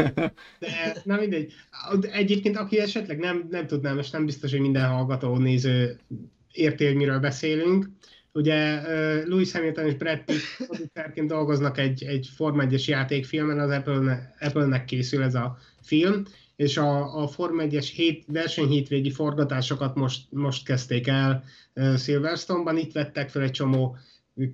De 0.58 0.96
nem 1.04 1.18
mindegy. 1.18 1.52
Egyébként, 2.12 2.56
aki 2.56 2.78
esetleg 2.78 3.18
nem, 3.18 3.46
nem 3.50 3.66
tudná, 3.66 3.94
és 3.94 4.10
nem 4.10 4.26
biztos, 4.26 4.50
hogy 4.50 4.60
minden 4.60 4.88
hallgató, 4.88 5.36
néző 5.36 5.98
érti, 6.52 6.86
hogy 6.86 6.94
miről 6.94 7.18
beszélünk. 7.18 7.86
Ugye 8.32 8.80
Louis 9.24 9.52
Hamilton 9.52 9.86
és 9.86 9.94
Brad 9.94 10.24
Pitt 10.24 10.66
producerként 10.66 11.28
dolgoznak 11.28 11.78
egy, 11.78 12.02
egy 12.04 12.28
Forma 12.34 12.64
1-es 12.66 12.84
játékfilmen, 12.84 13.58
az 13.58 13.70
Apple-ne, 13.70 14.18
Apple-nek 14.38 14.84
készül 14.84 15.22
ez 15.22 15.34
a 15.34 15.58
film, 15.88 16.22
és 16.56 16.76
a, 16.76 17.22
a 17.22 17.28
Forma 17.28 17.62
1-es 17.66 17.90
hét, 17.94 18.24
versenyhétvégi 18.26 19.10
forgatásokat 19.10 19.94
most, 19.94 20.26
most 20.30 20.64
kezdték 20.64 21.06
el 21.06 21.44
Silverstone-ban, 21.96 22.76
itt 22.76 22.92
vettek 22.92 23.28
fel 23.28 23.42
egy 23.42 23.50
csomó 23.50 23.96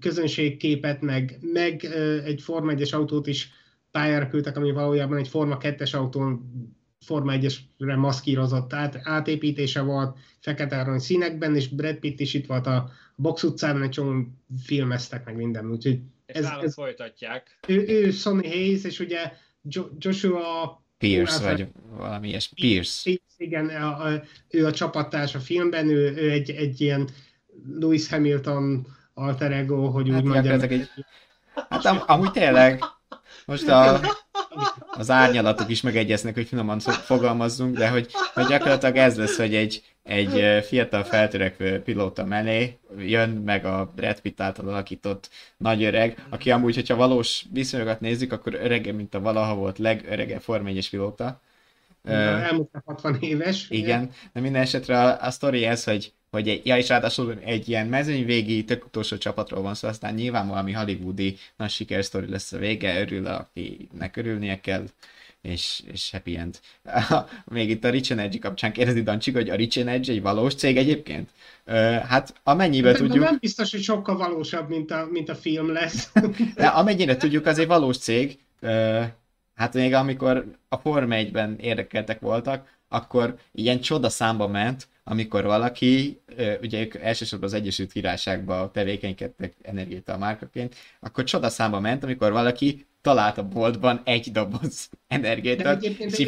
közönségképet, 0.01 1.01
meg, 1.01 1.39
meg 1.41 1.85
egy 2.24 2.43
Forma 2.43 2.72
1-es 2.76 2.95
autót 2.95 3.26
is 3.26 3.51
pályára 3.91 4.28
küldtek, 4.28 4.57
ami 4.57 4.70
valójában 4.70 5.18
egy 5.18 5.28
Forma 5.28 5.57
2-es 5.61 5.95
autón 5.95 6.53
Forma 7.05 7.32
1-esre 7.37 7.97
maszkírozott 7.97 8.72
át, 8.72 9.01
átépítése 9.03 9.80
volt, 9.80 10.18
fekete 10.41 10.80
arany 10.80 10.99
színekben, 10.99 11.57
és 11.57 11.68
Brad 11.68 11.97
Pitt 11.97 12.20
is 12.20 12.35
itt 12.35 12.47
volt 12.47 12.66
a 12.66 12.91
box 13.16 13.43
utcában, 13.43 13.82
egy 13.82 13.91
csomó 13.91 14.24
filmeztek 14.64 15.24
meg 15.24 15.37
minden, 15.37 15.70
úgyhogy 15.70 16.01
ez, 16.26 16.45
ez 16.62 16.74
folytatják. 16.74 17.59
Ő, 17.68 17.85
ő 17.89 18.11
Sonny 18.11 18.47
Hayes, 18.49 18.85
és 18.85 19.01
ugye 19.01 19.32
Joshua 19.99 20.84
Pierce, 21.09 21.42
vagy 21.42 21.66
valami 21.96 22.28
ilyes. 22.28 22.50
Pierce. 22.55 23.00
Pierce 23.02 23.22
igen, 23.36 23.68
a, 23.68 24.05
a, 24.05 24.22
ő 24.50 24.66
a 24.66 24.72
csapattárs 24.72 25.34
a 25.34 25.38
filmben, 25.38 25.88
ő, 25.88 26.14
ő 26.16 26.30
egy, 26.30 26.50
egy 26.50 26.80
ilyen 26.80 27.09
Lewis 27.80 28.09
Hamilton 28.09 28.86
alter 29.14 29.52
ego, 29.52 29.90
hogy 29.90 30.09
hát 30.09 30.20
úgy 30.20 30.24
mondjam. 30.24 30.61
Egy... 30.61 30.88
Hát 31.68 31.84
am, 31.84 32.02
amúgy 32.07 32.30
tényleg, 32.30 32.84
most 33.46 33.68
a, 33.68 34.00
az 34.90 35.11
árnyalatok 35.11 35.70
is 35.70 35.80
megegyeznek, 35.80 36.34
hogy 36.34 36.46
finoman 36.46 36.78
fogalmazzunk, 36.80 37.76
de 37.76 37.88
hogy, 37.88 38.11
hogy 38.34 38.46
gyakorlatilag 38.46 38.96
ez 38.96 39.16
lesz, 39.16 39.36
hogy 39.36 39.55
egy, 39.55 39.93
egy 40.05 40.64
fiatal 40.64 41.05
feltörekvő 41.05 41.82
pilóta 41.82 42.24
mellé 42.24 42.78
jön 42.98 43.28
meg 43.30 43.64
a 43.64 43.92
Brad 43.94 44.20
Pitt 44.20 44.40
által 44.40 44.68
alakított 44.68 45.30
nagy 45.57 45.84
öreg, 45.84 46.24
aki 46.28 46.50
amúgy, 46.50 46.74
hogyha 46.74 46.96
valós 46.96 47.44
viszonyokat 47.52 48.00
nézzük, 48.00 48.32
akkor 48.32 48.55
öregebb, 48.55 48.94
mint 48.94 49.14
a 49.14 49.20
valaha 49.20 49.55
volt 49.55 49.78
legöregebb 49.78 50.40
Form 50.40 50.66
1 50.66 50.90
pilóta. 50.90 51.40
Elmúlt 52.05 52.70
60 52.84 53.16
éves. 53.20 53.66
Igen, 53.70 54.02
ugye? 54.02 54.11
de 54.32 54.40
minden 54.40 54.62
esetre 54.62 55.00
a, 55.00 55.26
a 55.26 55.30
sztori 55.30 55.64
ez, 55.64 55.84
hogy, 55.84 56.12
hogy 56.30 56.61
ja, 56.64 56.76
és 56.76 56.88
ráadásul 56.88 57.38
egy 57.44 57.68
ilyen 57.68 57.86
mezőnyvégi, 57.86 58.64
tök 58.64 58.84
utolsó 58.84 59.16
csapatról 59.16 59.62
van 59.62 59.74
szó, 59.74 59.88
aztán 59.88 60.14
nyilván 60.14 60.48
valami 60.48 60.72
hollywoodi 60.72 61.36
nagy 61.57 61.70
sikersztori 61.70 62.30
lesz 62.30 62.52
a 62.52 62.59
vége, 62.59 63.00
örül, 63.00 63.26
akinek 63.26 64.16
örülnie 64.16 64.61
kell 64.61 64.84
és, 65.45 65.82
és 65.92 66.11
happy 66.11 66.36
end. 66.36 66.61
Még 67.45 67.70
itt 67.70 67.84
a 67.84 67.90
Rich 67.90 68.11
Energy 68.11 68.38
kapcsán 68.38 68.72
kérdezi 68.72 69.03
Dancsik, 69.03 69.34
hogy 69.34 69.51
a 69.51 69.55
Rich 69.55 69.78
Energy 69.78 70.11
egy 70.11 70.22
valós 70.22 70.55
cég 70.55 70.76
egyébként? 70.76 71.30
Uh, 71.66 71.97
hát 71.97 72.34
amennyibe 72.42 72.92
de, 72.92 72.99
tudjuk... 72.99 73.18
De 73.18 73.24
nem 73.24 73.38
biztos, 73.40 73.70
hogy 73.70 73.82
sokkal 73.82 74.16
valósabb, 74.16 74.68
mint 74.68 74.90
a, 74.90 75.09
mint 75.11 75.28
a 75.28 75.34
film 75.34 75.72
lesz. 75.72 76.12
de 76.57 76.66
amennyire 76.66 77.16
tudjuk, 77.16 77.47
az 77.47 77.59
egy 77.59 77.66
valós 77.66 77.99
cég. 77.99 78.38
Uh, 78.62 79.05
hát 79.55 79.74
még 79.74 79.92
amikor 79.92 80.45
a 80.68 80.76
Forma 80.76 81.14
1-ben 81.18 81.57
érdekeltek 81.61 82.20
voltak, 82.20 82.72
akkor 82.88 83.36
ilyen 83.53 83.80
csoda 83.80 84.09
számba 84.09 84.49
ment, 84.49 84.88
amikor 85.05 85.45
valaki, 85.45 86.20
ugye 86.61 86.80
ők 86.80 86.95
elsősorban 86.95 87.49
az 87.49 87.55
Egyesült 87.55 87.92
Királyságban 87.92 88.72
tevékenykedtek 88.72 89.55
energiát 89.62 90.09
a 90.09 90.18
márkaként, 90.18 90.74
akkor 91.01 91.24
csoda 91.24 91.49
számba 91.49 91.80
ment, 91.80 92.05
amikor 92.05 92.32
valaki 92.32 92.86
talált 93.05 93.38
a 93.38 93.48
boltban 93.48 94.00
egy 94.05 94.32
doboz 94.32 94.90
energiát, 95.09 95.62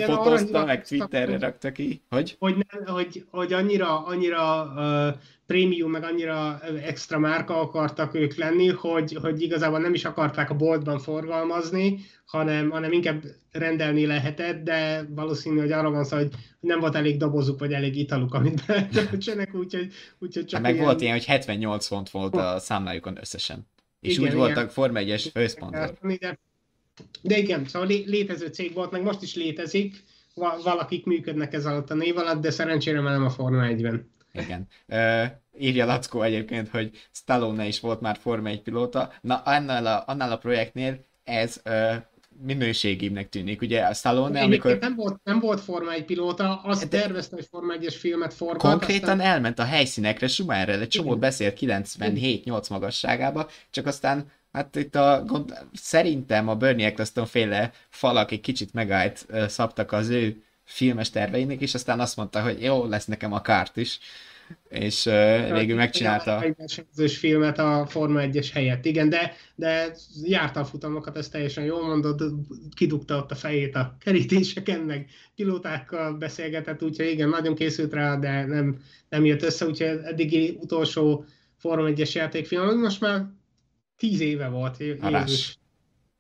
fotózta, 0.05 0.65
meg 0.65 0.87
Twitterre 0.87 1.39
rakta 1.39 1.73
ki. 1.73 2.03
Hogy? 2.09 2.37
Hogy, 2.39 2.55
nem, 2.55 2.95
hogy, 2.95 3.25
hogy 3.31 3.53
annyira, 3.53 4.05
annyira 4.05 4.73
uh, 4.77 5.21
prémium, 5.47 5.91
meg 5.91 6.05
annyira 6.05 6.61
extra 6.85 7.19
márka 7.19 7.61
akartak 7.61 8.15
ők 8.15 8.35
lenni, 8.35 8.69
hogy, 8.69 9.19
hogy 9.23 9.43
igazából 9.43 9.79
nem 9.79 9.95
is 9.95 10.05
akarták 10.05 10.51
a 10.51 10.55
boltban 10.55 10.99
forgalmazni, 10.99 11.99
hanem, 12.27 12.71
hanem 12.71 12.93
inkább 12.93 13.23
rendelni 13.53 14.07
lehetett, 14.07 14.65
de 14.65 15.07
valószínű, 15.15 15.59
hogy 15.59 15.73
arra 15.73 15.91
van 15.91 16.05
szó, 16.05 16.17
hogy 16.17 16.31
nem 16.61 16.81
volt 16.81 16.95
elég 16.95 17.17
dobozuk, 17.17 17.59
vagy 17.59 17.73
elég 17.73 17.97
italuk, 17.97 18.35
amit 18.35 18.67
betöltsenek, 18.67 19.55
úgyhogy, 19.55 19.93
úgyhogy 20.19 20.45
csak 20.45 20.53
hát 20.53 20.63
meg 20.63 20.75
ilyen... 20.75 20.85
volt 20.85 21.01
ilyen, 21.01 21.13
hogy 21.13 21.25
78 21.25 21.87
font 21.87 22.11
volt 22.11 22.37
a 22.37 22.59
számlájukon 22.59 23.17
összesen. 23.21 23.67
És 24.01 24.13
igen, 24.13 24.23
úgy 24.23 24.29
igen. 24.29 24.39
voltak 24.39 24.71
Forma 24.71 25.01
1-es 25.03 25.27
főszponzor. 25.33 25.99
De, 27.23 27.39
igen, 27.39 27.67
szóval 27.67 27.89
létező 27.89 28.47
cég 28.47 28.75
volt, 28.75 28.91
meg 28.91 29.03
most 29.03 29.23
is 29.23 29.35
létezik, 29.35 30.05
valakik 30.63 31.07
működnek 31.07 31.53
ez 31.53 31.67
alatt 31.67 31.91
a 31.91 31.95
név 31.95 32.17
alatt, 32.17 32.41
de 32.41 32.51
szerencsére 32.51 33.01
már 33.01 33.13
nem 33.13 33.25
a 33.25 33.31
Forma 33.31 33.67
1-ben. 33.69 34.11
Igen. 34.33 34.67
Uh, 34.89 35.25
írja 35.59 35.87
Lackó 35.87 36.23
egyébként, 36.23 36.69
hogy 36.69 36.91
Stallone 37.13 37.67
is 37.67 37.81
volt 37.81 38.01
már 38.01 38.17
Forma 38.17 38.49
1 38.49 38.63
pilóta. 38.63 39.13
Na, 39.21 39.35
annál 39.35 39.87
a, 39.87 40.05
annál 40.07 40.33
a 40.33 40.37
projektnél 40.37 41.05
ez 41.25 41.61
uh, 41.65 41.95
minőségibbnek 42.45 43.29
tűnik. 43.29 43.61
Ugye 43.61 43.83
a 43.83 43.95
Stallone, 43.95 44.43
amikor... 44.43 44.79
Nem 44.79 44.95
volt, 44.95 45.21
nem 45.25 45.39
volt 45.39 45.61
Forma 45.61 45.93
1 45.93 46.05
pilóta, 46.05 46.61
azt 46.65 46.89
de... 46.89 47.01
tervezte, 47.01 47.37
hogy 47.37 47.47
Forma 47.51 47.75
1-es 47.81 47.95
filmet 47.99 48.35
forgat. 48.35 48.61
Konkrétan 48.61 49.11
aztán... 49.11 49.21
elment 49.21 49.59
a 49.59 49.65
helyszínekre, 49.65 50.27
Schumacherrel 50.27 50.81
egy 50.81 50.89
csomót 50.89 51.19
beszélt 51.19 51.59
97-8 51.61 52.71
magasságába, 52.71 53.49
csak 53.71 53.87
aztán 53.87 54.31
Hát 54.57 54.77
itt 54.77 54.95
a, 54.95 55.23
gond, 55.27 55.59
szerintem 55.73 56.49
a 56.49 56.55
Bernie 56.55 56.87
Eccleston 56.87 57.27
féle 57.27 57.73
falak 57.89 58.31
egy 58.31 58.41
kicsit 58.41 58.73
megállt 58.73 59.27
szabtak 59.49 59.93
az 59.93 60.09
ő 60.09 60.43
filmes 60.65 61.11
terveinek, 61.11 61.61
és 61.61 61.75
aztán 61.75 62.01
azt 62.01 62.17
mondta, 62.17 62.43
hogy 62.43 62.63
jó, 62.63 62.87
lesz 62.87 63.05
nekem 63.05 63.33
a 63.33 63.41
kárt 63.41 63.77
is. 63.77 63.99
És 64.69 65.07
uh, 65.07 65.53
végül 65.53 65.77
megcsinálta. 65.77 66.43
Egy 66.97 67.11
filmet 67.11 67.59
a 67.59 67.87
Forma 67.89 68.21
1-es 68.23 68.49
helyett, 68.53 68.85
igen, 68.85 69.09
de, 69.09 69.33
de 69.55 69.95
járta 70.23 70.61
a 70.61 70.65
futamokat, 70.65 71.17
ezt 71.17 71.33
teljesen 71.33 71.65
jól 71.65 71.87
mondod, 71.87 72.23
kidugta 72.75 73.17
ott 73.17 73.31
a 73.31 73.35
fejét 73.35 73.75
a 73.75 73.97
kerítéseken, 74.01 74.81
meg 74.81 75.09
pilótákkal 75.35 76.13
beszélgetett, 76.13 76.83
úgyhogy 76.83 77.07
igen, 77.07 77.29
nagyon 77.29 77.55
készült 77.55 77.93
rá, 77.93 78.17
de 78.17 78.47
nem, 78.47 78.83
nem 79.09 79.25
jött 79.25 79.43
össze, 79.43 79.67
úgyhogy 79.67 80.01
eddigi 80.05 80.59
utolsó 80.61 81.25
Forma 81.57 81.89
1-es 81.89 82.13
játékfilm, 82.13 82.81
most 82.81 83.01
már 83.01 83.27
tíz 83.97 84.21
éve 84.21 84.49
volt. 84.49 84.77
Rás. 85.01 85.59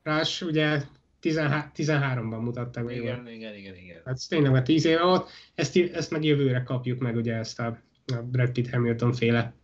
Rás, 0.02 0.42
ugye 0.42 0.82
13-ban 1.22 2.40
mutatták 2.40 2.84
meg. 2.84 2.96
Igen, 2.96 3.28
igen, 3.28 3.54
igen, 3.54 3.76
igen. 3.76 4.00
Hát 4.04 4.28
tényleg 4.28 4.52
már 4.52 4.62
10 4.62 4.84
éve 4.84 5.02
volt, 5.02 5.30
ezt, 5.54 5.76
ezt 5.76 6.10
meg 6.10 6.24
jövőre 6.24 6.62
kapjuk 6.62 7.00
meg 7.00 7.16
ugye 7.16 7.34
ezt 7.34 7.60
a, 7.60 7.78
a 8.06 8.22
Brad 8.22 8.50
Pitt 8.50 8.70
Hamilton 8.70 9.12
féle 9.12 9.54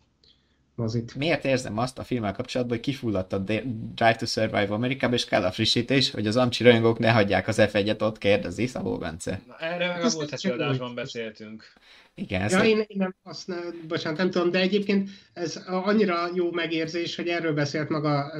mozit. 0.74 1.14
Miért 1.14 1.44
érzem 1.44 1.78
azt 1.78 1.98
a 1.98 2.04
filmmel 2.04 2.32
kapcsolatban, 2.32 2.76
hogy 2.76 2.86
kifulladt 2.86 3.32
a 3.32 3.38
Drive 3.38 4.16
to 4.16 4.26
Survive 4.26 4.74
Amerikába, 4.74 5.14
és 5.14 5.24
kell 5.24 5.44
a 5.44 5.52
frissítés, 5.52 6.10
hogy 6.10 6.26
az 6.26 6.36
amcsi 6.36 6.64
rajongók 6.64 6.98
ne 6.98 7.10
hagyják 7.10 7.48
az 7.48 7.56
F1-et 7.60 8.02
ott, 8.02 8.18
kérdezi 8.18 8.66
Szabó 8.66 8.98
Bence. 8.98 9.40
Na, 9.46 9.56
erre 9.58 9.86
meg 9.86 10.02
a 10.02 10.10
múlt 10.14 10.30
heti 10.30 10.48
adásban 10.48 10.94
beszéltünk. 10.94 11.72
Igen, 12.14 12.50
ja, 12.50 12.64
én, 12.64 12.78
én 12.86 12.96
nem, 12.96 13.14
ne, 13.46 13.56
bocsánat, 13.88 14.18
nem 14.18 14.30
tudom, 14.30 14.50
de 14.50 14.60
egyébként 14.60 15.10
ez 15.32 15.62
annyira 15.66 16.30
jó 16.34 16.52
megérzés, 16.52 17.16
hogy 17.16 17.28
erről 17.28 17.54
beszélt 17.54 17.88
maga 17.88 18.32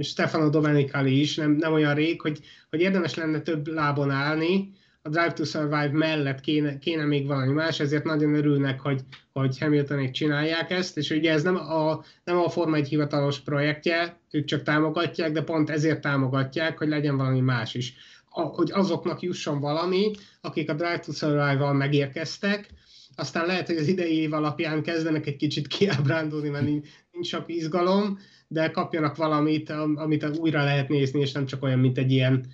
Stefano 0.00 0.50
Domenicali 0.50 1.20
is, 1.20 1.36
nem, 1.36 1.50
nem 1.50 1.72
olyan 1.72 1.94
rég, 1.94 2.20
hogy, 2.20 2.40
hogy 2.70 2.80
érdemes 2.80 3.14
lenne 3.14 3.40
több 3.40 3.66
lábon 3.66 4.10
állni, 4.10 4.72
a 5.06 5.10
Drive 5.10 5.32
to 5.32 5.44
Survive 5.44 5.90
mellett 5.92 6.40
kéne, 6.40 6.78
kéne 6.78 7.04
még 7.04 7.26
valami 7.26 7.52
más, 7.52 7.80
ezért 7.80 8.04
nagyon 8.04 8.34
örülnek, 8.34 8.80
hogy, 8.80 9.00
hogy 9.32 9.58
Hamiltonék 9.58 10.10
csinálják 10.10 10.70
ezt, 10.70 10.96
és 10.96 11.10
ugye 11.10 11.32
ez 11.32 11.42
nem 11.42 11.56
a, 11.56 12.04
nem 12.24 12.36
a 12.36 12.48
Forma 12.48 12.76
1 12.76 12.88
hivatalos 12.88 13.40
projektje, 13.40 14.20
ők 14.30 14.44
csak 14.44 14.62
támogatják, 14.62 15.32
de 15.32 15.42
pont 15.42 15.70
ezért 15.70 16.00
támogatják, 16.00 16.78
hogy 16.78 16.88
legyen 16.88 17.16
valami 17.16 17.40
más 17.40 17.74
is. 17.74 17.94
A, 18.28 18.40
hogy 18.40 18.70
azoknak 18.72 19.20
jusson 19.20 19.60
valami, 19.60 20.10
akik 20.40 20.70
a 20.70 20.74
Drive 20.74 20.98
to 20.98 21.12
Survive-val 21.12 21.72
megérkeztek, 21.72 22.68
aztán 23.16 23.46
lehet, 23.46 23.66
hogy 23.66 23.76
az 23.76 23.88
idei 23.88 24.16
év 24.16 24.32
alapján 24.32 24.82
kezdenek 24.82 25.26
egy 25.26 25.36
kicsit 25.36 25.66
kiábrándulni, 25.66 26.48
mert 26.48 26.64
nincs, 26.64 26.88
sok 27.22 27.44
izgalom, 27.46 28.18
de 28.48 28.70
kapjanak 28.70 29.16
valamit, 29.16 29.70
amit 29.94 30.38
újra 30.38 30.64
lehet 30.64 30.88
nézni, 30.88 31.20
és 31.20 31.32
nem 31.32 31.46
csak 31.46 31.62
olyan, 31.62 31.78
mint 31.78 31.98
egy 31.98 32.12
ilyen, 32.12 32.46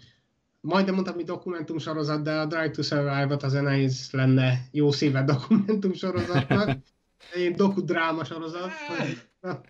majdnem 0.61 0.95
mondtam, 0.95 1.15
hogy 1.15 1.25
dokumentumsorozat, 1.25 2.23
de 2.23 2.33
a 2.33 2.47
Drive 2.47 2.71
to 2.71 2.83
Survive-ot 2.83 3.43
az 3.43 3.53
nehéz 3.53 4.09
lenne 4.13 4.69
jó 4.71 4.91
szíve 4.91 5.23
dokumentumsorozatnak. 5.25 6.79
Egy 7.35 7.55
dokudráma 7.55 8.25
sorozat. 8.25 8.71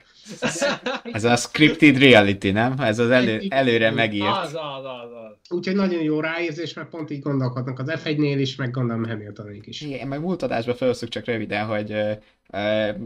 Ez 1.03 1.25
a 1.25 1.37
scripted 1.37 1.99
reality, 1.99 2.51
nem? 2.51 2.75
Ez 2.79 2.99
az 2.99 3.11
elő, 3.11 3.43
előre 3.49 3.91
megírt. 3.91 4.27
Az, 4.27 4.55
az, 4.55 4.85
az, 4.85 5.13
az. 5.13 5.37
Úgyhogy 5.49 5.75
nagyon 5.75 6.03
jó 6.03 6.21
ráérzés, 6.21 6.75
mert 6.75 6.89
pont 6.89 7.11
így 7.11 7.21
gondolkodnak 7.21 7.79
az 7.79 7.93
F1-nél 8.05 8.37
is, 8.39 8.57
meg 8.57 8.71
gondolom 8.71 9.05
Hamiltonék 9.05 9.67
is. 9.67 9.81
Igen, 9.81 10.09
meg 10.09 10.21
múlt 10.21 10.43
adásban 10.43 10.75
felhoztuk 10.75 11.09
csak 11.09 11.25
röviden, 11.25 11.67
hogy 11.67 11.91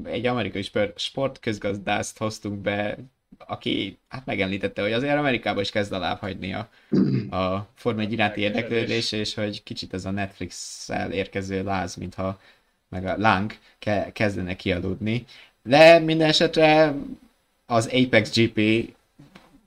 egy 0.05 0.27
amerikai 0.27 0.63
spor- 0.63 0.99
sportközgazdászt 0.99 2.19
hoztunk 2.19 2.61
be, 2.61 2.99
aki 3.39 3.99
hát 4.09 4.27
megemlítette, 4.27 4.83
hogy 4.83 4.93
azért 4.93 5.19
Amerikában 5.19 5.63
is 5.63 5.71
kezd 5.71 5.93
alább 5.93 6.19
hagyni 6.19 6.55
a, 6.55 6.69
a 7.37 7.69
Forma 7.75 8.01
1 8.01 8.13
iránti 8.13 8.41
érdeklődés, 8.41 9.13
és 9.13 9.35
hogy 9.35 9.63
kicsit 9.63 9.95
ez 9.95 10.05
a 10.05 10.11
Netflix-szel 10.11 11.13
érkező 11.13 11.63
láz, 11.63 11.95
mintha 11.95 12.39
meg 12.95 13.07
a 13.07 13.17
láng 13.19 13.59
ke- 13.79 14.13
kezdene 14.13 14.57
kialudni. 14.57 15.25
De 15.63 15.99
minden 15.99 16.29
esetre 16.29 16.95
az 17.67 17.87
Apex 17.93 18.35
GP, 18.35 18.91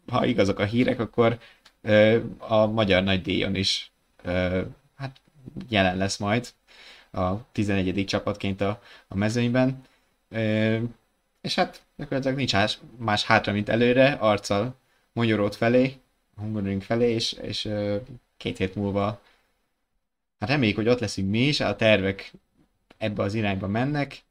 ha 0.08 0.26
igazak 0.26 0.60
a 0.60 0.64
hírek, 0.66 1.00
akkor 1.00 1.38
ö, 1.82 2.20
a 2.38 2.66
magyar 2.66 3.04
nagydíjon 3.04 3.56
is 3.56 3.92
ö, 4.24 4.62
hát 4.96 5.22
jelen 5.70 5.98
lesz 5.98 6.18
majd 6.18 6.48
a 7.12 7.52
11. 7.52 8.06
csapatként 8.06 8.62
a, 8.62 8.82
a 9.08 9.16
mezőnyben. 9.16 9.82
Ö, 10.30 10.78
és 11.42 11.56
hát 11.56 11.82
gyakorlatilag 11.96 12.38
nincs 12.38 12.54
más, 12.54 12.80
más 12.98 13.24
hátra, 13.24 13.52
mint 13.54 13.70
előre, 13.70 14.12
arccal 14.12 14.76
Magyarót 15.14 15.56
felé, 15.56 15.96
Hungaroring 16.38 16.82
felé, 16.82 17.14
és, 17.14 17.34
és 17.34 17.70
két 18.38 18.58
hét 18.58 18.76
múlva 18.76 19.22
hát 20.40 20.50
reméljük, 20.50 20.78
hogy 20.78 20.88
ott 20.88 21.00
leszünk 21.00 21.30
mi 21.30 21.48
is, 21.48 21.60
a 21.60 21.76
tervek 21.76 22.32
ebbe 22.98 23.24
az 23.24 23.34
irányba 23.34 23.68
mennek, 23.68 24.24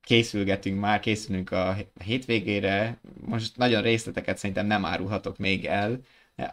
készülgetünk 0.00 0.80
már, 0.80 1.00
készülünk 1.00 1.50
a 1.50 1.76
hétvégére, 2.04 3.00
most 3.26 3.56
nagyon 3.56 3.82
részleteket 3.82 4.38
szerintem 4.38 4.66
nem 4.66 4.84
árulhatok 4.84 5.38
még 5.38 5.64
el, 5.64 6.00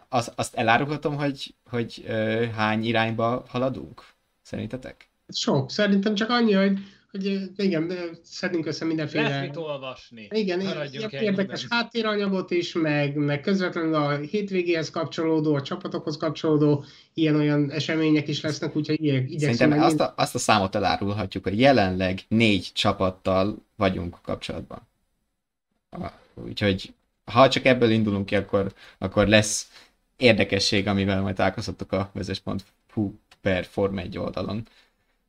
azt, 0.08 0.32
azt 0.36 0.54
elárulhatom, 0.54 1.16
hogy, 1.16 1.54
hogy 1.70 2.06
hány 2.54 2.84
irányba 2.84 3.44
haladunk? 3.48 4.04
Szerintetek? 4.42 5.08
Sok. 5.28 5.70
Szerintem 5.70 6.14
csak 6.14 6.30
annyi, 6.30 6.52
hogy, 6.52 6.78
hogy 7.10 7.50
igen, 7.56 7.92
szedünk 8.22 8.66
össze 8.66 8.84
mindenféle... 8.84 9.28
Lesz 9.28 9.46
mit 9.46 9.56
olvasni. 9.56 10.28
Igen, 10.30 10.60
érdekes 11.10 11.66
háttéranyagot 11.68 12.50
is, 12.50 12.72
meg, 12.72 13.16
meg 13.16 13.40
közvetlenül 13.40 13.94
a 13.94 14.16
hétvégéhez 14.16 14.90
kapcsolódó, 14.90 15.54
a 15.54 15.62
csapatokhoz 15.62 16.16
kapcsolódó 16.16 16.84
ilyen-olyan 17.14 17.70
események 17.70 18.28
is 18.28 18.40
lesznek, 18.40 18.76
úgyhogy 18.76 19.04
igye- 19.04 19.12
igyekszünk 19.12 19.40
Szerintem 19.40 19.68
meg 19.68 19.80
azt 19.80 20.00
a, 20.00 20.14
azt 20.16 20.34
a 20.34 20.38
számot 20.38 20.74
elárulhatjuk, 20.74 21.44
hogy 21.44 21.60
jelenleg 21.60 22.20
négy 22.28 22.70
csapattal 22.72 23.56
vagyunk 23.76 24.18
kapcsolatban. 24.22 24.86
Úgyhogy 26.34 26.92
ha 27.24 27.48
csak 27.48 27.64
ebből 27.64 27.90
indulunk 27.90 28.26
ki, 28.26 28.34
akkor, 28.34 28.72
akkor 28.98 29.26
lesz 29.26 29.70
érdekesség, 30.16 30.86
amivel 30.86 31.20
majd 31.20 31.34
találkozhatok 31.34 31.92
a 31.92 32.10
vezes.hu 32.12 33.12
per 33.40 33.64
Form 33.64 33.98
1 33.98 34.18
oldalon. 34.18 34.66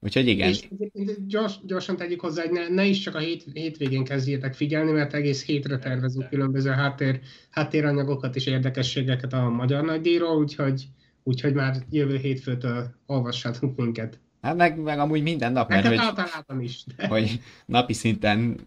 Úgyhogy 0.02 0.28
igen, 0.28 0.50
És 0.50 0.68
egyébként 0.72 1.28
gyors, 1.28 1.60
gyorsan 1.66 1.98
tegyük 1.98 2.22
hozzá, 2.22 2.42
hogy 2.42 2.52
ne, 2.52 2.68
ne 2.68 2.86
is 2.86 3.00
csak 3.00 3.16
a 3.16 3.20
hét, 3.20 3.46
hétvégén 3.54 4.04
kezdjétek 4.04 4.54
figyelni, 4.54 4.92
mert 4.92 5.14
egész 5.14 5.46
hétre 5.46 5.78
tervezünk 5.78 6.30
különböző 6.30 6.70
háttér, 6.70 7.20
háttéranyagokat 7.50 8.36
és 8.36 8.46
érdekességeket 8.46 9.34
a 9.34 9.50
Magyar 9.50 9.84
Nagydíjról, 9.86 10.38
úgyhogy, 10.38 10.88
úgyhogy 11.24 11.54
már 11.54 11.76
jövő 11.90 12.18
hétfőtől 12.18 12.96
olvassátok 13.06 13.76
minket. 13.76 14.20
hát 14.42 14.56
meg, 14.56 14.80
meg 14.80 15.00
amúgy 15.00 15.22
minden 15.22 15.52
nap, 15.52 15.70
mert 15.70 15.84
Neked 15.84 16.00
hogy, 16.00 16.08
általában 16.08 16.62
is. 16.62 16.84
De... 16.96 17.08
hogy 17.08 17.42
napi 17.66 17.94
szinten 17.94 18.60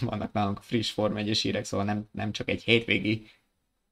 vannak 0.00 0.32
nálunk 0.32 0.62
friss 0.62 0.90
Form 0.90 1.16
1 1.16 1.38
hírek, 1.38 1.64
szóval 1.64 1.86
nem, 1.86 2.08
nem 2.12 2.32
csak 2.32 2.48
egy 2.48 2.62
hétvégi 2.62 3.26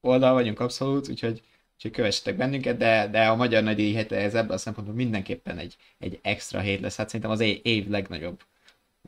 oldal 0.01 0.33
vagyunk 0.33 0.61
abszolút, 0.61 1.09
úgyhogy, 1.09 1.43
úgyhogy 1.77 1.91
kövessetek 1.91 2.37
bennünket, 2.37 2.77
de, 2.77 3.09
de 3.09 3.27
a 3.27 3.37
Magyar 3.37 3.63
Nagydíj 3.63 3.93
hete 3.95 4.17
ez 4.17 4.35
ebből 4.35 4.53
a 4.53 4.59
szempontból 4.59 4.97
mindenképpen 4.97 5.59
egy, 5.59 5.77
egy 5.99 6.19
extra 6.23 6.61
hét 6.61 6.81
lesz. 6.81 6.97
Hát 6.97 7.07
szerintem 7.07 7.31
az 7.31 7.41
év, 7.63 7.89
legnagyobb 7.89 8.43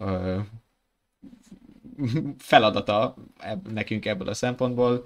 ö, 0.01 0.39
feladata 2.39 3.15
ebb, 3.39 3.73
nekünk 3.73 4.07
ebből 4.07 4.29
a 4.29 4.35
szempontból. 4.35 5.05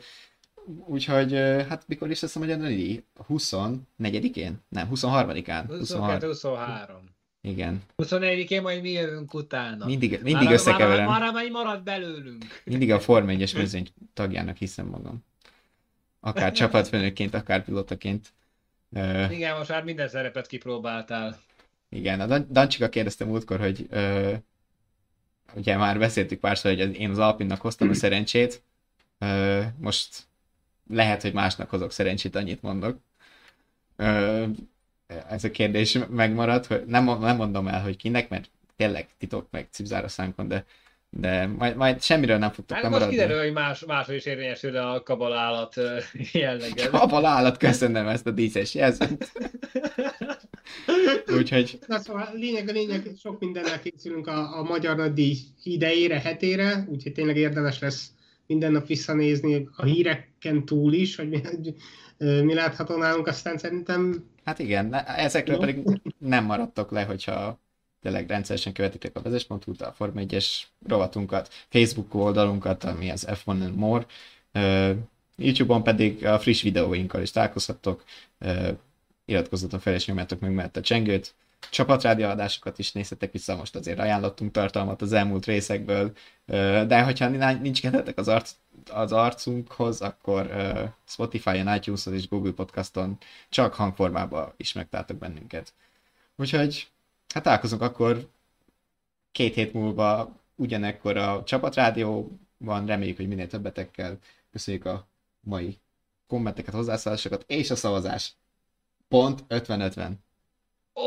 Úgyhogy 0.86 1.32
hát 1.68 1.84
mikor 1.86 2.10
is 2.10 2.20
lesz 2.20 2.36
a 2.36 2.38
Magyar 2.38 2.58
Nagydíj? 2.58 3.04
24-én? 3.28 4.60
Nem, 4.68 4.88
23-án. 4.94 5.64
22-23. 5.68 6.88
Igen. 7.40 7.82
24-én 7.96 8.62
majd 8.62 8.82
mi 8.82 8.90
jövünk 8.90 9.34
utána. 9.34 9.84
Mindig, 9.84 10.10
mindig 10.10 10.34
Már- 10.34 10.52
összekeverem. 10.52 11.06
Már, 11.06 11.20
már, 11.20 11.32
már 11.32 11.50
marad 11.50 11.82
belőlünk. 11.82 12.44
Mindig 12.64 12.92
a 12.92 13.00
Form 13.00 13.26
1-es 13.28 13.56
mezőny 13.56 13.88
tagjának 14.14 14.56
hiszem 14.56 14.86
magam. 14.86 15.24
Akár 16.24 16.52
csapatfőnökként, 16.52 17.34
akár 17.34 17.64
pilotaként. 17.64 18.32
Igen, 19.30 19.56
most 19.56 19.68
már 19.68 19.84
minden 19.84 20.08
szerepet 20.08 20.46
kipróbáltál. 20.46 21.40
igen, 21.88 22.20
a 22.20 22.26
Dan- 22.26 22.52
Dancsika 22.52 22.88
kérdezte 22.88 23.24
múltkor, 23.24 23.58
hogy 23.58 23.86
ö, 23.90 24.34
ugye 25.54 25.76
már 25.76 25.98
beszéltük 25.98 26.40
párszor, 26.40 26.76
hogy 26.76 26.94
én 27.00 27.10
az 27.10 27.18
Alpinnak 27.18 27.60
hoztam 27.60 27.88
a 27.88 27.94
szerencsét. 27.94 28.62
Ö, 29.18 29.62
most 29.78 30.22
lehet, 30.90 31.22
hogy 31.22 31.32
másnak 31.32 31.70
hozok 31.70 31.92
szerencsét, 31.92 32.34
annyit 32.36 32.62
mondok. 32.62 32.98
Ö, 33.96 34.44
ez 35.28 35.44
a 35.44 35.50
kérdés 35.50 35.98
megmarad, 36.10 36.66
hogy 36.66 36.84
nem, 36.86 37.04
nem 37.04 37.36
mondom 37.36 37.68
el, 37.68 37.82
hogy 37.82 37.96
kinek, 37.96 38.28
mert 38.28 38.50
tényleg 38.76 39.08
titok 39.18 39.46
meg 39.50 39.68
cipzár 39.70 40.04
a 40.04 40.08
szánkon, 40.08 40.48
de, 40.48 40.64
de 41.14 41.46
majd, 41.46 41.76
majd 41.76 42.02
semmiről 42.02 42.38
nem 42.38 42.50
fogtok 42.50 42.76
Hát 42.76 42.82
most 42.82 42.94
lemaradni. 42.94 43.20
kiderül, 43.22 43.42
hogy 43.42 43.52
más, 43.52 43.84
máshol 43.84 44.14
is 44.14 44.24
érvényesül 44.24 44.76
a 44.76 45.02
kabalállat 45.02 45.76
ö, 45.76 45.98
jellege. 46.32 46.88
Abal 46.90 47.24
állat, 47.24 47.56
köszönöm 47.56 48.06
ezt 48.06 48.26
a 48.26 48.30
díszes 48.30 48.74
jelzőt. 48.74 49.32
Úgyhogy 51.36 51.78
Na 51.86 51.98
szóval 51.98 52.28
lényeg 52.34 52.68
a 52.68 52.72
lényeg, 52.72 53.10
sok 53.18 53.40
mindennel 53.40 53.80
készülünk 53.80 54.26
a, 54.26 54.58
a 54.58 54.62
Magyar 54.62 54.96
Nagydíj 54.96 55.36
idejére, 55.62 56.20
hetére, 56.20 56.86
úgyhogy 56.88 57.12
tényleg 57.12 57.36
érdemes 57.36 57.78
lesz 57.78 58.10
minden 58.46 58.72
nap 58.72 58.86
visszanézni 58.86 59.68
a 59.76 59.84
híreken 59.84 60.64
túl 60.64 60.92
is, 60.92 61.16
hogy 61.16 61.28
mi, 61.28 61.40
hogy, 61.44 61.74
mi 62.44 62.54
látható 62.54 62.96
nálunk, 62.96 63.26
aztán 63.26 63.58
szerintem 63.58 64.24
hát 64.44 64.58
igen, 64.58 64.94
ezekről 64.94 65.54
Jó. 65.54 65.60
pedig 65.60 66.00
nem 66.18 66.44
maradtok 66.44 66.90
le, 66.90 67.02
hogyha 67.02 67.61
tényleg 68.02 68.28
rendszeresen 68.28 68.72
követitek 68.72 69.16
a 69.16 69.20
vezes.hu-t, 69.20 69.80
a 69.82 69.92
Form 69.92 70.16
1-es 70.16 70.46
rovatunkat, 70.86 71.48
Facebook 71.68 72.14
oldalunkat, 72.14 72.84
ami 72.84 73.10
az 73.10 73.26
F1 73.30 73.46
and 73.46 73.74
More, 73.74 74.06
YouTube-on 75.36 75.82
pedig 75.82 76.26
a 76.26 76.38
friss 76.38 76.62
videóinkkal 76.62 77.22
is 77.22 77.30
találkozhattok, 77.30 78.04
iratkozzatok 79.24 79.80
fel 79.80 79.94
és 79.94 80.06
nyomjátok 80.06 80.40
meg 80.40 80.52
mellett 80.52 80.76
a 80.76 80.80
csengőt, 80.80 81.34
csapatrádió 81.70 82.28
adásokat 82.28 82.78
is 82.78 82.92
nézhetek 82.92 83.32
vissza, 83.32 83.56
most 83.56 83.76
azért 83.76 83.98
ajánlottunk 83.98 84.50
tartalmat 84.50 85.02
az 85.02 85.12
elmúlt 85.12 85.46
részekből, 85.46 86.12
de 86.86 87.02
hogyha 87.02 87.28
ni- 87.28 87.58
nincs 87.60 87.80
kedvetek 87.80 88.18
az, 88.18 88.28
arc, 88.28 88.52
az 88.90 89.12
arcunkhoz, 89.12 90.00
akkor 90.00 90.50
Spotify-on, 91.04 91.74
iTunes-on 91.74 92.14
és 92.14 92.28
Google 92.28 92.52
Podcaston 92.52 93.18
csak 93.48 93.74
hangformában 93.74 94.52
is 94.56 94.72
megtaláltok 94.72 95.16
bennünket. 95.16 95.72
Úgyhogy 96.36 96.86
hát 97.32 97.42
találkozunk 97.42 97.82
akkor 97.82 98.28
két 99.32 99.54
hét 99.54 99.72
múlva 99.72 100.40
ugyanekkor 100.54 101.16
a 101.16 101.42
csapatrádióban, 101.44 102.86
reméljük, 102.86 103.16
hogy 103.16 103.28
minél 103.28 103.46
többetekkel. 103.46 104.18
Köszönjük 104.50 104.84
a 104.84 105.06
mai 105.40 105.78
kommenteket, 106.26 106.74
hozzászólásokat 106.74 107.44
és 107.46 107.70
a 107.70 107.76
szavazás. 107.76 108.34
Pont 109.08 109.44
50-50. 109.48 110.10
Ó, 110.94 111.02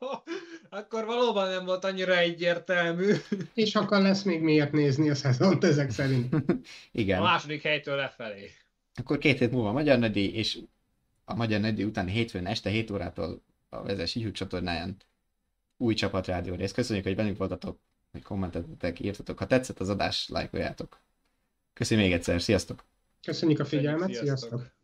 akkor 0.78 1.04
valóban 1.04 1.48
nem 1.48 1.64
volt 1.64 1.84
annyira 1.84 2.16
egyértelmű. 2.16 3.14
és 3.54 3.74
akkor 3.74 4.00
lesz 4.00 4.22
még 4.22 4.40
miért 4.40 4.72
nézni 4.72 5.10
a 5.10 5.14
szezont 5.14 5.64
ezek 5.64 5.90
szerint. 5.90 6.34
A 6.34 6.40
Igen. 6.92 7.22
második 7.22 7.62
helytől 7.62 7.96
lefelé. 7.96 8.50
Akkor 8.94 9.18
két 9.18 9.38
hét 9.38 9.50
múlva 9.50 9.68
a 9.68 9.72
Magyar 9.72 9.98
Nagydíj, 9.98 10.28
és 10.28 10.58
a 11.24 11.34
Magyar 11.34 11.60
Nagydíj 11.60 11.84
utáni 11.84 12.10
hétfőn 12.10 12.46
este 12.46 12.70
7 12.70 12.90
órától 12.90 13.42
a 13.68 13.82
Vezes 13.82 14.14
YouTube 14.14 14.36
csatornáján 14.36 14.96
új 15.78 15.94
csapatrádió 15.94 16.54
rész. 16.54 16.72
Köszönjük, 16.72 17.04
hogy 17.04 17.16
velünk 17.16 17.38
voltatok, 17.38 17.78
hogy 18.12 18.22
kommentetetek, 18.22 19.00
írtatok. 19.00 19.38
Ha 19.38 19.46
tetszett 19.46 19.80
az 19.80 19.88
adás, 19.88 20.28
lájkoljátok. 20.28 21.00
Köszönjük 21.72 22.06
még 22.06 22.16
egyszer, 22.16 22.42
sziasztok! 22.42 22.84
Köszönjük 23.22 23.60
a 23.60 23.64
figyelmet, 23.64 24.08
Sziasztok. 24.08 24.26
sziasztok! 24.38 24.77